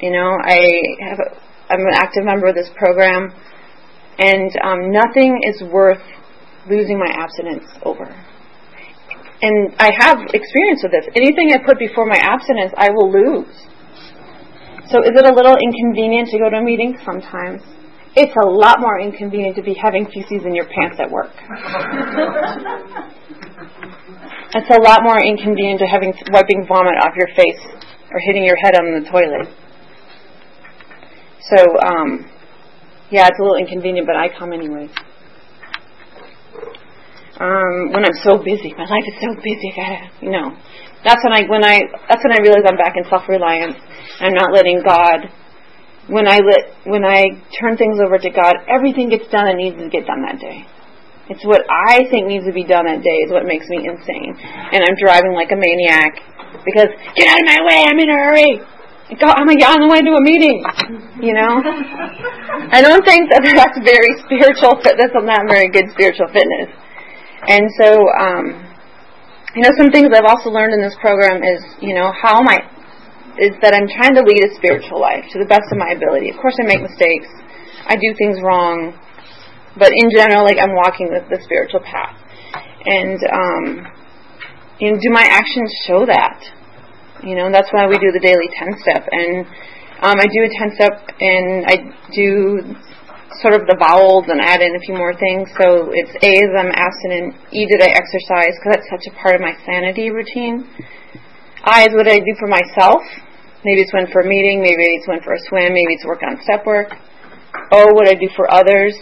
You 0.00 0.10
know, 0.10 0.34
I 0.42 0.58
have. 1.06 1.18
A, 1.22 1.28
I'm 1.68 1.80
an 1.80 1.94
active 1.94 2.24
member 2.24 2.46
of 2.46 2.54
this 2.54 2.70
program, 2.76 3.32
and 4.18 4.50
um, 4.62 4.92
nothing 4.92 5.40
is 5.42 5.62
worth 5.62 6.02
losing 6.68 6.98
my 6.98 7.10
abstinence 7.10 7.64
over. 7.82 8.04
And 9.42 9.74
I 9.78 9.92
have 10.00 10.18
experience 10.32 10.80
with 10.82 10.92
this. 10.92 11.06
Anything 11.14 11.52
I 11.52 11.58
put 11.64 11.78
before 11.78 12.06
my 12.06 12.16
abstinence, 12.16 12.72
I 12.76 12.88
will 12.90 13.12
lose. 13.12 13.52
So 14.88 15.02
is 15.02 15.12
it 15.12 15.26
a 15.26 15.34
little 15.34 15.56
inconvenient 15.60 16.28
to 16.30 16.38
go 16.38 16.48
to 16.48 16.56
a 16.56 16.62
meeting? 16.62 16.96
Sometimes 17.04 17.60
it's 18.16 18.32
a 18.42 18.46
lot 18.46 18.80
more 18.80 18.98
inconvenient 18.98 19.56
to 19.56 19.62
be 19.62 19.74
having 19.74 20.06
feces 20.06 20.46
in 20.46 20.54
your 20.54 20.64
pants 20.64 20.96
at 20.98 21.10
work. 21.10 21.28
it's 24.56 24.70
a 24.72 24.80
lot 24.80 25.02
more 25.02 25.20
inconvenient 25.20 25.80
to 25.80 25.86
having 25.86 26.14
wiping 26.32 26.64
vomit 26.66 26.94
off 27.04 27.12
your 27.14 27.28
face 27.36 27.60
or 28.10 28.18
hitting 28.24 28.44
your 28.44 28.56
head 28.56 28.74
on 28.74 28.94
the 28.96 29.04
toilet. 29.10 29.52
So, 31.50 31.60
um, 31.84 32.24
yeah, 33.10 33.28
it's 33.28 33.38
a 33.38 33.42
little 33.42 33.56
inconvenient, 33.56 34.06
but 34.06 34.16
I 34.16 34.28
come 34.32 34.52
anyways. 34.52 34.90
Um, 37.36 37.92
when 37.92 38.00
I'm 38.00 38.16
so 38.24 38.40
busy, 38.40 38.72
my 38.80 38.88
life 38.88 39.04
is 39.04 39.16
so 39.20 39.36
busy. 39.36 39.68
I 39.68 39.76
gotta, 39.76 40.00
you 40.24 40.32
know, 40.32 40.56
that's 41.04 41.20
when 41.20 41.36
I 41.36 41.44
when 41.44 41.60
I 41.60 41.84
that's 42.08 42.24
when 42.24 42.32
I 42.32 42.40
realize 42.40 42.64
I'm 42.64 42.80
back 42.80 42.96
in 42.96 43.04
self 43.12 43.28
reliance. 43.28 43.76
I'm 44.20 44.32
not 44.32 44.56
letting 44.56 44.80
God 44.80 45.28
when 46.08 46.26
I 46.26 46.38
let 46.38 46.62
when 46.86 47.04
I 47.04 47.34
turn 47.58 47.76
things 47.76 47.98
over 47.98 48.18
to 48.18 48.30
God, 48.30 48.54
everything 48.70 49.10
gets 49.10 49.26
done 49.28 49.46
that 49.46 49.58
needs 49.58 49.76
to 49.76 49.88
get 49.90 50.06
done 50.06 50.22
that 50.22 50.38
day. 50.38 50.64
It's 51.28 51.42
what 51.42 51.66
I 51.66 52.06
think 52.06 52.30
needs 52.30 52.46
to 52.46 52.54
be 52.54 52.62
done 52.62 52.86
that 52.86 53.02
day 53.02 53.18
is 53.26 53.34
what 53.34 53.44
makes 53.44 53.66
me 53.66 53.82
insane. 53.82 54.30
And 54.38 54.80
I'm 54.86 54.94
driving 54.94 55.34
like 55.34 55.50
a 55.50 55.58
maniac 55.58 56.22
because 56.62 56.88
get 57.18 57.26
out 57.26 57.42
of 57.42 57.46
my 57.50 57.60
way, 57.66 57.82
I'm 57.82 57.98
in 57.98 58.10
a 58.10 58.18
hurry. 58.18 58.52
I'm 59.06 59.46
like, 59.46 59.62
on 59.62 59.86
the 59.86 59.90
way 59.90 60.02
to 60.02 60.12
a 60.18 60.22
meeting, 60.22 60.66
you 61.22 61.30
know. 61.30 61.62
I 62.74 62.82
don't 62.82 63.06
think 63.06 63.30
that 63.30 63.38
that's 63.38 63.78
very 63.86 64.10
spiritual. 64.26 64.82
That's 64.82 65.14
not 65.14 65.46
very 65.46 65.70
good 65.70 65.86
spiritual 65.94 66.26
fitness. 66.34 66.74
And 67.48 67.64
so, 67.78 67.88
um, 68.18 68.44
you 69.54 69.62
know, 69.62 69.72
some 69.78 69.90
things 69.90 70.10
I've 70.12 70.28
also 70.28 70.50
learned 70.50 70.74
in 70.74 70.82
this 70.82 70.96
program 71.00 71.42
is, 71.42 71.62
you 71.80 71.94
know, 71.94 72.12
how 72.12 72.42
am 72.42 72.48
I? 72.48 72.58
Is 73.38 73.52
that 73.60 73.76
I'm 73.76 73.88
trying 73.88 74.16
to 74.16 74.24
lead 74.24 74.42
a 74.44 74.52
spiritual 74.56 75.00
life 75.00 75.24
to 75.32 75.38
the 75.38 75.48
best 75.48 75.68
of 75.72 75.78
my 75.78 75.92
ability. 75.92 76.32
Of 76.32 76.40
course, 76.40 76.56
I 76.60 76.64
make 76.64 76.80
mistakes. 76.80 77.28
I 77.86 77.94
do 77.94 78.10
things 78.18 78.40
wrong, 78.42 78.96
but 79.78 79.92
in 79.92 80.10
general, 80.10 80.42
like 80.42 80.58
I'm 80.58 80.74
walking 80.74 81.06
the, 81.12 81.20
the 81.28 81.38
spiritual 81.44 81.80
path. 81.84 82.16
And 82.84 83.20
um, 83.28 83.64
you 84.80 84.92
know, 84.92 84.98
do 84.98 85.10
my 85.12 85.24
actions 85.24 85.70
show 85.86 86.04
that? 86.06 86.40
You 87.22 87.36
know, 87.36 87.52
that's 87.52 87.68
why 87.72 87.86
we 87.86 87.96
do 88.00 88.10
the 88.12 88.20
daily 88.20 88.48
ten 88.56 88.72
step. 88.80 89.04
And 89.12 89.46
um, 90.00 90.16
I 90.20 90.26
do 90.28 90.40
a 90.44 90.50
ten 90.52 90.68
step, 90.74 90.96
and 91.20 91.64
I 91.68 91.76
do 92.12 92.76
sort 93.40 93.54
of 93.54 93.68
the 93.68 93.76
vowels 93.78 94.26
and 94.28 94.40
add 94.40 94.60
in 94.60 94.74
a 94.76 94.82
few 94.82 94.94
more 94.94 95.14
things. 95.14 95.48
So 95.60 95.92
it's 95.92 96.12
A 96.22 96.32
is 96.44 96.50
I'm 96.54 96.72
abstinent, 96.72 97.34
E 97.52 97.66
did 97.66 97.82
I 97.82 97.90
exercise 97.92 98.56
because 98.56 98.80
that's 98.80 98.90
such 98.90 99.06
a 99.10 99.14
part 99.16 99.36
of 99.36 99.42
my 99.42 99.54
sanity 99.64 100.10
routine. 100.10 100.64
I 101.64 101.88
is 101.88 101.92
what 101.94 102.06
I 102.06 102.22
do 102.22 102.32
for 102.38 102.46
myself. 102.48 103.02
Maybe 103.66 103.82
it's 103.82 103.92
one 103.92 104.06
for 104.12 104.22
a 104.22 104.28
meeting, 104.28 104.62
maybe 104.62 104.86
it's 104.94 105.08
one 105.08 105.18
for 105.24 105.34
a 105.34 105.40
swim, 105.50 105.74
maybe 105.74 105.98
it's 105.98 106.06
work 106.06 106.22
on 106.22 106.38
step 106.46 106.62
work. 106.64 106.94
Oh, 107.72 107.90
what 107.92 108.06
I 108.06 108.14
do 108.14 108.30
for 108.36 108.46
others. 108.52 108.94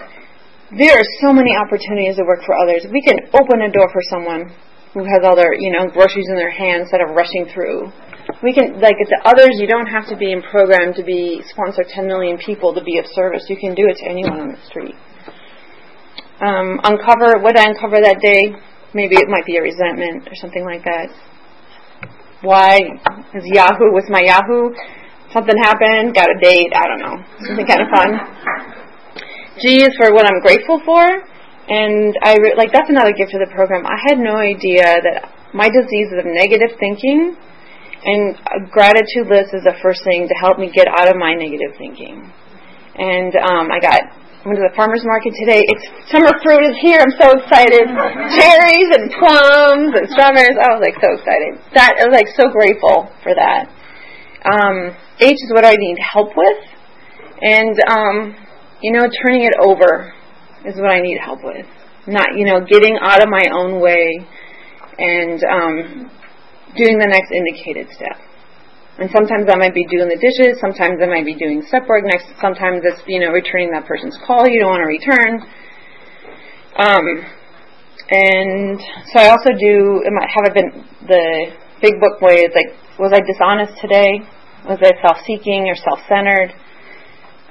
There 0.73 0.97
are 0.97 1.07
so 1.21 1.33
many 1.33 1.53
opportunities 1.53 2.17
to 2.17 2.25
work 2.25 2.41
for 2.47 2.57
others. 2.57 2.87
We 2.89 3.03
can 3.05 3.21
open 3.37 3.61
a 3.61 3.71
door 3.71 3.93
for 3.93 4.01
someone 4.09 4.49
who 4.95 5.05
has 5.05 5.21
all 5.23 5.37
their, 5.37 5.53
you 5.53 5.71
know, 5.71 5.91
groceries 5.91 6.31
in 6.31 6.37
their 6.37 6.51
hands 6.51 6.89
instead 6.89 7.03
of 7.03 7.15
rushing 7.15 7.47
through. 7.53 7.93
We 8.45 8.53
can, 8.53 8.79
like, 8.79 9.01
it's 9.01 9.11
others, 9.25 9.57
you 9.57 9.67
don't 9.67 9.89
have 9.89 10.07
to 10.13 10.17
be 10.17 10.33
in 10.33 10.43
program 10.43 10.93
to 10.95 11.03
be, 11.03 11.41
sponsor 11.49 11.83
10 11.83 12.07
million 12.07 12.37
people 12.37 12.75
to 12.75 12.85
be 12.85 12.99
of 12.99 13.07
service. 13.17 13.47
You 13.49 13.57
can 13.57 13.75
do 13.75 13.89
it 13.89 13.97
to 13.99 14.05
anyone 14.05 14.39
on 14.39 14.49
the 14.53 14.61
street. 14.69 14.95
Um, 16.45 16.77
uncover, 16.85 17.41
what 17.41 17.57
I 17.57 17.73
uncover 17.73 18.05
that 18.05 18.21
day, 18.21 18.53
maybe 18.93 19.17
it 19.17 19.29
might 19.33 19.47
be 19.47 19.57
a 19.57 19.63
resentment 19.63 20.29
or 20.29 20.37
something 20.37 20.63
like 20.63 20.85
that. 20.85 21.09
Why 22.43 22.77
is 23.33 23.45
Yahoo, 23.49 23.97
was 23.97 24.05
my 24.11 24.21
Yahoo 24.21 24.77
something 25.35 25.59
happened, 25.59 26.15
got 26.15 26.31
a 26.31 26.39
date, 26.39 26.71
I 26.71 26.87
don't 26.87 27.03
know, 27.03 27.17
something 27.43 27.67
kind 27.67 27.83
of 27.83 27.91
fun. 27.91 28.11
G 29.59 29.83
is 29.83 29.95
for 29.99 30.15
what 30.15 30.27
I'm 30.31 30.39
grateful 30.41 30.79
for, 30.87 31.03
and 31.03 32.15
I 32.23 32.39
re- 32.39 32.55
like 32.57 32.71
that's 32.71 32.89
another 32.89 33.13
gift 33.13 33.35
to 33.35 33.43
the 33.43 33.51
program. 33.51 33.83
I 33.87 33.99
had 34.07 34.19
no 34.23 34.39
idea 34.39 34.87
that 35.03 35.31
my 35.53 35.67
disease 35.67 36.11
of 36.15 36.23
negative 36.27 36.79
thinking, 36.79 37.37
and 38.05 38.37
a 38.37 38.61
gratitude 38.69 39.33
list 39.33 39.57
is 39.57 39.65
the 39.65 39.77
first 39.81 40.05
thing 40.05 40.29
to 40.29 40.35
help 40.37 40.59
me 40.59 40.69
get 40.69 40.87
out 40.89 41.09
of 41.09 41.17
my 41.17 41.33
negative 41.33 41.73
thinking. 41.81 42.21
And 42.95 43.33
um, 43.41 43.73
I 43.73 43.81
got 43.81 44.13
went 44.45 44.61
to 44.61 44.67
the 44.69 44.77
farmers 44.77 45.01
market 45.09 45.33
today. 45.41 45.65
It's 45.65 45.89
summer 46.13 46.37
fruit 46.45 46.69
is 46.69 46.77
here. 46.85 47.01
I'm 47.01 47.17
so 47.17 47.33
excited. 47.33 47.89
Cherries 48.37 48.91
and 48.93 49.09
plums 49.17 49.97
and 49.97 50.05
strawberries. 50.13 50.61
I 50.61 50.77
was 50.77 50.85
like 50.85 51.01
so 51.01 51.17
excited. 51.17 51.57
That 51.73 51.97
I 51.97 52.05
was 52.05 52.13
like 52.13 52.29
so 52.37 52.53
grateful 52.53 53.09
for 53.25 53.33
that. 53.33 53.73
Um, 54.45 54.93
H 55.19 55.41
is 55.41 55.51
what 55.57 55.65
I 55.65 55.73
need 55.73 55.97
help 55.97 56.37
with, 56.37 56.61
and 57.41 57.73
um, 57.89 58.37
you 58.85 58.93
know, 58.93 59.09
turning 59.25 59.49
it 59.49 59.57
over 59.57 60.13
is 60.69 60.77
what 60.77 60.93
I 60.93 61.01
need 61.01 61.17
help 61.25 61.41
with. 61.43 61.65
Not 62.07 62.37
you 62.37 62.45
know, 62.45 62.61
getting 62.61 63.01
out 63.01 63.25
of 63.25 63.33
my 63.33 63.49
own 63.49 63.81
way 63.81 64.29
and 64.99 65.41
um, 65.45 66.11
doing 66.77 66.99
the 66.99 67.07
next 67.07 67.31
indicated 67.31 67.89
step. 67.95 68.19
And 68.99 69.11
sometimes 69.11 69.51
I 69.51 69.57
might 69.59 69.75
be 69.75 69.87
doing 69.91 70.07
the 70.07 70.21
dishes. 70.21 70.61
Sometimes 70.63 71.03
I 71.03 71.07
might 71.07 71.27
be 71.27 71.35
doing 71.35 71.63
step 71.67 71.89
work. 71.89 72.05
Next, 72.07 72.31
sometimes 72.39 72.87
it's 72.87 73.03
you 73.07 73.19
know 73.19 73.35
returning 73.35 73.75
that 73.75 73.87
person's 73.87 74.19
call 74.27 74.47
you 74.47 74.61
don't 74.63 74.71
want 74.71 74.87
to 74.87 74.91
return. 74.91 75.43
Um, 76.79 77.05
and 78.11 78.79
so 79.11 79.19
I 79.19 79.35
also 79.35 79.51
do. 79.51 80.03
It 80.07 80.13
might 80.15 80.31
have 80.31 80.55
been 80.55 80.87
the 81.11 81.55
big 81.83 81.99
book 81.99 82.23
way 82.23 82.47
is 82.47 82.55
like 82.55 82.71
was 82.99 83.11
I 83.11 83.19
dishonest 83.27 83.81
today? 83.83 84.23
Was 84.69 84.79
I 84.81 84.95
self-seeking 85.03 85.67
or 85.67 85.75
self-centered? 85.75 86.55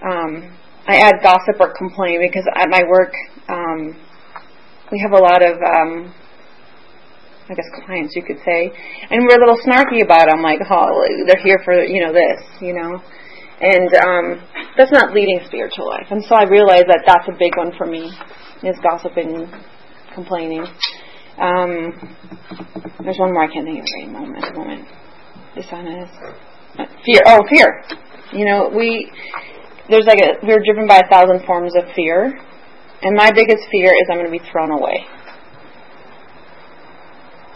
Um, 0.01 0.57
I 0.87 0.97
add 0.97 1.21
gossip 1.21 1.59
or 1.59 1.73
complaint 1.77 2.19
because 2.21 2.47
at 2.55 2.69
my 2.69 2.83
work 2.87 3.13
um, 3.47 3.95
we 4.91 4.99
have 4.99 5.11
a 5.11 5.21
lot 5.21 5.41
of, 5.41 5.57
um, 5.61 6.13
I 7.49 7.53
guess, 7.53 7.67
clients 7.85 8.15
you 8.15 8.23
could 8.23 8.39
say, 8.45 8.71
and 9.11 9.23
we're 9.27 9.35
a 9.35 9.43
little 9.43 9.59
snarky 9.67 10.03
about 10.03 10.29
them, 10.29 10.41
like, 10.41 10.59
oh, 10.69 11.03
they're 11.27 11.43
here 11.43 11.59
for 11.63 11.83
you 11.83 12.05
know 12.05 12.13
this, 12.13 12.39
you 12.61 12.73
know, 12.73 13.01
and 13.59 13.89
um, 13.99 14.25
that's 14.77 14.91
not 14.91 15.13
leading 15.13 15.39
spiritual 15.45 15.89
life. 15.89 16.07
And 16.09 16.23
so 16.23 16.35
I 16.35 16.43
realized 16.43 16.87
that 16.87 17.03
that's 17.05 17.27
a 17.27 17.37
big 17.37 17.55
one 17.57 17.71
for 17.77 17.85
me 17.85 18.11
is 18.63 18.77
gossiping, 18.81 19.51
complaining. 20.13 20.63
Um, 21.37 21.91
there's 23.03 23.19
one 23.19 23.33
more 23.33 23.43
I 23.43 23.51
can't 23.51 23.65
think 23.65 23.79
of 23.79 23.85
right 23.99 24.11
moment. 24.11 24.55
Moment 24.55 24.87
dishonest, 25.55 26.13
fear. 27.05 27.21
Oh, 27.25 27.41
fear. 27.49 27.83
You 28.31 28.45
know, 28.45 28.71
we 28.73 29.11
there's 29.89 30.05
like 30.05 30.19
a 30.19 30.45
we're 30.45 30.61
driven 30.65 30.87
by 30.87 31.01
a 31.05 31.09
thousand 31.09 31.45
forms 31.45 31.73
of 31.75 31.83
fear, 31.95 32.33
and 33.01 33.15
my 33.15 33.31
biggest 33.31 33.63
fear 33.71 33.91
is 33.93 34.07
I'm 34.09 34.17
going 34.17 34.31
to 34.31 34.31
be 34.31 34.43
thrown 34.51 34.71
away. 34.71 35.05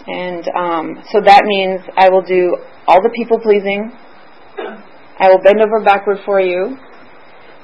And 0.07 0.43
um, 0.55 1.03
so 1.11 1.19
that 1.19 1.43
means 1.43 1.81
I 1.97 2.09
will 2.09 2.23
do 2.23 2.55
all 2.87 3.03
the 3.03 3.11
people 3.15 3.39
pleasing. 3.39 3.91
I 5.19 5.29
will 5.29 5.43
bend 5.43 5.59
over 5.61 5.83
backward 5.83 6.19
for 6.25 6.39
you. 6.39 6.77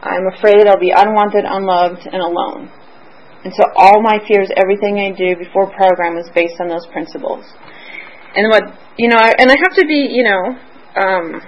I'm 0.03 0.27
afraid 0.36 0.60
that 0.60 0.67
I'll 0.67 0.79
be 0.79 0.91
unwanted, 0.91 1.45
unloved, 1.47 2.03
and 2.12 2.19
alone. 2.19 2.67
And 3.45 3.53
so 3.56 3.63
all 3.75 4.01
my 4.03 4.19
fears, 4.27 4.49
everything 4.58 4.99
I 4.99 5.15
do 5.15 5.36
before 5.39 5.71
program 5.71 6.17
is 6.17 6.27
based 6.36 6.60
on 6.60 6.67
those 6.67 6.86
principles. 6.91 7.45
And 8.36 8.49
what 8.49 8.63
you 8.97 9.10
know, 9.10 9.17
I, 9.17 9.34
and 9.38 9.49
I 9.49 9.56
have 9.58 9.75
to 9.75 9.86
be, 9.88 10.10
you 10.12 10.23
know, 10.23 10.43
um, 10.99 11.41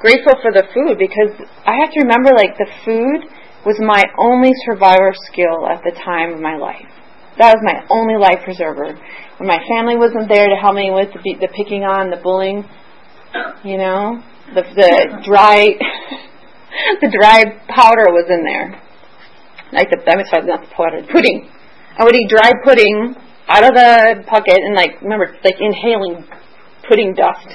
grateful 0.00 0.34
for 0.40 0.52
the 0.52 0.64
food 0.72 0.96
because 0.98 1.34
I 1.66 1.76
have 1.84 1.92
to 1.92 2.00
remember, 2.00 2.30
like, 2.32 2.56
the 2.56 2.70
food 2.84 3.28
was 3.66 3.76
my 3.78 4.02
only 4.18 4.52
survivor 4.64 5.12
skill 5.28 5.68
at 5.68 5.82
the 5.84 5.92
time 5.92 6.32
of 6.32 6.40
my 6.40 6.56
life. 6.56 6.88
That 7.38 7.54
was 7.56 7.62
my 7.62 7.86
only 7.90 8.16
life 8.16 8.42
preserver. 8.44 8.98
When 9.38 9.48
my 9.48 9.58
family 9.68 9.96
wasn't 9.96 10.28
there 10.28 10.48
to 10.48 10.56
help 10.56 10.74
me 10.74 10.90
with 10.90 11.12
the, 11.12 11.34
the 11.40 11.48
picking 11.54 11.84
on, 11.84 12.10
the 12.10 12.18
bullying, 12.18 12.64
you 13.64 13.78
know, 13.78 14.22
the 14.54 14.62
the 14.74 15.22
dry, 15.24 15.66
the 17.00 17.10
dry 17.10 17.44
powder 17.68 18.10
was 18.10 18.26
in 18.28 18.42
there. 18.44 18.76
Like 19.72 19.88
the, 19.88 20.02
I'm 20.10 20.26
sorry, 20.26 20.46
not 20.46 20.66
the 20.66 20.72
powder, 20.74 21.06
pudding. 21.06 21.48
I 21.96 22.04
would 22.04 22.14
eat 22.14 22.28
dry 22.28 22.50
pudding 22.64 23.14
out 23.48 23.64
of 23.64 23.74
the 23.74 24.24
bucket 24.30 24.58
and 24.58 24.74
like 24.74 25.00
remember 25.02 25.34
like 25.44 25.56
inhaling 25.60 26.26
pudding 26.88 27.14
dust 27.14 27.46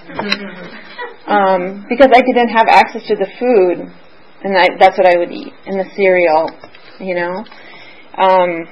um, 1.28 1.86
because 1.90 2.10
I 2.14 2.22
didn't 2.22 2.50
have 2.50 2.68
access 2.70 3.02
to 3.08 3.16
the 3.16 3.28
food, 3.40 3.92
and 4.44 4.58
I, 4.58 4.68
that's 4.80 4.98
what 4.98 5.08
I 5.08 5.18
would 5.18 5.32
eat 5.32 5.54
and 5.66 5.80
the 5.80 5.90
cereal, 5.96 6.50
you 7.00 7.16
know. 7.16 7.44
Um, 8.18 8.66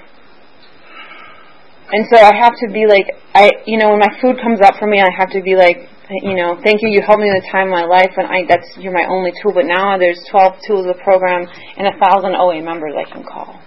and 1.94 2.10
so 2.10 2.18
I 2.18 2.34
have 2.34 2.58
to 2.66 2.68
be 2.74 2.90
like 2.90 3.06
I, 3.34 3.50
you 3.66 3.78
know, 3.78 3.90
when 3.94 4.00
my 4.02 4.14
food 4.22 4.42
comes 4.42 4.62
up 4.62 4.76
for 4.82 4.88
me, 4.90 5.02
I 5.02 5.10
have 5.14 5.30
to 5.32 5.42
be 5.42 5.56
like, 5.56 5.90
you 6.10 6.36
know, 6.36 6.58
thank 6.62 6.82
you. 6.82 6.90
You 6.90 7.02
helped 7.02 7.22
me 7.22 7.30
the 7.30 7.46
time 7.50 7.70
of 7.70 7.78
my 7.78 7.86
life, 7.86 8.14
and 8.18 8.28
I 8.28 8.46
that's 8.50 8.66
you're 8.78 8.94
my 8.94 9.06
only 9.10 9.34
tool. 9.42 9.54
But 9.54 9.66
now 9.66 9.98
there's 9.98 10.22
12 10.30 10.66
tools 10.66 10.84
of 10.86 10.98
the 10.98 11.02
program 11.04 11.46
and 11.78 11.88
a 11.88 11.96
thousand 12.02 12.34
OA 12.34 12.62
members 12.62 12.94
I 12.98 13.06
can 13.06 13.24
call. 13.24 13.62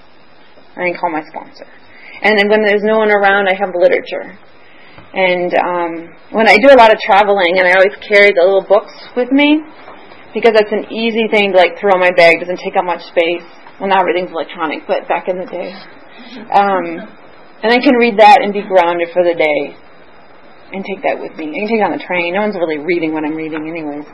I 0.75 0.91
can 0.91 0.97
call 0.99 1.11
my 1.11 1.23
sponsor. 1.31 1.67
And 2.23 2.39
then 2.39 2.51
when 2.51 2.63
there's 2.63 2.83
no 2.83 2.99
one 2.99 3.11
around, 3.11 3.49
I 3.49 3.55
have 3.55 3.71
literature. 3.75 4.35
And 5.15 5.51
um, 5.57 5.93
when 6.31 6.49
I 6.49 6.59
do 6.59 6.69
a 6.69 6.77
lot 6.77 6.93
of 6.93 6.99
traveling, 7.01 7.57
and 7.59 7.67
I 7.67 7.79
always 7.79 7.97
carry 8.05 8.35
the 8.35 8.45
little 8.45 8.67
books 8.67 8.93
with 9.17 9.33
me, 9.33 9.63
because 10.35 10.53
that's 10.53 10.73
an 10.73 10.93
easy 10.93 11.25
thing 11.33 11.53
to 11.53 11.57
like 11.57 11.81
throw 11.81 11.97
in 11.97 12.01
my 12.01 12.13
bag. 12.13 12.41
Doesn't 12.41 12.61
take 12.61 12.77
up 12.77 12.85
much 12.85 13.01
space. 13.09 13.47
Well, 13.81 13.89
now 13.89 14.01
everything's 14.01 14.31
electronic, 14.31 14.85
but 14.87 15.09
back 15.09 15.29
in 15.29 15.41
the 15.41 15.49
day, 15.49 15.73
um, 16.53 17.09
and 17.63 17.73
I 17.73 17.79
can 17.79 17.95
read 17.97 18.19
that 18.19 18.43
and 18.43 18.53
be 18.53 18.63
grounded 18.63 19.09
for 19.13 19.23
the 19.25 19.35
day, 19.35 19.77
and 20.73 20.85
take 20.85 21.03
that 21.03 21.21
with 21.21 21.37
me. 21.39 21.49
I 21.51 21.59
can 21.61 21.69
take 21.69 21.81
it 21.81 21.87
on 21.87 21.93
the 21.93 22.05
train. 22.05 22.35
No 22.35 22.41
one's 22.41 22.57
really 22.57 22.79
reading 22.79 23.13
what 23.13 23.25
I'm 23.25 23.35
reading, 23.35 23.69
anyways. 23.69 24.07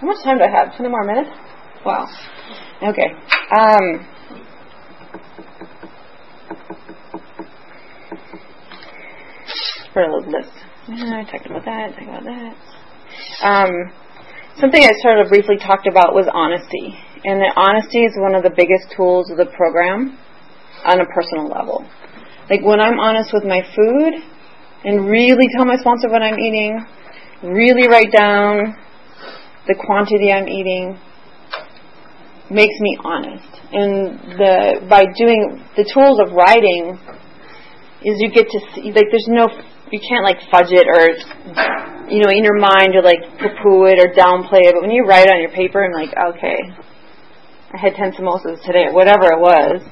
How 0.00 0.06
much 0.06 0.22
time 0.24 0.38
do 0.38 0.44
I 0.44 0.50
have? 0.50 0.76
Twenty 0.76 0.90
more 0.90 1.04
minutes. 1.04 1.30
Wow. 1.84 2.06
Okay. 2.82 3.12
Um, 3.56 4.06
for 9.92 10.02
a 10.02 10.14
little 10.14 10.30
list. 10.30 10.52
Yeah, 10.88 11.20
I 11.20 11.24
talked 11.30 11.46
about 11.46 11.64
that. 11.64 11.92
Talked 11.92 12.02
about 12.02 12.24
that. 12.24 12.54
Um, 13.42 13.70
something 14.58 14.82
I 14.82 14.90
sort 15.02 15.20
of 15.20 15.28
briefly 15.28 15.56
talked 15.58 15.86
about 15.86 16.14
was 16.14 16.26
honesty, 16.32 16.94
and 17.24 17.40
that 17.40 17.54
honesty 17.56 18.04
is 18.04 18.12
one 18.16 18.34
of 18.34 18.42
the 18.42 18.50
biggest 18.50 18.94
tools 18.96 19.30
of 19.30 19.36
the 19.36 19.46
program. 19.56 20.18
On 20.84 21.00
a 21.00 21.06
personal 21.14 21.48
level. 21.48 21.84
Like 22.48 22.62
when 22.62 22.80
I'm 22.80 22.98
honest 22.98 23.32
with 23.32 23.44
my 23.44 23.62
food 23.76 24.12
and 24.84 25.06
really 25.06 25.46
tell 25.56 25.64
my 25.64 25.76
sponsor 25.76 26.08
what 26.08 26.22
I'm 26.22 26.38
eating, 26.38 26.84
really 27.42 27.88
write 27.88 28.10
down 28.12 28.76
the 29.66 29.74
quantity 29.74 30.32
I'm 30.32 30.48
eating, 30.48 30.98
makes 32.50 32.74
me 32.80 32.98
honest. 33.04 33.46
And 33.70 34.18
the 34.34 34.86
by 34.90 35.06
doing 35.14 35.62
the 35.76 35.86
tools 35.86 36.18
of 36.18 36.34
writing 36.34 36.98
is 38.02 38.18
you 38.18 38.30
get 38.34 38.48
to 38.50 38.58
see 38.74 38.90
like 38.90 39.06
there's 39.14 39.30
no 39.30 39.46
you 39.92 40.00
can't 40.02 40.24
like 40.24 40.42
fudge 40.50 40.74
it 40.74 40.90
or 40.90 41.14
you 42.10 42.18
know 42.18 42.30
in 42.30 42.42
your 42.42 42.58
mind 42.58 42.94
you 42.94 43.02
like 43.02 43.22
poo 43.38 43.54
poo 43.62 43.86
it 43.86 44.02
or 44.02 44.10
downplay 44.10 44.66
it. 44.66 44.74
But 44.74 44.82
when 44.82 44.90
you 44.90 45.06
write 45.06 45.30
on 45.30 45.38
your 45.38 45.54
paper 45.54 45.84
and 45.84 45.94
like 45.94 46.10
okay, 46.10 46.58
I 47.70 47.78
had 47.78 47.94
ten 47.94 48.10
samosas 48.10 48.58
today, 48.66 48.90
whatever 48.90 49.30
it 49.30 49.38
was, 49.38 49.86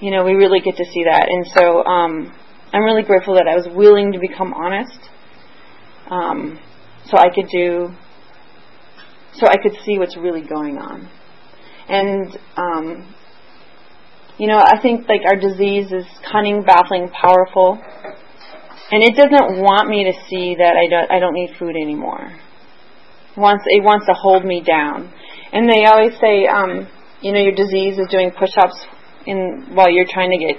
you 0.00 0.10
know 0.10 0.24
we 0.24 0.32
really 0.32 0.60
get 0.60 0.76
to 0.76 0.84
see 0.84 1.04
that. 1.04 1.28
And 1.28 1.46
so 1.54 1.84
um, 1.84 2.34
I'm 2.72 2.82
really 2.82 3.02
grateful 3.02 3.34
that 3.34 3.48
I 3.48 3.54
was 3.54 3.66
willing 3.74 4.12
to 4.12 4.18
become 4.18 4.52
honest. 4.52 4.98
Um, 6.10 6.58
so 7.06 7.16
I 7.18 7.28
could 7.34 7.48
do 7.50 7.94
so 9.38 9.46
I 9.46 9.56
could 9.62 9.76
see 9.84 9.98
what's 9.98 10.16
really 10.16 10.40
going 10.40 10.78
on. 10.78 11.08
And, 11.88 12.38
um, 12.56 13.14
you 14.38 14.46
know, 14.46 14.58
I 14.58 14.80
think 14.80 15.08
like 15.08 15.22
our 15.24 15.36
disease 15.36 15.92
is 15.92 16.06
cunning, 16.30 16.64
baffling, 16.64 17.08
powerful. 17.10 17.78
And 18.90 19.02
it 19.02 19.14
doesn't 19.14 19.60
want 19.60 19.88
me 19.88 20.04
to 20.04 20.12
see 20.28 20.56
that 20.58 20.74
I 20.76 20.88
don't, 20.88 21.10
I 21.10 21.18
don't 21.18 21.34
need 21.34 21.50
food 21.58 21.76
anymore. 21.76 22.32
It 23.36 23.40
wants, 23.40 23.64
it 23.66 23.82
wants 23.82 24.06
to 24.06 24.14
hold 24.14 24.44
me 24.44 24.62
down. 24.62 25.12
And 25.52 25.68
they 25.68 25.84
always 25.84 26.12
say, 26.20 26.46
um, 26.46 26.88
you 27.20 27.32
know, 27.32 27.40
your 27.40 27.54
disease 27.54 27.98
is 27.98 28.08
doing 28.10 28.30
push-ups 28.30 28.86
in, 29.26 29.74
while 29.74 29.90
you're 29.90 30.08
trying 30.08 30.30
to 30.30 30.38
get 30.38 30.56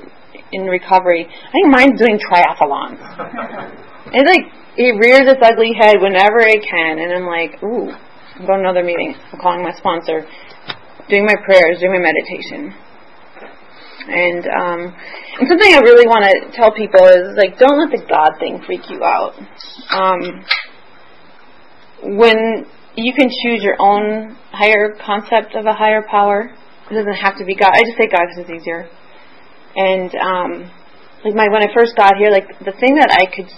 in 0.52 0.66
recovery. 0.66 1.28
I 1.28 1.52
think 1.52 1.68
mine's 1.68 2.00
doing 2.00 2.20
triathlons. 2.20 3.00
it's 4.14 4.30
like, 4.30 4.46
it 4.78 4.94
rears 5.00 5.28
its 5.28 5.42
ugly 5.42 5.74
head 5.74 5.98
whenever 6.00 6.40
it 6.40 6.64
can, 6.64 7.00
and 7.00 7.12
I'm 7.12 7.26
like, 7.26 7.62
ooh, 7.64 7.90
I'm 7.90 8.46
going 8.46 8.62
to 8.62 8.70
another 8.70 8.84
meeting. 8.84 9.16
I'm 9.34 9.40
calling 9.40 9.64
my 9.64 9.74
sponsor 9.74 10.28
doing 11.10 11.26
my 11.26 11.36
prayers, 11.44 11.80
doing 11.80 11.94
my 11.94 12.04
meditation. 12.04 12.74
And 14.08 14.44
um, 14.48 14.96
and 15.40 15.48
something 15.50 15.74
I 15.74 15.80
really 15.80 16.08
want 16.08 16.24
to 16.24 16.56
tell 16.56 16.72
people 16.72 17.04
is 17.08 17.36
like, 17.36 17.60
don't 17.60 17.78
let 17.78 17.92
the 17.92 18.06
God 18.08 18.40
thing 18.40 18.62
freak 18.66 18.90
you 18.90 19.04
out. 19.04 19.34
Um, 19.92 20.46
when 22.16 22.66
you 22.96 23.14
can 23.14 23.28
choose 23.28 23.62
your 23.64 23.76
own 23.80 24.38
higher 24.52 24.96
concept 25.06 25.56
of 25.56 25.66
a 25.66 25.74
higher 25.74 26.04
power, 26.10 26.56
it 26.90 26.94
doesn't 26.94 27.20
have 27.20 27.38
to 27.38 27.46
be 27.46 27.56
God. 27.56 27.72
I 27.74 27.84
just 27.84 27.98
say 27.98 28.08
God 28.08 28.24
because 28.28 28.48
it's 28.48 28.54
easier. 28.62 28.88
And 29.76 30.10
um, 30.16 30.52
like 31.24 31.36
my 31.36 31.48
when 31.50 31.64
I 31.64 31.74
first 31.74 31.96
got 31.96 32.18
here, 32.18 32.32
like 32.32 32.48
the 32.60 32.74
thing 32.80 32.96
that 32.96 33.12
I 33.12 33.28
could 33.28 33.50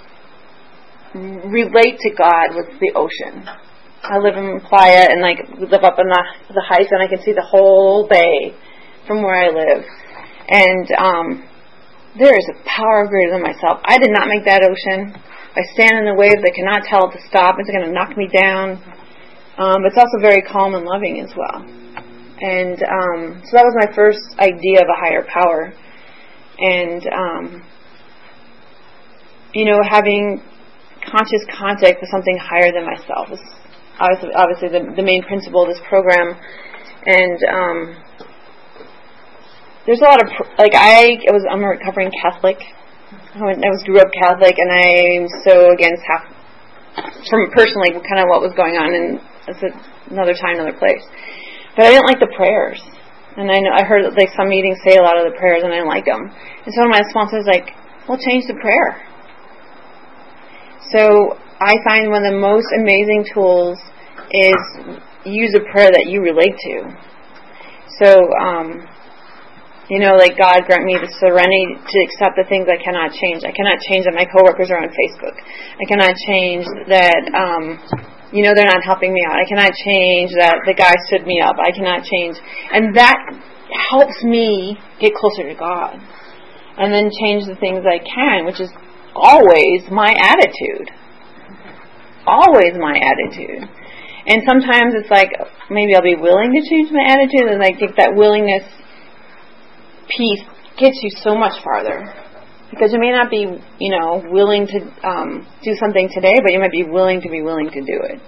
relate 1.50 1.98
to 2.00 2.10
God 2.14 2.56
was 2.56 2.68
the 2.80 2.94
ocean. 2.96 3.48
I 4.02 4.18
live 4.18 4.38
in 4.38 4.62
Playa 4.62 5.12
and 5.12 5.22
like 5.22 5.40
live 5.60 5.84
up 5.84 6.00
in 6.00 6.08
the 6.08 6.24
the 6.54 6.64
heights 6.66 6.90
and 6.92 7.02
I 7.02 7.08
can 7.08 7.22
see 7.22 7.34
the 7.34 7.46
whole 7.46 8.08
bay 8.08 8.56
from 9.08 9.22
where 9.22 9.36
I 9.36 9.50
live. 9.50 9.86
And 10.50 10.88
um 10.98 11.50
there 12.18 12.34
is 12.34 12.48
a 12.50 12.58
power 12.66 13.06
greater 13.08 13.34
than 13.34 13.44
myself. 13.44 13.80
I 13.86 13.98
did 13.98 14.10
not 14.10 14.28
make 14.28 14.46
that 14.46 14.66
ocean. 14.66 15.14
I 15.56 15.62
stand 15.74 15.98
in 15.98 16.06
the 16.06 16.18
waves, 16.18 16.42
I 16.42 16.54
cannot 16.56 16.84
tell 16.90 17.10
it 17.10 17.14
to 17.14 17.22
stop. 17.28 17.56
It's 17.60 17.70
going 17.70 17.86
to 17.86 17.92
knock 17.92 18.18
me 18.18 18.28
down. 18.28 18.82
Um, 19.58 19.86
it's 19.86 19.98
also 19.98 20.22
very 20.22 20.42
calm 20.42 20.74
and 20.74 20.86
loving 20.86 21.22
as 21.22 21.34
well. 21.36 21.66
And 22.42 22.80
um, 22.84 23.42
so 23.44 23.52
that 23.58 23.66
was 23.68 23.76
my 23.76 23.94
first 23.94 24.24
idea 24.40 24.82
of 24.82 24.88
a 24.88 24.98
higher 25.00 25.26
power. 25.28 25.74
And 26.60 27.04
um, 27.08 27.64
you 29.54 29.66
know, 29.66 29.82
having 29.84 30.42
conscious 31.04 31.44
contact 31.58 32.00
with 32.02 32.10
something 32.12 32.38
higher 32.38 32.72
than 32.72 32.86
myself 32.86 33.32
is 33.32 33.42
obviously, 34.00 34.30
obviously 34.36 34.70
the, 34.70 34.96
the 34.96 35.04
main 35.04 35.24
principle 35.24 35.64
of 35.64 35.70
this 35.70 35.82
program. 35.88 36.38
And 37.06 37.40
um, 37.48 37.78
there's 39.86 40.00
a 40.00 40.08
lot 40.08 40.22
of 40.22 40.30
like 40.60 40.76
I, 40.76 41.18
was 41.32 41.44
I'm 41.50 41.64
a 41.64 41.70
recovering 41.76 42.12
Catholic. 42.22 42.60
I, 43.36 43.42
I 43.42 43.70
was 43.74 43.84
grew 43.84 44.00
up 44.00 44.12
Catholic, 44.14 44.56
and 44.60 44.70
I'm 44.70 45.26
so 45.44 45.74
against 45.74 46.04
half 46.06 46.30
from 47.30 47.50
personally 47.52 47.92
kind 47.94 48.20
of 48.20 48.28
what 48.28 48.42
was 48.42 48.54
going 48.54 48.76
on, 48.76 48.94
and 48.94 49.20
it's 49.48 49.64
another 50.12 50.34
time, 50.34 50.60
another 50.60 50.78
place. 50.78 51.02
But 51.80 51.88
I 51.88 51.96
didn't 51.96 52.12
like 52.12 52.20
the 52.20 52.36
prayers, 52.36 52.84
and 53.40 53.48
I 53.48 53.56
know 53.64 53.72
I 53.72 53.88
heard 53.88 54.04
like 54.20 54.36
some 54.36 54.52
meetings 54.52 54.84
say 54.84 55.00
a 55.00 55.02
lot 55.02 55.16
of 55.16 55.32
the 55.32 55.40
prayers, 55.40 55.64
and 55.64 55.72
I 55.72 55.80
like 55.88 56.04
them. 56.04 56.28
And 56.28 56.76
so 56.76 56.84
my 56.92 57.00
sponsors 57.08 57.48
was 57.48 57.50
like, 57.56 57.72
"Well, 58.04 58.20
change 58.20 58.52
the 58.52 58.60
prayer." 58.60 59.00
So 60.92 61.40
I 61.64 61.80
find 61.88 62.12
one 62.12 62.28
of 62.28 62.36
the 62.36 62.40
most 62.44 62.68
amazing 62.76 63.32
tools 63.32 63.80
is 64.28 64.60
use 65.24 65.56
a 65.56 65.64
prayer 65.72 65.88
that 65.88 66.12
you 66.12 66.20
relate 66.20 66.52
to. 66.68 66.76
So, 68.04 68.28
um, 68.36 68.84
you 69.88 70.04
know, 70.04 70.20
like 70.20 70.36
God 70.36 70.68
grant 70.68 70.84
me 70.84 71.00
the 71.00 71.08
serenity 71.16 71.80
to 71.80 71.98
accept 72.12 72.36
the 72.36 72.44
things 72.52 72.68
I 72.68 72.76
cannot 72.76 73.16
change. 73.16 73.48
I 73.48 73.56
cannot 73.56 73.80
change 73.88 74.04
that 74.04 74.20
my 74.20 74.28
coworkers 74.28 74.68
are 74.68 74.84
on 74.84 74.92
Facebook. 74.92 75.40
I 75.80 75.86
cannot 75.88 76.12
change 76.28 76.68
that, 76.92 77.24
um, 77.32 77.80
you 78.32 78.44
know, 78.44 78.54
they're 78.54 78.70
not 78.70 78.84
helping 78.84 79.14
me 79.14 79.22
out. 79.26 79.38
I 79.38 79.48
cannot 79.50 79.74
change 79.74 80.32
that 80.38 80.62
the 80.66 80.74
guy 80.74 80.94
stood 81.10 81.26
me 81.26 81.42
up. 81.42 81.58
I 81.58 81.72
cannot 81.72 82.06
change, 82.06 82.38
and 82.72 82.96
that 82.96 83.18
helps 83.90 84.24
me 84.24 84.78
get 85.00 85.14
closer 85.14 85.50
to 85.50 85.56
God, 85.56 85.98
and 86.78 86.94
then 86.94 87.10
change 87.22 87.46
the 87.46 87.58
things 87.58 87.86
I 87.86 87.98
can, 87.98 88.46
which 88.46 88.62
is 88.62 88.70
always 89.16 89.90
my 89.90 90.14
attitude. 90.14 90.90
Always 92.28 92.78
my 92.78 92.94
attitude. 92.94 93.66
And 94.28 94.44
sometimes 94.46 94.94
it's 94.94 95.10
like 95.10 95.32
maybe 95.72 95.96
I'll 95.96 96.06
be 96.06 96.16
willing 96.16 96.54
to 96.54 96.62
change 96.70 96.92
my 96.92 97.06
attitude, 97.10 97.50
and 97.50 97.64
I 97.64 97.74
think 97.74 97.98
that 97.98 98.14
willingness 98.14 98.64
piece 100.06 100.44
gets 100.78 101.00
you 101.02 101.10
so 101.22 101.36
much 101.36 101.64
farther. 101.64 102.14
Because 102.70 102.94
you 102.94 103.00
may 103.00 103.12
not 103.12 103.30
be, 103.30 103.50
you 103.80 103.92
know, 103.92 104.24
willing 104.30 104.68
to 104.68 104.80
um, 105.08 105.48
do 105.64 105.76
something 105.80 106.10
today, 106.14 106.36
but 106.44 106.52
you 106.52 106.60
might 106.60 106.72
be 106.72 106.84
willing 106.84 107.22
to 107.22 107.30
be 107.30 107.42
willing 107.42 107.70
to 107.72 107.82
do 107.82 107.98
it. 108.04 108.22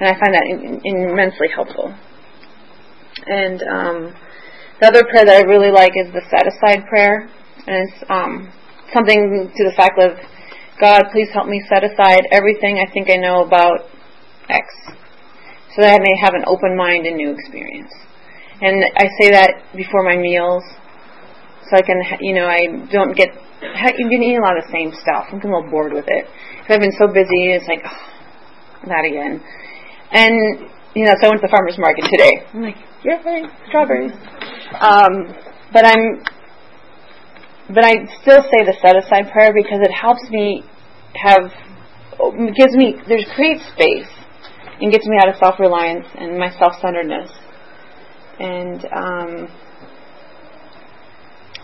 And 0.00 0.08
I 0.08 0.18
find 0.18 0.34
that 0.34 0.46
in, 0.48 0.80
in 0.84 1.10
immensely 1.10 1.48
helpful. 1.54 1.94
And 3.26 3.62
um, 3.62 4.16
the 4.80 4.88
other 4.88 5.04
prayer 5.04 5.24
that 5.24 5.36
I 5.36 5.46
really 5.46 5.70
like 5.70 5.92
is 5.94 6.12
the 6.12 6.22
set 6.30 6.48
aside 6.48 6.88
prayer, 6.88 7.28
and 7.66 7.88
it's 7.88 8.02
um, 8.08 8.50
something 8.92 9.50
to 9.54 9.62
the 9.64 9.74
fact 9.76 10.00
of 10.00 10.18
God, 10.80 11.04
please 11.12 11.28
help 11.32 11.46
me 11.46 11.62
set 11.68 11.84
aside 11.84 12.26
everything 12.32 12.82
I 12.82 12.90
think 12.92 13.10
I 13.10 13.16
know 13.16 13.44
about 13.44 13.86
X 14.48 14.66
so 15.76 15.82
that 15.82 15.94
I 15.94 15.98
may 16.02 16.16
have 16.20 16.34
an 16.34 16.44
open 16.46 16.76
mind 16.76 17.06
and 17.06 17.16
new 17.16 17.30
experience. 17.30 17.92
And 18.60 18.84
I 18.96 19.06
say 19.20 19.30
that 19.30 19.62
before 19.76 20.02
my 20.02 20.16
meals, 20.16 20.62
so 21.72 21.78
I 21.78 21.82
can, 21.82 21.96
you 22.20 22.34
know, 22.34 22.44
I 22.44 22.68
don't 22.92 23.16
get, 23.16 23.32
you've 23.96 24.12
been 24.12 24.22
eating 24.22 24.36
a 24.36 24.44
lot 24.44 24.58
of 24.60 24.68
the 24.68 24.72
same 24.72 24.92
stuff. 24.92 25.32
I'm 25.32 25.40
getting 25.40 25.56
a 25.56 25.56
little 25.56 25.70
bored 25.70 25.96
with 25.96 26.04
it. 26.06 26.28
Because 26.60 26.76
I've 26.76 26.84
been 26.84 26.98
so 27.00 27.08
busy, 27.08 27.56
it's 27.56 27.64
like, 27.64 27.80
oh, 27.80 28.92
that 28.92 29.08
again. 29.08 29.40
And, 30.12 30.68
you 30.92 31.08
know, 31.08 31.16
so 31.16 31.26
I 31.26 31.28
went 31.32 31.40
to 31.40 31.48
the 31.48 31.54
farmer's 31.56 31.80
market 31.80 32.04
today. 32.12 32.44
I'm 32.52 32.60
like, 32.60 32.76
yay, 33.00 33.48
strawberries. 33.72 34.12
Um, 34.76 35.32
but 35.72 35.88
I'm, 35.88 36.20
but 37.72 37.88
I 37.88 38.04
still 38.20 38.44
say 38.52 38.68
the 38.68 38.76
set 38.84 38.92
aside 39.00 39.32
prayer 39.32 39.56
because 39.56 39.80
it 39.80 39.92
helps 39.96 40.28
me 40.28 40.68
have, 41.16 41.48
gives 42.52 42.76
me, 42.76 43.00
there's 43.08 43.24
create 43.32 43.64
space 43.72 44.12
and 44.76 44.92
gets 44.92 45.08
me 45.08 45.16
out 45.16 45.32
of 45.32 45.40
self 45.40 45.56
reliance 45.58 46.04
and 46.20 46.36
my 46.36 46.52
self 46.58 46.76
centeredness. 46.84 47.32
And 48.36 48.84
um, 48.92 49.48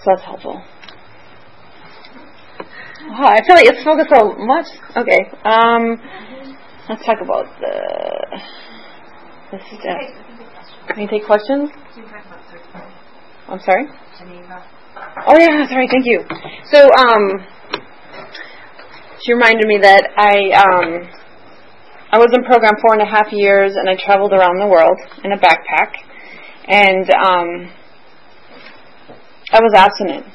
that's 0.09 0.25
helpful. 0.25 0.62
Wow, 3.09 3.29
I 3.29 3.40
feel 3.47 3.57
like 3.57 3.66
it's 3.66 3.85
focused 3.85 4.11
so 4.11 4.35
much. 4.40 4.66
Okay, 4.97 5.29
um, 5.44 6.01
let's 6.88 7.05
talk 7.05 7.21
about 7.23 7.47
the 7.61 7.68
steps. 9.49 10.12
Can 10.88 11.01
you 11.03 11.09
take 11.09 11.25
questions? 11.25 11.71
I'm 13.49 13.61
sorry. 13.61 13.87
Oh 15.27 15.38
yeah, 15.38 15.66
sorry. 15.68 15.88
Thank 15.88 16.05
you. 16.05 16.25
So 16.73 16.85
um, 16.85 17.44
she 19.25 19.33
reminded 19.33 19.66
me 19.66 19.79
that 19.81 20.09
I 20.16 20.53
um, 20.57 21.09
I 22.12 22.18
was 22.18 22.29
in 22.33 22.44
program 22.44 22.75
four 22.81 22.92
and 22.92 23.03
a 23.03 23.11
half 23.11 23.33
years, 23.33 23.73
and 23.77 23.88
I 23.88 23.97
traveled 23.97 24.33
around 24.33 24.59
the 24.61 24.66
world 24.66 24.99
in 25.25 25.33
a 25.33 25.38
backpack, 25.38 25.92
and 26.68 27.09
um, 27.12 27.73
I 29.50 29.61
was 29.61 29.72
abstinent. 29.74 30.26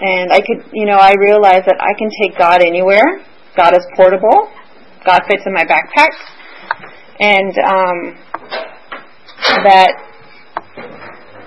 And 0.00 0.30
I 0.30 0.40
could, 0.40 0.70
you 0.72 0.86
know, 0.86 0.98
I 0.98 1.14
realized 1.18 1.66
that 1.66 1.80
I 1.80 1.96
can 1.98 2.10
take 2.22 2.38
God 2.38 2.62
anywhere. 2.62 3.24
God 3.56 3.74
is 3.74 3.84
portable. 3.96 4.50
God 5.04 5.22
fits 5.26 5.42
in 5.46 5.54
my 5.54 5.64
backpack, 5.64 6.12
and 7.18 7.54
um, 7.64 7.98
that 9.64 9.94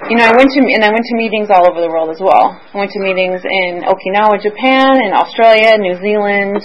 you 0.09 0.17
know, 0.17 0.25
I 0.25 0.33
went 0.35 0.49
to 0.51 0.59
and 0.59 0.83
I 0.83 0.89
went 0.89 1.05
to 1.05 1.15
meetings 1.15 1.49
all 1.51 1.69
over 1.69 1.79
the 1.79 1.87
world 1.87 2.09
as 2.09 2.19
well. 2.19 2.59
I 2.73 2.77
went 2.77 2.91
to 2.91 2.99
meetings 2.99 3.41
in 3.45 3.85
Okinawa, 3.85 4.41
Japan, 4.41 4.97
in 5.03 5.13
Australia, 5.13 5.77
New 5.77 5.95
Zealand, 6.01 6.59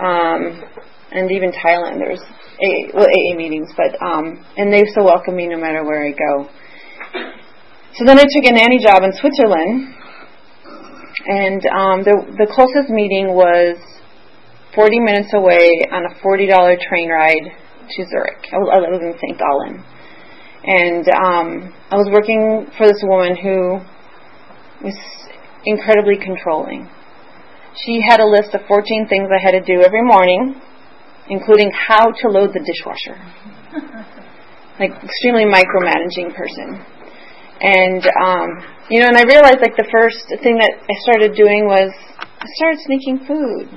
um, 0.00 0.62
and 1.12 1.30
even 1.30 1.52
Thailand. 1.52 2.00
There's 2.00 2.22
AA, 2.58 2.90
well, 2.94 3.06
AA 3.06 3.36
meetings, 3.36 3.68
but 3.76 3.94
um, 4.00 4.40
and 4.56 4.72
they 4.72 4.84
still 4.86 5.04
welcome 5.04 5.36
me 5.36 5.48
no 5.48 5.60
matter 5.60 5.84
where 5.84 6.06
I 6.06 6.10
go. 6.10 6.48
So 7.94 8.04
then 8.04 8.18
I 8.18 8.24
took 8.24 8.44
a 8.48 8.52
nanny 8.52 8.78
job 8.80 9.04
in 9.04 9.12
Switzerland, 9.12 9.92
and 11.28 11.60
um, 11.68 12.02
the 12.02 12.16
the 12.40 12.48
closest 12.48 12.88
meeting 12.88 13.36
was 13.36 13.76
40 14.74 15.00
minutes 15.00 15.34
away 15.34 15.84
on 15.92 16.08
a 16.08 16.12
$40 16.24 16.48
train 16.80 17.10
ride 17.10 17.52
to 17.90 18.04
Zurich. 18.08 18.48
I 18.48 18.56
was 18.56 19.00
in 19.04 19.12
St. 19.20 19.36
Gallen. 19.36 19.84
And 20.64 21.04
um, 21.12 21.74
I 21.90 21.96
was 22.00 22.08
working 22.08 22.64
for 22.78 22.86
this 22.86 23.02
woman 23.04 23.36
who 23.36 23.82
was 24.80 24.96
incredibly 25.66 26.16
controlling. 26.16 26.88
She 27.84 28.00
had 28.00 28.20
a 28.20 28.26
list 28.26 28.54
of 28.54 28.62
14 28.68 29.08
things 29.08 29.28
I 29.28 29.42
had 29.42 29.52
to 29.52 29.60
do 29.60 29.82
every 29.82 30.04
morning, 30.04 30.56
including 31.28 31.70
how 31.76 32.08
to 32.08 32.28
load 32.28 32.54
the 32.54 32.64
dishwasher. 32.64 33.20
like 34.80 34.92
extremely 35.04 35.44
micromanaging 35.44 36.32
person. 36.32 36.80
And 37.62 38.02
um, 38.20 38.48
you 38.90 39.00
know, 39.00 39.08
and 39.08 39.16
I 39.16 39.22
realized 39.22 39.62
like 39.62 39.76
the 39.76 39.88
first 39.90 40.26
thing 40.42 40.58
that 40.58 40.74
I 40.82 40.94
started 41.06 41.36
doing 41.36 41.64
was 41.64 41.90
I 42.18 42.46
started 42.58 42.80
sneaking 42.84 43.24
food 43.26 43.70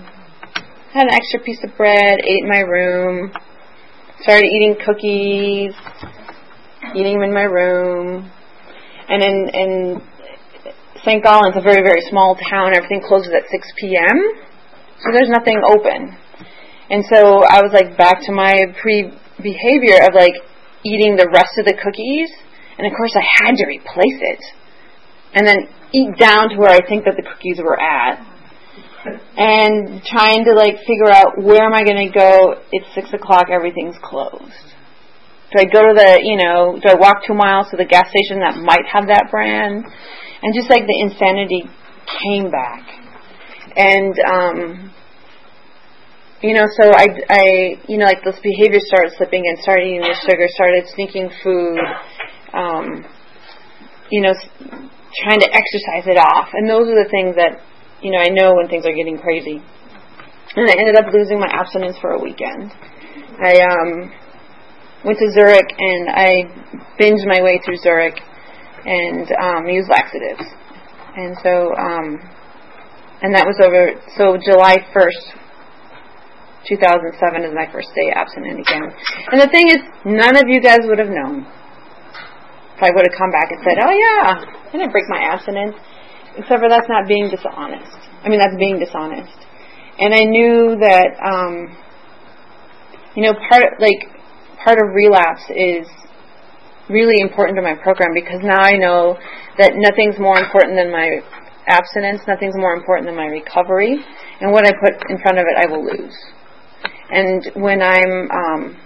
had 0.96 1.08
an 1.08 1.14
extra 1.14 1.42
piece 1.44 1.60
of 1.62 1.76
bread, 1.76 2.20
ate 2.24 2.44
in 2.44 2.48
my 2.48 2.64
room, 2.64 3.30
started 4.22 4.48
eating 4.48 4.78
cookies, 4.80 5.76
eating 6.96 7.20
them 7.20 7.24
in 7.28 7.34
my 7.34 7.44
room. 7.44 8.32
And 9.10 9.22
in, 9.22 9.50
in 9.52 10.02
St. 11.04 11.22
Gallen's 11.22 11.58
a 11.58 11.62
very, 11.62 11.84
very 11.84 12.00
small 12.08 12.40
town. 12.50 12.74
Everything 12.74 13.04
closes 13.06 13.34
at 13.36 13.44
6 13.52 13.68
p.m. 13.78 14.16
So 15.04 15.12
there's 15.12 15.28
nothing 15.28 15.60
open. 15.68 16.16
And 16.90 17.04
so 17.12 17.44
I 17.44 17.60
was 17.60 17.74
like 17.74 17.98
back 17.98 18.24
to 18.28 18.32
my 18.32 18.56
pre 18.82 19.12
behavior 19.44 20.00
of 20.00 20.16
like 20.16 20.40
eating 20.86 21.18
the 21.18 21.28
rest 21.28 21.60
of 21.60 21.66
the 21.66 21.76
cookies. 21.76 22.32
And 22.78 22.88
of 22.88 22.94
course 22.98 23.16
I 23.16 23.24
had 23.46 23.56
to 23.56 23.66
replace 23.66 24.20
it. 24.22 24.44
And 25.34 25.48
then 25.48 25.68
eat 25.92 26.18
down 26.18 26.50
to 26.50 26.56
where 26.58 26.72
I 26.72 26.86
think 26.88 27.06
that 27.06 27.16
the 27.16 27.24
cookies 27.24 27.60
were 27.60 27.80
at 27.80 28.20
and 29.38 30.02
trying 30.04 30.46
to 30.46 30.54
like 30.54 30.78
figure 30.88 31.12
out 31.12 31.38
where 31.38 31.64
am 31.64 31.74
I 31.74 31.84
going 31.84 32.08
to 32.08 32.14
go. 32.14 32.56
It's 32.72 32.88
six 32.96 33.14
o'clock. 33.14 33.48
Everything's 33.52 33.96
closed. 34.02 34.74
Do 35.54 35.62
I 35.62 35.66
go 35.66 35.86
to 35.86 35.94
the 35.94 36.20
you 36.24 36.38
know? 36.38 36.80
Do 36.82 36.90
I 36.90 36.96
walk 36.96 37.24
two 37.28 37.36
miles 37.36 37.68
to 37.72 37.78
the 37.78 37.86
gas 37.86 38.10
station 38.10 38.40
that 38.40 38.58
might 38.58 38.86
have 38.92 39.08
that 39.08 39.30
brand? 39.30 39.86
And 40.42 40.54
just 40.54 40.70
like 40.70 40.84
the 40.86 41.00
insanity 41.00 41.64
came 42.22 42.50
back, 42.52 42.84
and 43.78 44.14
um, 44.26 44.92
you 46.42 46.54
know, 46.54 46.66
so 46.78 46.92
I, 46.94 47.08
I, 47.30 47.46
you 47.88 47.98
know, 47.98 48.06
like 48.06 48.22
those 48.24 48.40
behaviors 48.44 48.86
started 48.86 49.14
slipping 49.18 49.42
in, 49.46 49.58
started 49.62 49.88
eating 49.88 50.02
the 50.02 50.14
sugar, 50.30 50.46
started 50.50 50.86
sneaking 50.94 51.30
food, 51.42 51.80
um, 52.56 53.06
you 54.10 54.22
know, 54.22 54.34
trying 55.24 55.40
to 55.40 55.50
exercise 55.52 56.08
it 56.08 56.18
off, 56.18 56.50
and 56.54 56.70
those 56.70 56.88
are 56.88 57.04
the 57.04 57.10
things 57.12 57.36
that 57.36 57.62
you 58.02 58.12
know, 58.12 58.20
I 58.20 58.30
know 58.30 58.54
when 58.54 58.68
things 58.68 58.86
are 58.86 58.94
getting 58.94 59.18
crazy. 59.18 59.58
And 60.56 60.70
I 60.70 60.78
ended 60.78 60.96
up 60.96 61.12
losing 61.12 61.40
my 61.40 61.50
abstinence 61.50 61.98
for 62.00 62.12
a 62.12 62.20
weekend. 62.22 62.72
I 63.42 63.60
um, 63.66 64.14
went 65.04 65.18
to 65.20 65.32
Zurich 65.34 65.68
and 65.74 66.10
I 66.10 66.46
binged 67.02 67.26
my 67.26 67.42
way 67.42 67.60
through 67.66 67.78
Zurich 67.78 68.20
and 68.86 69.26
um, 69.42 69.68
used 69.68 69.90
laxatives. 69.90 70.46
And 71.18 71.36
so, 71.42 71.74
um, 71.76 72.22
and 73.26 73.34
that 73.34 73.48
was 73.48 73.58
over, 73.64 73.98
so 74.16 74.38
July 74.38 74.78
1st, 74.94 75.42
2007 76.68 77.44
is 77.44 77.54
my 77.56 77.66
first 77.72 77.90
day 77.96 78.14
abstinent 78.14 78.60
again. 78.60 78.94
And 79.32 79.42
the 79.42 79.50
thing 79.50 79.68
is, 79.70 79.82
none 80.06 80.36
of 80.38 80.46
you 80.48 80.62
guys 80.62 80.80
would 80.84 81.00
have 81.00 81.10
known 81.10 81.48
if 82.76 82.84
I 82.84 82.92
would 82.92 83.08
have 83.08 83.18
come 83.18 83.32
back 83.32 83.48
and 83.52 83.60
said, 83.64 83.80
oh 83.80 83.92
yeah, 83.92 84.46
I 84.68 84.72
didn't 84.72 84.92
break 84.92 85.08
my 85.08 85.24
abstinence. 85.24 85.76
Except 86.36 86.60
for 86.60 86.68
that's 86.68 86.92
not 86.92 87.08
being 87.08 87.32
dishonest. 87.32 87.96
I 88.24 88.28
mean, 88.28 88.40
that's 88.40 88.60
being 88.60 88.78
dishonest. 88.78 89.40
And 90.00 90.12
I 90.14 90.28
knew 90.28 90.76
that, 90.84 91.16
um, 91.24 91.72
you 93.16 93.24
know, 93.24 93.34
part 93.48 93.64
of, 93.64 93.80
like 93.80 94.12
part 94.60 94.78
of 94.84 94.92
relapse 94.92 95.48
is 95.56 95.88
really 96.90 97.22
important 97.22 97.56
to 97.56 97.64
my 97.64 97.76
program 97.80 98.12
because 98.14 98.44
now 98.44 98.60
I 98.60 98.76
know 98.76 99.16
that 99.58 99.72
nothing's 99.76 100.20
more 100.20 100.38
important 100.38 100.76
than 100.76 100.92
my 100.92 101.24
abstinence, 101.68 102.22
nothing's 102.28 102.56
more 102.58 102.76
important 102.76 103.08
than 103.08 103.16
my 103.16 103.26
recovery, 103.26 103.98
and 104.42 104.52
what 104.52 104.68
I 104.68 104.72
put 104.74 105.10
in 105.10 105.18
front 105.24 105.40
of 105.40 105.46
it, 105.48 105.56
I 105.58 105.66
will 105.72 105.84
lose. 105.84 106.14
And 107.10 107.52
when 107.56 107.82
I'm 107.82 108.30
um, 108.30 108.78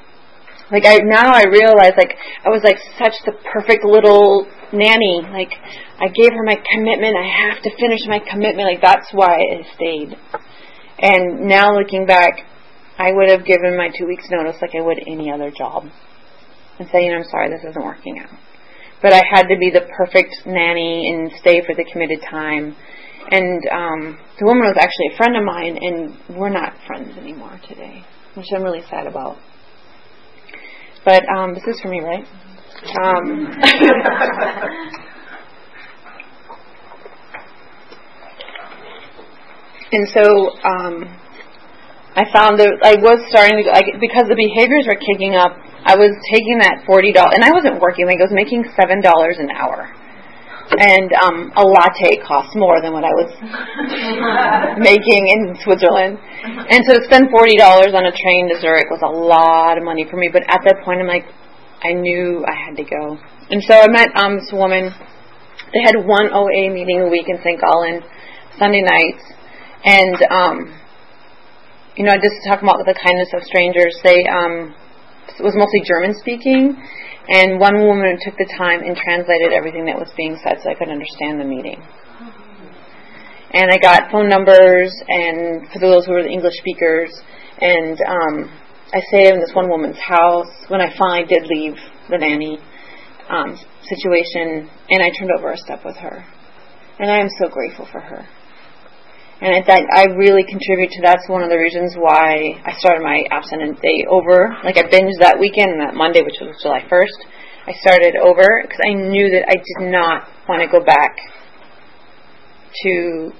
like 0.71 0.85
I 0.85 0.99
now 1.03 1.33
I 1.33 1.43
realize 1.49 1.93
like 1.97 2.15
I 2.45 2.49
was 2.49 2.61
like 2.63 2.77
such 2.97 3.13
the 3.25 3.33
perfect 3.51 3.83
little 3.83 4.45
nanny. 4.71 5.21
Like 5.31 5.51
I 5.99 6.07
gave 6.09 6.31
her 6.31 6.43
my 6.43 6.57
commitment. 6.73 7.15
I 7.17 7.25
have 7.25 7.61
to 7.63 7.69
finish 7.77 8.05
my 8.07 8.19
commitment. 8.19 8.67
Like 8.69 8.81
that's 8.81 9.09
why 9.11 9.35
I 9.35 9.65
stayed. 9.75 10.15
And 10.99 11.47
now 11.47 11.73
looking 11.73 12.05
back, 12.05 12.45
I 12.97 13.11
would 13.13 13.29
have 13.29 13.45
given 13.45 13.77
my 13.77 13.89
two 13.97 14.05
weeks 14.05 14.25
notice 14.29 14.61
like 14.61 14.75
I 14.75 14.81
would 14.81 14.99
any 15.07 15.31
other 15.31 15.51
job, 15.51 15.85
and 16.77 16.87
say, 16.91 17.05
you 17.05 17.11
know, 17.11 17.19
I'm 17.19 17.29
sorry, 17.31 17.49
this 17.49 17.63
isn't 17.69 17.83
working 17.83 18.19
out. 18.19 18.37
But 19.01 19.13
I 19.13 19.21
had 19.23 19.43
to 19.43 19.57
be 19.57 19.71
the 19.71 19.87
perfect 19.95 20.35
nanny 20.45 21.09
and 21.09 21.31
stay 21.39 21.61
for 21.65 21.73
the 21.73 21.85
committed 21.89 22.19
time. 22.29 22.75
And 23.31 23.63
um, 23.71 24.19
the 24.39 24.45
woman 24.45 24.67
was 24.67 24.75
actually 24.79 25.13
a 25.13 25.17
friend 25.17 25.37
of 25.37 25.43
mine, 25.43 25.77
and 25.79 26.37
we're 26.37 26.49
not 26.49 26.73
friends 26.85 27.17
anymore 27.17 27.59
today, 27.67 28.03
which 28.35 28.47
I'm 28.53 28.63
really 28.63 28.83
sad 28.89 29.07
about. 29.07 29.37
But 31.05 31.23
um, 31.29 31.53
this 31.53 31.63
is 31.67 31.79
for 31.81 31.89
me, 31.89 32.01
right? 32.01 32.25
Um, 33.03 33.47
and 39.91 40.07
so 40.13 40.21
um, 40.63 41.03
I 42.15 42.25
found 42.33 42.59
that 42.59 42.83
I 42.83 42.95
was 42.99 43.19
starting 43.29 43.63
to 43.63 43.69
like 43.71 43.85
because 43.99 44.27
the 44.27 44.35
behaviors 44.35 44.85
were 44.87 44.99
kicking 44.99 45.35
up. 45.35 45.55
I 45.85 45.95
was 45.95 46.11
taking 46.31 46.59
that 46.59 46.83
forty 46.85 47.11
dollars, 47.11 47.33
and 47.35 47.43
I 47.43 47.51
wasn't 47.51 47.79
working. 47.79 48.05
Like 48.05 48.19
I 48.19 48.27
was 48.27 48.35
making 48.35 48.65
seven 48.75 49.01
dollars 49.01 49.37
an 49.39 49.49
hour, 49.55 49.87
and 50.77 51.09
um, 51.17 51.37
a 51.57 51.65
latte 51.65 52.21
costs 52.21 52.53
more 52.53 52.81
than 52.81 52.93
what 52.93 53.03
I 53.03 53.13
was 53.17 53.31
making 54.77 55.23
in 55.25 55.57
Switzerland. 55.65 56.21
And 56.69 56.85
so 56.85 56.99
to 56.99 57.03
spend 57.09 57.33
forty 57.33 57.57
dollars 57.57 57.97
on 57.97 58.05
a 58.05 58.13
train 58.13 58.49
to 58.53 58.59
Zurich 58.61 58.89
was 58.93 59.01
a 59.01 59.09
lot 59.09 59.77
of 59.77 59.83
money 59.83 60.05
for 60.09 60.17
me. 60.17 60.29
But 60.31 60.43
at 60.45 60.61
that 60.65 60.85
point, 60.85 61.01
I'm 61.01 61.07
like, 61.09 61.25
I 61.81 61.93
knew 61.93 62.45
I 62.45 62.53
had 62.53 62.77
to 62.77 62.83
go. 62.83 63.17
And 63.49 63.63
so 63.63 63.73
I 63.73 63.87
met 63.89 64.09
um, 64.19 64.37
this 64.37 64.51
woman. 64.53 64.93
They 65.73 65.81
had 65.81 65.95
one 66.05 66.29
OA 66.33 66.69
meeting 66.69 67.01
a 67.01 67.09
week 67.09 67.25
in 67.29 67.37
St. 67.41 67.59
Gallen, 67.59 68.01
Sunday 68.57 68.81
nights. 68.81 69.23
And, 69.85 70.17
um, 70.29 70.55
you 71.95 72.03
know, 72.03 72.13
just 72.13 72.35
to 72.35 72.49
talk 72.49 72.61
about 72.61 72.77
the 72.85 72.93
kindness 72.93 73.29
of 73.33 73.43
strangers, 73.43 73.95
they, 74.03 74.25
um, 74.27 74.75
it 75.33 75.43
was 75.43 75.55
mostly 75.55 75.81
German 75.87 76.13
speaking. 76.19 76.75
And 77.29 77.59
one 77.59 77.85
woman 77.85 78.17
took 78.21 78.37
the 78.37 78.49
time 78.57 78.81
and 78.81 78.97
translated 78.97 79.53
everything 79.53 79.85
that 79.85 79.97
was 79.97 80.09
being 80.17 80.37
said 80.43 80.59
so 80.63 80.69
I 80.69 80.75
could 80.75 80.89
understand 80.89 81.39
the 81.39 81.45
meeting. 81.45 81.81
And 83.51 83.69
I 83.71 83.77
got 83.77 84.11
phone 84.11 84.29
numbers 84.29 84.93
and 85.07 85.69
for 85.71 85.79
those 85.79 86.05
who 86.05 86.13
were 86.13 86.23
the 86.23 86.29
English 86.29 86.55
speakers. 86.57 87.13
And, 87.61 87.99
um, 88.01 88.49
I 88.91 89.01
stayed 89.13 89.33
in 89.33 89.39
this 89.39 89.53
one 89.53 89.69
woman's 89.69 89.99
house 89.99 90.49
when 90.67 90.81
I 90.81 90.89
finally 90.97 91.27
did 91.27 91.45
leave 91.45 91.75
the 92.09 92.17
nanny 92.17 92.57
um, 93.29 93.55
situation, 93.83 94.67
and 94.89 95.03
I 95.03 95.11
turned 95.11 95.29
over 95.37 95.51
a 95.51 95.57
step 95.57 95.85
with 95.85 95.95
her, 95.97 96.25
and 96.97 97.11
I 97.11 97.19
am 97.19 97.29
so 97.39 97.49
grateful 97.49 97.87
for 97.91 97.99
her. 97.99 98.25
And 99.41 99.55
I 99.55 99.63
think 99.63 99.87
I 99.95 100.03
really 100.19 100.43
contribute 100.43 100.91
to 100.91 101.01
that's 101.01 101.23
one 101.29 101.43
of 101.43 101.49
the 101.49 101.55
reasons 101.55 101.95
why 101.95 102.59
I 102.59 102.75
started 102.75 102.99
my 103.01 103.23
abstinent 103.31 103.81
day 103.81 104.03
over. 104.11 104.51
Like 104.67 104.75
I 104.75 104.83
binged 104.83 105.23
that 105.23 105.39
weekend, 105.39 105.71
and 105.71 105.81
that 105.81 105.95
Monday, 105.95 106.19
which 106.21 106.35
was 106.41 106.59
July 106.61 106.83
1st. 106.91 107.17
I 107.67 107.73
started 107.79 108.19
over 108.19 108.43
because 108.63 108.83
I 108.83 108.93
knew 108.93 109.31
that 109.31 109.47
I 109.47 109.55
did 109.55 109.91
not 109.91 110.27
want 110.49 110.59
to 110.59 110.67
go 110.67 110.83
back 110.83 111.15
to 112.83 113.31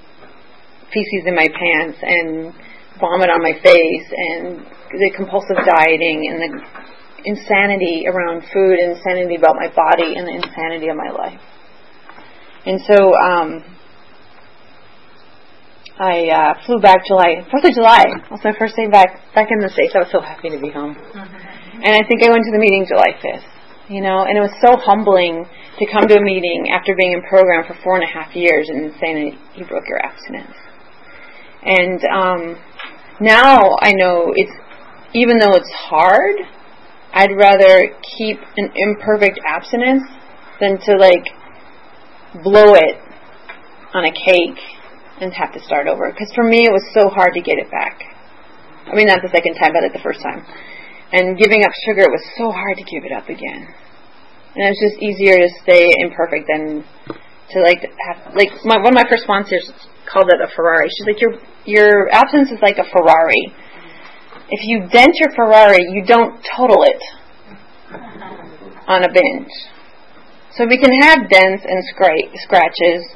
feces 0.88 1.28
in 1.28 1.34
my 1.34 1.48
pants 1.52 1.98
and 2.00 2.54
vomit 2.98 3.28
on 3.28 3.42
my 3.42 3.52
face 3.60 4.08
and 4.08 4.64
the 4.96 5.12
compulsive 5.16 5.60
dieting 5.68 6.32
and 6.32 6.36
the 6.40 6.50
insanity 7.28 8.08
around 8.08 8.40
food, 8.52 8.80
insanity 8.80 9.36
about 9.36 9.56
my 9.56 9.68
body, 9.68 10.16
and 10.16 10.26
the 10.26 10.32
insanity 10.32 10.88
of 10.88 10.96
my 10.96 11.10
life. 11.12 11.40
And 12.64 12.80
so 12.88 13.14
um, 13.20 13.64
I 16.00 16.32
uh, 16.32 16.52
flew 16.64 16.80
back 16.80 17.04
July, 17.04 17.44
Fourth 17.52 17.68
of 17.68 17.76
July. 17.76 18.08
That 18.08 18.32
was 18.32 18.40
my 18.40 18.56
first 18.56 18.72
day 18.72 18.88
back 18.88 19.20
back 19.36 19.52
in 19.52 19.60
the 19.60 19.68
states. 19.68 19.92
I 19.92 20.00
was 20.00 20.08
so 20.08 20.24
happy 20.24 20.48
to 20.48 20.56
be 20.56 20.72
home. 20.72 20.96
Mm-hmm. 20.96 21.84
And 21.84 21.92
I 21.92 22.00
think 22.08 22.24
I 22.24 22.32
went 22.32 22.40
to 22.48 22.52
the 22.56 22.58
meeting 22.58 22.88
July 22.88 23.12
fifth. 23.20 23.44
You 23.92 24.00
know, 24.00 24.24
and 24.24 24.32
it 24.32 24.40
was 24.40 24.54
so 24.64 24.80
humbling 24.80 25.44
to 25.44 25.84
come 25.92 26.08
to 26.08 26.16
a 26.16 26.24
meeting 26.24 26.72
after 26.72 26.96
being 26.96 27.12
in 27.12 27.20
program 27.28 27.68
for 27.68 27.76
four 27.84 28.00
and 28.00 28.04
a 28.04 28.08
half 28.08 28.32
years 28.34 28.64
and 28.72 28.96
saying 28.96 29.28
that 29.28 29.58
you 29.60 29.66
broke 29.68 29.84
your 29.92 30.00
abstinence. 30.00 30.56
And 31.68 32.00
um, 32.08 32.56
now 33.20 33.60
I 33.84 33.92
know 33.92 34.32
it's 34.32 34.56
even 35.12 35.36
though 35.36 35.52
it's 35.52 35.68
hard, 35.68 36.36
I'd 37.12 37.36
rather 37.36 37.92
keep 38.16 38.40
an 38.56 38.72
imperfect 38.72 39.38
abstinence 39.44 40.08
than 40.64 40.80
to 40.80 40.96
like 40.96 41.28
blow 42.40 42.72
it 42.72 42.96
on 43.92 44.06
a 44.06 44.12
cake 44.12 44.79
and 45.20 45.32
have 45.34 45.52
to 45.52 45.60
start 45.60 45.86
over. 45.86 46.10
Because 46.10 46.32
for 46.34 46.44
me, 46.44 46.64
it 46.64 46.72
was 46.72 46.84
so 46.92 47.08
hard 47.08 47.34
to 47.34 47.40
get 47.40 47.58
it 47.58 47.70
back. 47.70 48.00
I 48.88 48.96
mean, 48.96 49.06
not 49.06 49.22
the 49.22 49.30
second 49.30 49.54
time, 49.54 49.72
but 49.72 49.84
at 49.84 49.92
the 49.92 50.02
first 50.02 50.20
time. 50.20 50.44
And 51.12 51.36
giving 51.38 51.62
up 51.64 51.72
sugar, 51.86 52.02
it 52.02 52.12
was 52.12 52.24
so 52.38 52.50
hard 52.50 52.78
to 52.78 52.84
give 52.86 53.04
it 53.04 53.12
up 53.12 53.28
again. 53.28 53.68
And 54.56 54.62
it's 54.66 54.80
just 54.82 54.98
easier 55.02 55.38
to 55.38 55.48
stay 55.62 55.86
imperfect 56.02 56.48
than 56.50 56.82
to 57.54 57.56
like 57.62 57.82
have 57.82 58.34
like 58.34 58.50
my, 58.64 58.78
one 58.78 58.94
of 58.94 58.98
my 58.98 59.06
first 59.08 59.24
sponsors 59.24 59.70
called 60.06 60.30
it 60.30 60.40
a 60.42 60.50
Ferrari. 60.54 60.88
She's 60.90 61.06
like 61.06 61.20
your 61.20 61.34
your 61.66 62.10
absence 62.10 62.50
is 62.50 62.58
like 62.62 62.78
a 62.78 62.86
Ferrari. 62.90 63.54
If 64.50 64.66
you 64.66 64.88
dent 64.90 65.14
your 65.18 65.30
Ferrari, 65.34 65.82
you 65.94 66.02
don't 66.04 66.34
total 66.56 66.82
it 66.82 67.02
on 68.86 69.04
a 69.04 69.10
binge. 69.12 69.54
So 70.54 70.66
we 70.66 70.78
can 70.78 70.90
have 71.02 71.30
dents 71.30 71.62
and 71.62 71.78
scra- 71.94 72.30
scratches 72.42 73.06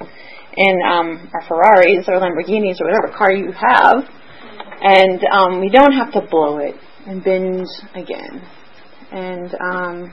in 0.56 0.78
um, 0.86 1.30
our 1.34 1.42
Ferraris 1.48 2.06
or 2.08 2.18
Lamborghinis 2.20 2.80
or 2.80 2.86
whatever 2.86 3.12
car 3.16 3.32
you 3.32 3.52
have, 3.52 4.04
and 4.82 5.24
um, 5.32 5.60
we 5.60 5.68
don't 5.68 5.92
have 5.92 6.12
to 6.12 6.20
blow 6.30 6.58
it 6.58 6.74
and 7.06 7.22
binge 7.22 7.68
again. 7.94 8.42
And 9.12 9.54
um, 9.60 10.12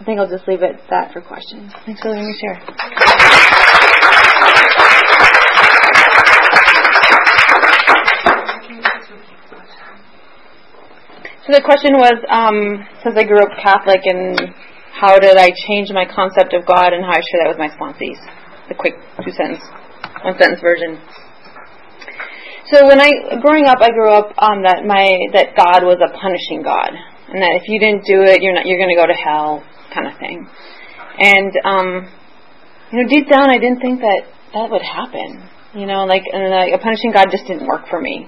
I 0.00 0.04
think 0.04 0.18
I'll 0.18 0.28
just 0.28 0.48
leave 0.48 0.62
it 0.62 0.74
at 0.74 0.90
that 0.90 1.12
for 1.12 1.20
questions. 1.20 1.72
Thanks 1.86 2.00
for 2.00 2.10
letting 2.10 2.26
me 2.26 2.34
share. 2.40 2.58
So 11.46 11.52
the 11.52 11.62
question 11.62 11.98
was, 11.98 12.18
um, 12.30 12.86
since 13.02 13.18
I 13.18 13.24
grew 13.24 13.42
up 13.42 13.50
Catholic, 13.62 14.02
and 14.06 14.54
how 14.94 15.18
did 15.18 15.36
I 15.36 15.50
change 15.66 15.90
my 15.90 16.06
concept 16.06 16.54
of 16.54 16.64
God, 16.66 16.92
and 16.92 17.04
how 17.04 17.18
I 17.18 17.22
share 17.22 17.42
that 17.42 17.50
with 17.50 17.58
my 17.58 17.68
sponsees? 17.70 18.18
The 18.72 18.80
quick 18.80 18.96
two 19.20 19.32
sentence, 19.36 19.60
one 20.24 20.32
sentence 20.40 20.64
version. 20.64 20.96
So 22.72 22.88
when 22.88 23.04
I 23.04 23.36
growing 23.44 23.68
up, 23.68 23.84
I 23.84 23.92
grew 23.92 24.08
up 24.08 24.32
um, 24.40 24.64
that 24.64 24.88
my 24.88 25.12
that 25.36 25.52
God 25.52 25.84
was 25.84 26.00
a 26.00 26.08
punishing 26.08 26.64
God, 26.64 26.88
and 27.28 27.36
that 27.44 27.52
if 27.60 27.68
you 27.68 27.76
didn't 27.76 28.08
do 28.08 28.24
it, 28.24 28.40
you're 28.40 28.56
not 28.56 28.64
you're 28.64 28.80
going 28.80 28.88
to 28.88 28.96
go 28.96 29.04
to 29.04 29.12
hell, 29.12 29.60
kind 29.92 30.08
of 30.08 30.16
thing. 30.16 30.48
And 31.20 31.52
um, 31.68 31.88
you 32.88 33.04
know, 33.04 33.08
deep 33.12 33.28
down, 33.28 33.52
I 33.52 33.60
didn't 33.60 33.84
think 33.84 34.00
that 34.00 34.24
that 34.56 34.72
would 34.72 34.80
happen. 34.80 35.44
You 35.76 35.84
know, 35.84 36.08
like 36.08 36.24
and 36.32 36.48
like 36.48 36.72
a 36.72 36.80
punishing 36.80 37.12
God 37.12 37.28
just 37.28 37.44
didn't 37.44 37.68
work 37.68 37.92
for 37.92 38.00
me. 38.00 38.24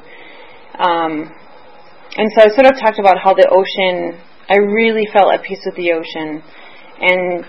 Um, 0.77 1.25
and 2.21 2.29
so 2.37 2.45
I 2.45 2.53
sort 2.53 2.69
of 2.69 2.77
talked 2.77 3.01
about 3.01 3.17
how 3.17 3.33
the 3.33 3.49
ocean, 3.49 4.21
I 4.53 4.61
really 4.61 5.09
felt 5.09 5.33
at 5.33 5.41
peace 5.41 5.65
with 5.65 5.81
the 5.81 5.97
ocean. 5.97 6.45
And, 7.01 7.49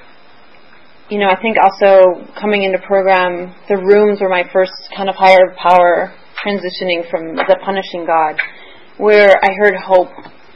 you 1.10 1.20
know, 1.20 1.28
I 1.28 1.40
think 1.40 1.58
also 1.62 2.26
coming 2.40 2.64
into 2.64 2.80
program, 2.86 3.54
the 3.70 3.78
rooms 3.78 4.22
were 4.22 4.30
my 4.30 4.44
first 4.52 4.74
kind 4.96 5.10
of 5.10 5.16
higher 5.16 5.54
power 5.58 6.14
transitioning 6.44 7.10
from 7.10 7.36
the 7.36 7.58
punishing 7.64 8.06
God, 8.06 8.40
where 8.98 9.34
I 9.44 9.54
heard 9.60 9.76
hope, 9.76 10.10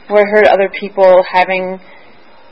where 0.08 0.26
I 0.26 0.30
heard 0.30 0.46
other 0.46 0.68
people 0.78 1.22
having, 1.30 1.78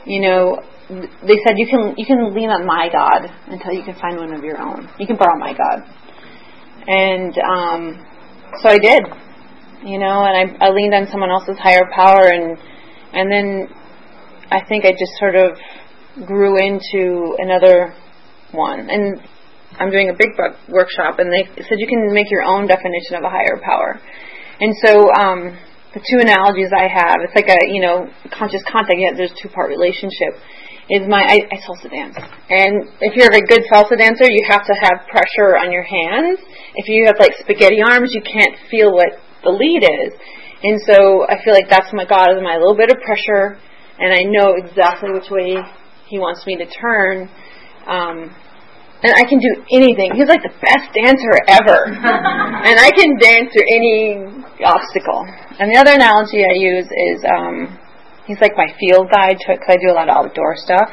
you 0.05 0.21
know, 0.21 0.63
they 0.89 1.37
said 1.45 1.57
you 1.57 1.67
can 1.69 1.93
you 1.97 2.05
can 2.05 2.33
lean 2.33 2.49
on 2.49 2.65
my 2.65 2.89
God 2.91 3.29
until 3.47 3.73
you 3.73 3.83
can 3.83 3.93
find 3.95 4.17
one 4.17 4.33
of 4.33 4.43
your 4.43 4.59
own. 4.59 4.89
You 4.97 5.05
can 5.05 5.17
borrow 5.17 5.37
my 5.37 5.53
God, 5.53 5.85
and 6.87 7.37
um, 7.37 8.05
so 8.63 8.69
I 8.69 8.79
did 8.79 9.03
you 9.83 9.97
know, 9.97 10.25
and 10.25 10.35
I, 10.35 10.67
I 10.67 10.69
leaned 10.71 10.93
on 10.93 11.07
someone 11.07 11.31
else's 11.31 11.57
higher 11.57 11.87
power, 11.93 12.27
and 12.27 12.57
and 13.13 13.31
then 13.31 13.67
I 14.51 14.63
think 14.67 14.85
I 14.85 14.91
just 14.91 15.15
sort 15.19 15.35
of 15.35 15.57
grew 16.15 16.57
into 16.57 17.35
another 17.37 17.93
one. 18.51 18.89
And 18.89 19.21
I'm 19.77 19.91
doing 19.91 20.09
a 20.09 20.17
big 20.17 20.35
book 20.35 20.57
workshop, 20.67 21.19
and 21.19 21.31
they 21.31 21.45
said 21.63 21.77
you 21.77 21.87
can 21.87 22.11
make 22.13 22.29
your 22.31 22.43
own 22.43 22.67
definition 22.67 23.15
of 23.15 23.23
a 23.23 23.29
higher 23.29 23.61
power. 23.63 23.99
And 24.59 24.75
so 24.83 25.07
um, 25.13 25.55
the 25.93 26.01
two 26.03 26.19
analogies 26.19 26.73
I 26.75 26.89
have, 26.91 27.23
it's 27.23 27.35
like 27.35 27.47
a 27.47 27.71
you 27.71 27.81
know 27.81 28.09
conscious 28.33 28.61
contact. 28.67 28.99
Yet 28.99 29.15
there's 29.15 29.33
two 29.41 29.49
part 29.49 29.69
relationship. 29.69 30.35
Is 30.89 31.05
my 31.05 31.21
I, 31.21 31.45
I 31.53 31.57
salsa 31.61 31.85
dance, 31.85 32.17
and 32.49 32.89
if 32.99 33.13
you're 33.13 33.29
a 33.29 33.45
good 33.45 33.61
salsa 33.69 33.93
dancer, 33.93 34.25
you 34.25 34.41
have 34.49 34.65
to 34.65 34.73
have 34.73 35.05
pressure 35.05 35.53
on 35.53 35.71
your 35.71 35.85
hands. 35.85 36.41
If 36.73 36.89
you 36.89 37.05
have 37.05 37.21
like 37.21 37.37
spaghetti 37.37 37.77
arms, 37.85 38.09
you 38.09 38.25
can't 38.25 38.57
feel 38.73 38.91
what 38.91 39.21
the 39.45 39.53
lead 39.53 39.85
is. 39.85 40.17
And 40.63 40.81
so 40.89 41.29
I 41.29 41.37
feel 41.45 41.53
like 41.53 41.69
that's 41.69 41.93
my 41.93 42.09
God 42.09 42.33
is 42.35 42.41
my 42.41 42.57
little 42.57 42.75
bit 42.75 42.89
of 42.89 42.97
pressure, 43.05 43.61
and 44.01 44.11
I 44.11 44.25
know 44.25 44.57
exactly 44.57 45.13
which 45.13 45.29
way 45.29 45.61
He 46.09 46.17
wants 46.17 46.45
me 46.45 46.57
to 46.57 46.65
turn. 46.65 47.29
Um, 47.85 48.33
and 48.99 49.13
I 49.15 49.23
can 49.23 49.39
do 49.39 49.63
anything. 49.71 50.11
He's 50.17 50.27
like 50.27 50.43
the 50.43 50.51
best 50.59 50.91
dancer 50.91 51.31
ever, 51.47 51.87
and 52.67 52.75
I 52.75 52.91
can 52.91 53.15
dance 53.15 53.47
through 53.55 53.69
any 53.71 54.27
obstacle. 54.59 55.23
And 55.55 55.71
the 55.71 55.79
other 55.79 55.95
analogy 55.95 56.43
I 56.43 56.57
use 56.59 56.83
is 56.83 57.23
um, 57.23 57.79
he's 58.27 58.41
like 58.41 58.59
my 58.59 58.67
field 58.75 59.07
guide 59.07 59.39
because 59.39 59.71
I 59.71 59.79
do 59.79 59.93
a 59.93 59.95
lot 59.95 60.09
of 60.11 60.19
outdoor 60.19 60.59
stuff, 60.59 60.91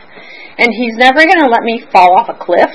and 0.59 0.71
he's 0.71 0.95
never 0.95 1.27
going 1.27 1.43
to 1.43 1.51
let 1.51 1.65
me 1.65 1.83
fall 1.91 2.15
off 2.15 2.31
a 2.31 2.39
cliff 2.39 2.71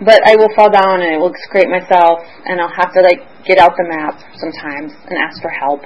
but 0.00 0.20
I 0.26 0.34
will 0.36 0.48
fall 0.56 0.70
down 0.72 1.04
and 1.04 1.12
I 1.14 1.18
will 1.18 1.32
scrape 1.44 1.68
myself 1.68 2.24
and 2.46 2.60
I'll 2.60 2.72
have 2.72 2.92
to 2.94 3.00
like 3.00 3.20
get 3.44 3.58
out 3.58 3.76
the 3.76 3.84
map 3.84 4.16
sometimes 4.40 4.96
and 5.08 5.18
ask 5.20 5.40
for 5.42 5.50
help. 5.50 5.84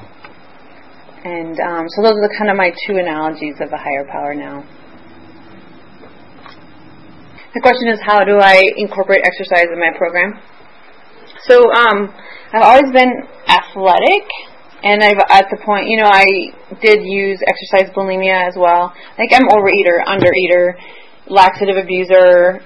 And 1.24 1.58
um, 1.58 1.88
so 1.88 2.02
those 2.02 2.20
are 2.20 2.28
kind 2.36 2.50
of 2.50 2.56
my 2.56 2.68
two 2.86 3.00
analogies 3.00 3.56
of 3.60 3.70
the 3.70 3.80
higher 3.80 4.04
power 4.04 4.34
now. 4.34 4.60
The 7.54 7.60
question 7.60 7.88
is, 7.88 7.98
how 8.04 8.24
do 8.24 8.36
I 8.36 8.60
incorporate 8.76 9.24
exercise 9.24 9.72
in 9.72 9.80
my 9.80 9.96
program? 9.96 10.36
So 11.48 11.64
um, 11.72 12.12
I've 12.52 12.62
always 12.62 12.92
been 12.92 13.24
athletic, 13.48 14.28
and 14.82 15.02
I've 15.02 15.22
at 15.30 15.48
the 15.48 15.56
point, 15.64 15.88
you 15.88 15.96
know, 15.96 16.10
I 16.12 16.24
did 16.82 17.00
use 17.02 17.40
exercise 17.46 17.88
bulimia 17.96 18.48
as 18.48 18.54
well. 18.58 18.92
Like 19.16 19.32
I'm 19.32 19.48
overeater, 19.48 20.04
undereater, 20.04 20.74
laxative 21.28 21.76
abuser, 21.76 22.60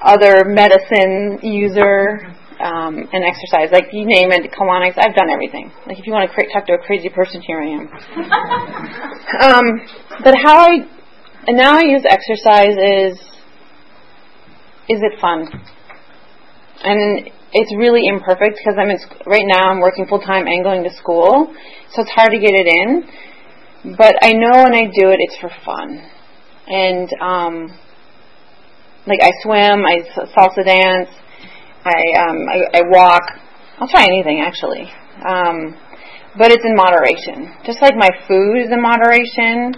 other 0.00 0.44
medicine 0.46 1.40
user 1.42 2.37
um, 2.60 3.08
and 3.12 3.24
exercise. 3.24 3.70
Like 3.72 3.92
you 3.92 4.06
name 4.06 4.32
it, 4.32 4.50
colonics. 4.52 4.98
I've 4.98 5.14
done 5.14 5.30
everything. 5.30 5.70
Like 5.86 5.98
if 5.98 6.06
you 6.06 6.12
want 6.12 6.30
to 6.30 6.52
talk 6.52 6.66
to 6.66 6.74
a 6.74 6.78
crazy 6.78 7.08
person, 7.08 7.40
here 7.42 7.60
I 7.60 7.66
am. 7.66 7.86
um, 9.40 9.66
but 10.24 10.34
how 10.42 10.58
I 10.58 10.86
and 11.46 11.56
now 11.56 11.78
I 11.78 11.82
use 11.82 12.02
exercise 12.08 12.76
is 12.76 13.18
is 14.88 15.00
it 15.02 15.20
fun? 15.20 15.48
And 16.82 17.30
it's 17.52 17.74
really 17.76 18.06
imperfect 18.06 18.58
because 18.58 18.78
I'm 18.78 18.90
in, 18.90 18.98
right 19.26 19.44
now 19.46 19.70
I'm 19.70 19.80
working 19.80 20.06
full 20.06 20.20
time 20.20 20.46
and 20.46 20.62
going 20.62 20.84
to 20.84 20.90
school, 20.90 21.52
so 21.92 22.02
it's 22.02 22.10
hard 22.10 22.32
to 22.32 22.38
get 22.38 22.52
it 22.52 22.66
in. 22.66 23.96
But 23.96 24.16
I 24.22 24.32
know 24.32 24.64
when 24.64 24.74
I 24.74 24.84
do 24.84 25.10
it, 25.10 25.18
it's 25.20 25.36
for 25.40 25.50
fun, 25.64 26.02
and 26.66 27.08
um, 27.20 27.78
like 29.06 29.20
I 29.22 29.30
swim, 29.42 29.86
I 29.86 30.02
salsa 30.36 30.64
dance, 30.64 31.08
I 31.88 32.02
um, 32.28 32.38
I, 32.44 32.58
I 32.78 32.82
walk. 32.92 33.24
I'll 33.80 33.88
try 33.88 34.04
anything 34.04 34.44
actually, 34.44 34.86
um, 35.24 35.72
but 36.36 36.52
it's 36.52 36.64
in 36.64 36.76
moderation. 36.76 37.50
Just 37.64 37.80
like 37.80 37.96
my 37.96 38.10
food 38.28 38.60
is 38.60 38.70
in 38.70 38.82
moderation, 38.82 39.72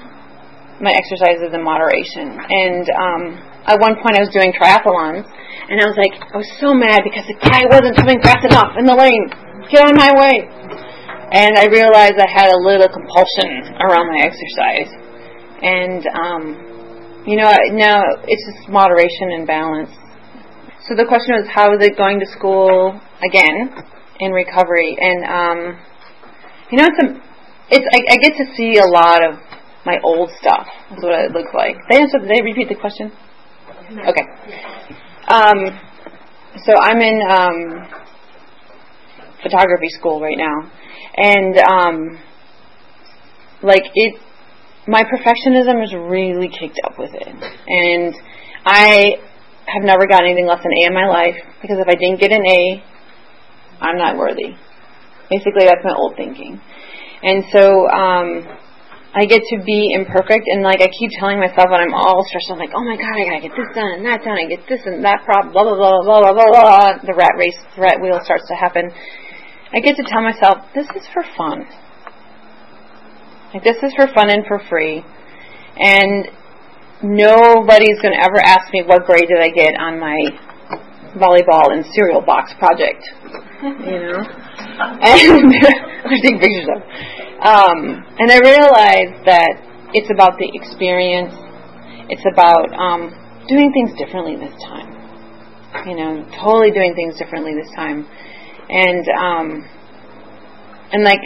my 0.80 0.90
exercise 0.90 1.38
is 1.44 1.52
in 1.52 1.62
moderation. 1.62 2.40
And 2.40 2.84
um, 2.90 3.22
at 3.68 3.76
one 3.78 4.00
point, 4.00 4.16
I 4.16 4.24
was 4.24 4.32
doing 4.32 4.50
triathlons, 4.56 5.28
and 5.68 5.76
I 5.78 5.86
was 5.86 5.96
like, 6.00 6.16
I 6.16 6.36
was 6.40 6.50
so 6.58 6.72
mad 6.72 7.04
because 7.04 7.28
the 7.28 7.36
guy 7.38 7.68
wasn't 7.68 7.94
coming 7.94 8.18
fast 8.24 8.42
enough 8.48 8.74
in 8.80 8.88
the 8.88 8.96
lane. 8.96 9.28
Get 9.68 9.84
on 9.84 9.94
my 9.94 10.10
way. 10.16 10.48
And 11.30 11.54
I 11.54 11.70
realized 11.70 12.18
I 12.18 12.26
had 12.26 12.50
a 12.50 12.58
little 12.58 12.90
compulsion 12.90 13.78
around 13.78 14.10
my 14.10 14.26
exercise, 14.26 14.90
and 15.62 16.02
um, 16.10 16.42
you 17.28 17.36
know, 17.36 17.52
now 17.76 18.02
it's 18.26 18.44
just 18.50 18.66
moderation 18.66 19.38
and 19.38 19.46
balance. 19.46 19.92
So 20.90 20.96
the 20.96 21.06
question 21.06 21.38
was, 21.38 21.46
how 21.46 21.70
is 21.70 21.78
it 21.86 21.96
going 21.96 22.18
to 22.18 22.26
school 22.26 22.98
again 23.22 23.70
in 24.18 24.32
recovery? 24.32 24.98
And 24.98 25.22
um, 25.22 25.78
you 26.66 26.78
know, 26.78 26.90
it's 26.90 26.98
a, 26.98 27.06
it's 27.70 27.86
I, 27.94 27.98
I 28.10 28.16
get 28.18 28.34
to 28.34 28.46
see 28.58 28.74
a 28.82 28.90
lot 28.90 29.22
of 29.22 29.38
my 29.86 30.02
old 30.02 30.30
stuff. 30.42 30.66
Is 30.90 31.04
what 31.04 31.14
it 31.14 31.30
looks 31.30 31.54
like. 31.54 31.76
They 31.88 32.02
answer. 32.02 32.18
They 32.18 32.42
repeat 32.42 32.66
the 32.68 32.74
question? 32.74 33.12
Okay. 34.02 34.26
Um, 35.30 35.78
so 36.66 36.74
I'm 36.82 36.98
in 36.98 37.22
um, 37.30 37.86
photography 39.44 39.90
school 39.90 40.20
right 40.20 40.38
now, 40.38 40.72
and 41.14 41.56
um, 41.70 42.18
like 43.62 43.84
it 43.94 44.18
my 44.88 45.04
perfectionism 45.04 45.84
is 45.84 45.94
really 45.94 46.48
kicked 46.48 46.80
up 46.82 46.98
with 46.98 47.14
it. 47.14 47.28
And 47.28 48.12
I 48.66 49.29
have 49.72 49.84
never 49.84 50.06
gotten 50.06 50.26
anything 50.26 50.46
less 50.46 50.62
than 50.62 50.72
A 50.72 50.86
in 50.86 50.94
my 50.94 51.06
life 51.06 51.36
because 51.62 51.78
if 51.78 51.88
I 51.88 51.94
didn't 51.94 52.20
get 52.20 52.32
an 52.32 52.44
A, 52.44 52.82
I'm 53.80 53.96
not 53.96 54.16
worthy. 54.16 54.56
Basically, 55.30 55.64
that's 55.64 55.84
my 55.84 55.94
old 55.94 56.16
thinking. 56.16 56.60
And 57.22 57.44
so, 57.52 57.88
um, 57.88 58.44
I 59.12 59.26
get 59.26 59.42
to 59.42 59.58
be 59.66 59.90
imperfect 59.92 60.46
and 60.46 60.62
like 60.62 60.80
I 60.80 60.86
keep 60.86 61.10
telling 61.18 61.40
myself 61.40 61.66
when 61.66 61.82
I'm 61.82 61.94
all 61.94 62.22
stressed, 62.28 62.46
I'm 62.50 62.58
like, 62.58 62.70
oh 62.74 62.84
my 62.84 62.94
god, 62.94 63.10
I 63.10 63.26
gotta 63.26 63.42
get 63.42 63.56
this 63.58 63.66
done 63.74 63.98
and 63.98 64.06
that 64.06 64.22
done, 64.22 64.38
I 64.38 64.46
get 64.46 64.62
this 64.68 64.86
and 64.86 65.04
that 65.04 65.26
problem, 65.26 65.52
blah 65.52 65.66
blah 65.66 65.74
blah 65.74 65.98
blah 66.06 66.20
blah 66.22 66.32
blah 66.32 66.50
blah. 66.50 67.02
The 67.02 67.14
rat 67.18 67.34
race, 67.34 67.58
the 67.74 67.82
rat 67.82 67.98
wheel 68.00 68.20
starts 68.22 68.46
to 68.46 68.54
happen. 68.54 68.86
I 69.72 69.80
get 69.80 69.96
to 69.96 70.04
tell 70.06 70.22
myself, 70.22 70.62
this 70.74 70.86
is 70.94 71.02
for 71.12 71.24
fun. 71.36 71.66
Like 73.52 73.64
this 73.64 73.82
is 73.82 73.92
for 73.98 74.06
fun 74.14 74.30
and 74.30 74.46
for 74.46 74.62
free, 74.70 75.02
and 75.74 76.30
nobody's 77.02 78.00
gonna 78.02 78.20
ever 78.20 78.38
ask 78.38 78.72
me 78.72 78.82
what 78.84 79.06
grade 79.06 79.28
did 79.28 79.40
I 79.40 79.48
get 79.48 79.74
on 79.78 79.98
my 79.98 80.16
volleyball 81.16 81.72
and 81.72 81.84
cereal 81.92 82.20
box 82.20 82.52
project. 82.58 83.02
You 83.62 83.98
know, 84.04 84.20
and 85.00 85.54
I 86.04 86.14
take 86.22 86.40
pictures 86.40 86.68
of. 86.76 86.82
Um, 87.40 88.04
and 88.18 88.30
I 88.30 88.38
realized 88.38 89.24
that 89.24 89.90
it's 89.94 90.10
about 90.10 90.38
the 90.38 90.48
experience. 90.52 91.32
It's 92.08 92.24
about 92.32 92.68
um, 92.76 93.10
doing 93.48 93.72
things 93.72 93.96
differently 93.98 94.36
this 94.36 94.54
time. 94.64 94.92
You 95.86 95.96
know, 95.96 96.26
totally 96.42 96.70
doing 96.70 96.94
things 96.94 97.16
differently 97.16 97.54
this 97.54 97.70
time, 97.74 98.04
and 98.68 99.06
um, 99.16 99.68
and 100.92 101.04
like 101.04 101.22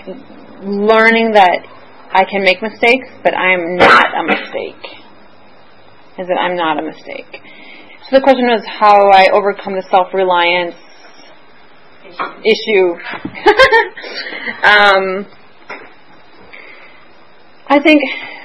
learning 0.62 1.32
that 1.32 1.64
I 2.12 2.24
can 2.24 2.44
make 2.44 2.60
mistakes, 2.62 3.08
but 3.24 3.34
I'm 3.34 3.76
not 3.76 4.06
a 4.14 4.22
mistake. 4.22 5.03
Is 6.18 6.28
that 6.28 6.38
I'm 6.38 6.56
not 6.56 6.78
a 6.78 6.82
mistake. 6.82 7.42
So 8.08 8.16
the 8.16 8.22
question 8.22 8.46
was 8.46 8.62
how 8.66 9.10
I 9.10 9.30
overcome 9.32 9.74
the 9.74 9.82
self-reliance 9.90 10.76
issue. 12.44 12.94
um, 14.62 15.26
I 17.66 17.80
think 17.80 18.02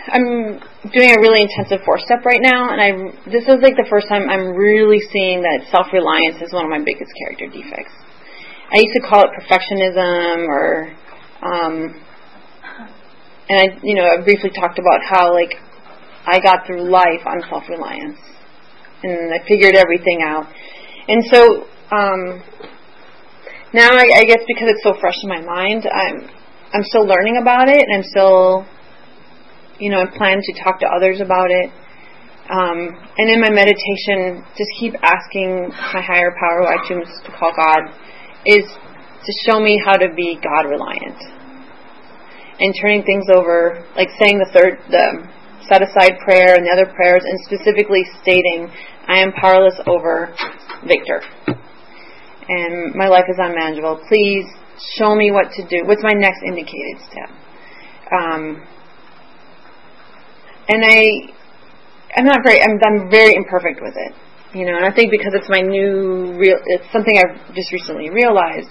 I'm 0.08 0.60
doing 0.90 1.12
a 1.12 1.20
really 1.20 1.44
intensive 1.44 1.86
four 1.86 2.00
step 2.00 2.26
right 2.26 2.42
now, 2.42 2.72
and 2.72 2.80
I 2.80 2.92
this 3.30 3.44
is 3.44 3.62
like 3.62 3.76
the 3.76 3.86
first 3.90 4.08
time 4.08 4.30
I'm 4.30 4.56
really 4.56 5.00
seeing 5.12 5.44
that 5.44 5.68
self 5.70 5.92
reliance 5.92 6.42
is 6.42 6.54
one 6.54 6.66
of 6.66 6.72
my 6.72 6.80
biggest 6.80 7.12
character 7.20 7.48
defects. 7.52 7.94
I 8.72 8.80
used 8.80 8.96
to 8.96 9.04
call 9.04 9.28
it 9.28 9.32
perfectionism, 9.36 10.48
or 10.48 10.96
um, 11.44 12.02
and 13.50 13.58
I 13.60 13.78
you 13.84 13.96
know 13.96 14.08
I 14.08 14.24
briefly 14.24 14.52
talked 14.56 14.80
about 14.80 15.04
how 15.04 15.34
like 15.34 15.60
I 16.26 16.40
got 16.40 16.66
through 16.66 16.90
life 16.90 17.26
on 17.26 17.42
self 17.50 17.64
reliance, 17.70 18.20
and 19.04 19.34
I 19.34 19.46
figured 19.48 19.76
everything 19.76 20.22
out, 20.24 20.46
and 21.08 21.24
so 21.32 21.64
um, 21.92 22.44
now 23.74 23.90
I, 23.92 24.06
I 24.18 24.24
guess 24.26 24.42
because 24.48 24.70
it's 24.70 24.84
so 24.84 24.94
fresh 25.00 25.18
in 25.24 25.30
my 25.30 25.42
mind, 25.42 25.88
I'm 25.88 26.30
I'm 26.74 26.84
still 26.84 27.06
learning 27.06 27.38
about 27.42 27.68
it, 27.70 27.82
and 27.82 27.96
I'm 27.96 28.04
still 28.04 28.66
you 29.80 29.90
know, 29.90 30.02
I 30.02 30.18
plan 30.18 30.40
to 30.44 30.64
talk 30.64 30.80
to 30.82 30.88
others 30.88 31.22
about 31.22 31.50
it. 31.50 31.72
Um, 32.52 32.92
and 33.18 33.30
in 33.32 33.40
my 33.40 33.50
meditation, 33.50 34.44
just 34.58 34.70
keep 34.80 34.94
asking 35.02 35.70
my 35.94 36.02
higher 36.02 36.36
power, 36.36 36.68
I 36.68 36.76
choose 36.88 37.08
to 37.26 37.32
call 37.32 37.54
God, 37.56 37.96
is 38.46 38.66
to 38.68 39.32
show 39.48 39.60
me 39.60 39.82
how 39.84 39.94
to 39.94 40.14
be 40.14 40.38
God 40.44 40.68
reliant. 40.68 41.18
And 42.60 42.76
turning 42.82 43.04
things 43.04 43.26
over, 43.34 43.86
like 43.96 44.10
saying 44.20 44.40
the 44.40 44.50
third, 44.52 44.80
the 44.92 45.24
set 45.70 45.82
aside 45.82 46.18
prayer 46.26 46.56
and 46.56 46.66
the 46.66 46.72
other 46.74 46.92
prayers, 46.92 47.24
and 47.24 47.40
specifically 47.46 48.04
stating, 48.22 48.70
I 49.08 49.20
am 49.20 49.32
powerless 49.34 49.80
over 49.88 50.36
Victor. 50.86 51.22
And 52.50 52.96
my 52.96 53.08
life 53.08 53.26
is 53.30 53.38
unmanageable. 53.38 54.02
Please 54.10 54.46
show 54.98 55.16
me 55.16 55.32
what 55.32 55.52
to 55.54 55.68
do. 55.68 55.86
What's 55.86 56.04
my 56.04 56.14
next 56.14 56.42
indicated 56.44 56.98
step? 57.06 57.30
Um, 58.12 58.66
and 60.68 60.84
I, 60.84 61.34
I'm 62.16 62.26
not 62.26 62.42
very, 62.44 62.62
I'm, 62.62 62.80
I'm 62.82 63.10
very 63.10 63.36
imperfect 63.36 63.82
with 63.82 63.94
it, 63.96 64.14
you 64.58 64.66
know. 64.66 64.76
And 64.76 64.86
I 64.86 64.92
think 64.92 65.12
because 65.12 65.34
it's 65.34 65.50
my 65.50 65.62
new 65.62 66.34
real, 66.38 66.58
it's 66.66 66.92
something 66.92 67.14
I've 67.18 67.54
just 67.56 67.72
recently 67.72 68.10
realized, 68.10 68.70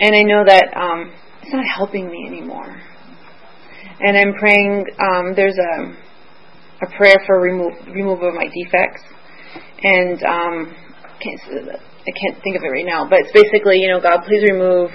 and 0.00 0.14
I 0.14 0.22
know 0.22 0.44
that 0.44 0.76
um, 0.76 1.12
it's 1.42 1.52
not 1.52 1.64
helping 1.64 2.08
me 2.08 2.26
anymore. 2.26 2.76
And 4.00 4.16
I'm 4.16 4.34
praying. 4.38 4.84
Um, 5.00 5.34
there's 5.34 5.56
a 5.58 6.07
a 6.82 6.86
prayer 6.96 7.16
for 7.26 7.40
remove 7.40 7.74
removal 7.86 8.28
of 8.28 8.34
my 8.34 8.46
defects, 8.46 9.02
and 9.82 10.22
um, 10.22 10.74
I 11.04 11.18
can't 11.22 11.40
I 11.44 12.12
can't 12.12 12.42
think 12.42 12.56
of 12.56 12.62
it 12.62 12.70
right 12.70 12.86
now, 12.86 13.08
but 13.08 13.20
it's 13.20 13.32
basically, 13.32 13.80
you 13.80 13.88
know, 13.88 14.00
God, 14.00 14.24
please 14.24 14.42
remove 14.50 14.90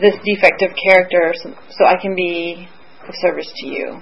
this 0.00 0.14
defective 0.24 0.70
character 0.76 1.32
so, 1.42 1.54
so 1.70 1.86
I 1.86 1.96
can 2.00 2.14
be 2.14 2.68
of 3.08 3.14
service 3.20 3.50
to 3.62 3.66
you 3.66 4.00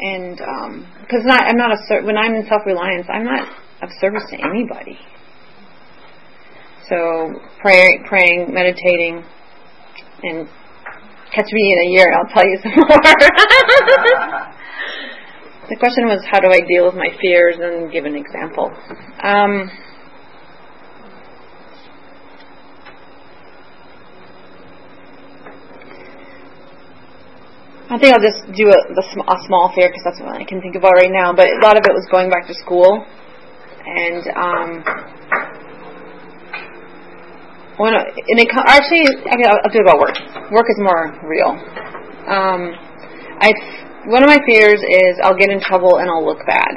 and 0.00 0.36
because 0.36 1.22
um, 1.22 1.26
not 1.26 1.42
I'm 1.42 1.56
not 1.56 1.72
a 1.72 1.78
ser- 1.88 2.04
when 2.04 2.16
I'm 2.16 2.34
in 2.34 2.46
self 2.46 2.62
reliance, 2.66 3.06
I'm 3.12 3.24
not 3.24 3.48
of 3.82 3.90
service 4.00 4.22
to 4.30 4.36
anybody. 4.38 4.98
So 6.88 7.34
praying, 7.60 8.04
praying, 8.08 8.54
meditating, 8.54 9.24
and 10.22 10.48
catch 11.34 11.50
me 11.52 11.72
in 11.72 11.78
a 11.86 11.90
year, 11.90 12.06
and 12.06 12.14
I'll 12.16 12.32
tell 12.32 12.46
you 12.46 12.58
some 12.62 12.72
more. 12.76 12.88
the 15.68 15.76
question 15.76 16.08
was, 16.08 16.24
how 16.24 16.40
do 16.40 16.48
I 16.48 16.64
deal 16.64 16.86
with 16.86 16.96
my 16.96 17.12
fears, 17.20 17.56
and 17.60 17.92
give 17.92 18.04
an 18.04 18.16
example. 18.16 18.72
Um, 19.20 19.68
I 27.90 27.96
think 27.96 28.12
I'll 28.12 28.20
just 28.20 28.44
do 28.52 28.68
a, 28.68 28.80
a 28.96 29.38
small 29.48 29.72
fear 29.74 29.88
because 29.88 30.04
that's 30.04 30.20
what 30.20 30.36
I 30.36 30.44
can 30.44 30.60
think 30.60 30.76
about 30.76 30.92
right 30.92 31.12
now. 31.12 31.32
But 31.32 31.48
a 31.48 31.60
lot 31.60 31.76
of 31.76 31.84
it 31.84 31.92
was 31.92 32.04
going 32.12 32.28
back 32.28 32.46
to 32.48 32.54
school, 32.54 33.04
and 33.84 34.24
um, 34.36 34.68
when 37.76 37.92
and 37.96 38.36
it 38.40 38.48
actually 38.52 39.04
I 39.04 39.36
mean, 39.36 39.48
I'll, 39.48 39.60
I'll 39.64 39.72
do 39.72 39.80
about 39.80 40.00
work. 40.00 40.16
Work 40.52 40.68
is 40.68 40.80
more 40.80 41.16
real. 41.24 41.56
Um, 42.28 42.76
I 43.40 43.48
one 44.08 44.24
of 44.24 44.28
my 44.28 44.40
fears 44.48 44.80
is 44.80 45.20
I'll 45.22 45.36
get 45.36 45.50
in 45.52 45.60
trouble 45.60 46.00
and 46.00 46.08
I'll 46.08 46.24
look 46.24 46.40
bad, 46.48 46.72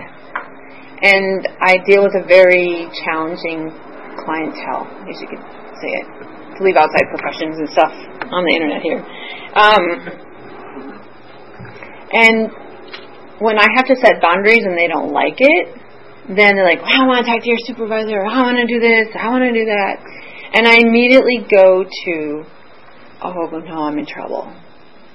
and 1.02 1.48
I 1.64 1.80
deal 1.88 2.04
with 2.04 2.16
a 2.20 2.28
very 2.28 2.92
challenging 3.08 3.72
clientele, 4.20 4.86
as 5.08 5.16
you 5.24 5.28
could 5.32 5.44
say 5.80 5.92
it. 5.96 6.08
To 6.58 6.64
leave 6.68 6.76
outside 6.76 7.08
professions 7.10 7.58
and 7.58 7.70
stuff 7.72 7.96
on 8.36 8.44
the 8.44 8.54
internet 8.54 8.84
here. 8.84 9.00
Um, 9.56 9.84
and 12.12 12.52
when 13.40 13.58
I 13.58 13.68
have 13.76 13.88
to 13.88 13.96
set 13.96 14.22
boundaries 14.22 14.68
and 14.68 14.78
they 14.78 14.88
don't 14.88 15.12
like 15.12 15.40
it, 15.40 15.82
then 16.28 16.56
they're 16.56 16.68
like, 16.68 16.84
well, 16.84 16.92
I 16.94 17.08
want 17.08 17.26
to 17.26 17.32
talk 17.32 17.42
to 17.42 17.50
your 17.50 17.64
supervisor. 17.64 18.22
I 18.22 18.44
want 18.44 18.60
to 18.60 18.68
do 18.68 18.80
this. 18.80 19.08
I 19.16 19.30
want 19.30 19.44
to 19.48 19.56
do 19.56 19.66
that. 19.66 20.04
And 20.54 20.68
I 20.68 20.78
immediately 20.84 21.48
go 21.50 21.84
to, 21.84 22.44
oh, 23.24 23.48
no, 23.64 23.88
I'm 23.88 23.98
in 23.98 24.06
trouble. 24.06 24.52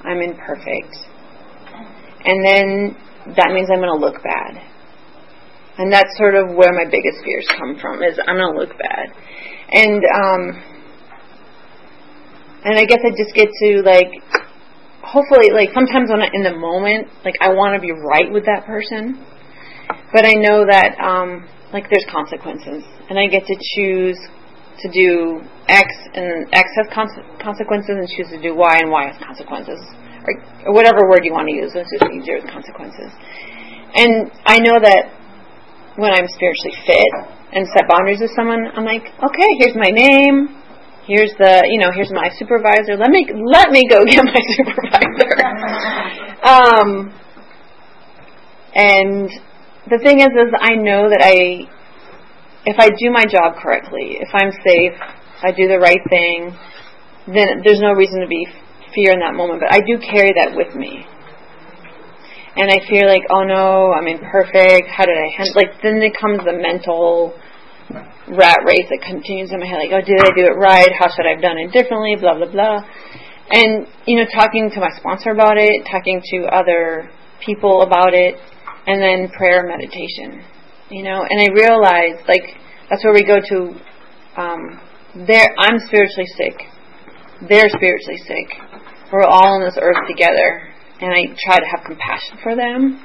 I'm 0.02 0.20
imperfect. 0.20 0.96
And 2.24 2.44
then 2.44 2.96
that 3.36 3.52
means 3.52 3.68
I'm 3.70 3.80
going 3.80 3.92
to 3.92 4.04
look 4.04 4.22
bad. 4.22 4.62
And 5.78 5.92
that's 5.92 6.16
sort 6.16 6.34
of 6.34 6.56
where 6.56 6.72
my 6.72 6.88
biggest 6.88 7.22
fears 7.24 7.46
come 7.58 7.76
from 7.80 8.02
is 8.02 8.18
I'm 8.26 8.36
going 8.36 8.54
to 8.54 8.58
look 8.58 8.78
bad. 8.78 9.12
And, 9.72 10.00
um, 10.00 10.42
and 12.64 12.78
I 12.78 12.84
guess 12.84 13.00
I 13.04 13.10
just 13.10 13.34
get 13.34 13.48
to 13.48 13.82
like 13.84 14.10
hopefully, 15.06 15.54
like 15.54 15.70
sometimes 15.72 16.10
when 16.10 16.20
I, 16.20 16.28
in 16.34 16.42
the 16.42 16.58
moment, 16.58 17.06
like 17.24 17.38
I 17.40 17.54
want 17.54 17.78
to 17.78 17.80
be 17.80 17.94
right 17.94 18.26
with 18.26 18.44
that 18.46 18.66
person, 18.66 19.22
but 20.12 20.26
I 20.26 20.34
know 20.34 20.66
that 20.66 20.98
um, 20.98 21.46
like 21.72 21.86
there's 21.88 22.04
consequences, 22.10 22.82
and 23.08 23.18
I 23.18 23.30
get 23.30 23.46
to 23.46 23.56
choose 23.78 24.18
to 24.82 24.86
do 24.90 25.40
X, 25.68 25.88
and 26.12 26.50
X 26.52 26.68
has 26.76 26.86
con- 26.92 27.24
consequences, 27.40 27.94
and 27.96 28.08
choose 28.10 28.28
to 28.34 28.42
do 28.42 28.54
Y, 28.54 28.74
and 28.82 28.90
Y 28.90 29.06
has 29.06 29.16
consequences, 29.22 29.78
or, 30.26 30.74
whatever 30.74 31.08
word 31.08 31.24
you 31.24 31.32
want 31.32 31.48
to 31.48 31.54
use. 31.54 31.72
It's 31.74 31.90
just 31.90 32.06
easier 32.10 32.42
with 32.42 32.50
consequences. 32.50 33.10
And 33.94 34.28
I 34.44 34.58
know 34.58 34.76
that 34.82 35.14
when 35.96 36.12
I'm 36.12 36.28
spiritually 36.28 36.76
fit 36.84 37.12
and 37.54 37.64
set 37.72 37.88
boundaries 37.88 38.20
with 38.20 38.34
someone, 38.36 38.68
I'm 38.74 38.84
like, 38.84 39.08
okay, 39.22 39.50
here's 39.58 39.78
my 39.78 39.88
name 39.88 40.66
here's 41.06 41.30
the 41.38 41.62
you 41.70 41.78
know 41.78 41.90
here's 41.94 42.10
my 42.10 42.28
supervisor 42.34 42.98
let 42.98 43.10
me 43.10 43.24
let 43.30 43.70
me 43.70 43.86
go 43.88 44.02
get 44.10 44.24
my 44.26 44.42
supervisor 44.58 45.30
um, 46.42 47.14
and 48.74 49.30
the 49.88 49.98
thing 50.02 50.20
is 50.20 50.28
is 50.34 50.50
i 50.60 50.74
know 50.74 51.08
that 51.08 51.22
i 51.22 51.62
if 52.66 52.76
i 52.78 52.90
do 52.98 53.10
my 53.10 53.24
job 53.24 53.54
correctly 53.62 54.18
if 54.18 54.28
i'm 54.34 54.50
safe 54.66 54.98
i 55.42 55.52
do 55.52 55.68
the 55.68 55.78
right 55.78 56.02
thing 56.10 56.50
then 57.26 57.62
there's 57.64 57.80
no 57.80 57.92
reason 57.92 58.20
to 58.20 58.26
be 58.26 58.46
fear 58.96 59.12
in 59.12 59.20
that 59.20 59.36
moment 59.36 59.60
but 59.60 59.68
i 59.68 59.78
do 59.84 60.00
carry 60.00 60.32
that 60.32 60.56
with 60.56 60.72
me 60.74 61.04
and 62.56 62.70
I 62.72 62.80
feel 62.88 63.04
like, 63.06 63.20
oh 63.28 63.44
no, 63.44 63.92
I'm 63.92 64.08
imperfect. 64.08 64.88
How 64.88 65.04
did 65.04 65.16
I 65.16 65.28
handle? 65.36 65.54
Like 65.54 65.76
then 65.84 66.00
it 66.00 66.16
comes 66.16 66.40
the 66.40 66.56
mental 66.56 67.36
rat 68.32 68.64
race 68.64 68.88
that 68.88 69.04
continues 69.04 69.52
in 69.52 69.60
my 69.60 69.66
head. 69.66 69.78
Like, 69.78 69.92
oh, 69.92 70.00
did 70.00 70.18
I 70.24 70.32
do 70.32 70.48
it 70.48 70.56
right? 70.56 70.88
How 70.98 71.06
should 71.12 71.28
I 71.28 71.36
have 71.36 71.44
done 71.44 71.58
it 71.58 71.70
differently? 71.70 72.16
Blah 72.16 72.40
blah 72.40 72.50
blah. 72.50 72.80
And 73.52 73.86
you 74.06 74.16
know, 74.16 74.26
talking 74.32 74.70
to 74.72 74.80
my 74.80 74.90
sponsor 74.96 75.30
about 75.30 75.60
it, 75.60 75.84
talking 75.84 76.20
to 76.32 76.48
other 76.48 77.10
people 77.44 77.82
about 77.82 78.14
it, 78.14 78.34
and 78.88 79.04
then 79.04 79.28
prayer 79.36 79.68
meditation. 79.68 80.42
You 80.88 81.04
know, 81.04 81.28
and 81.28 81.36
I 81.36 81.52
realized 81.52 82.24
like 82.26 82.56
that's 82.88 83.04
where 83.04 83.12
we 83.12 83.22
go 83.22 83.36
to. 83.36 83.56
Um, 84.40 84.80
there, 85.28 85.48
I'm 85.58 85.78
spiritually 85.86 86.28
sick. 86.36 86.56
They're 87.48 87.68
spiritually 87.68 88.20
sick. 88.24 88.48
We're 89.12 89.22
all 89.22 89.54
on 89.54 89.62
this 89.62 89.78
earth 89.80 90.06
together, 90.08 90.68
and 91.00 91.12
I 91.12 91.32
try 91.46 91.58
to 91.58 91.66
have 91.66 91.84
compassion 91.86 92.38
for 92.42 92.56
them. 92.56 93.00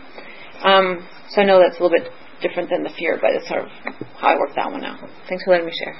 Um, 0.64 1.08
so 1.30 1.42
I 1.42 1.46
know 1.46 1.60
that's 1.60 1.80
a 1.80 1.84
little 1.84 1.98
bit 1.98 2.12
different 2.42 2.70
than 2.70 2.84
the 2.84 2.90
fear, 2.98 3.20
but 3.22 3.32
it's 3.34 3.48
sort 3.48 3.62
of 3.62 3.70
how 4.18 4.30
I 4.30 4.36
work 4.36 4.56
that 4.56 4.72
one 4.72 4.84
out. 4.84 5.00
Thanks 5.30 5.44
for 5.44 5.52
letting 5.52 5.68
me 5.68 5.74
share. 5.78 5.96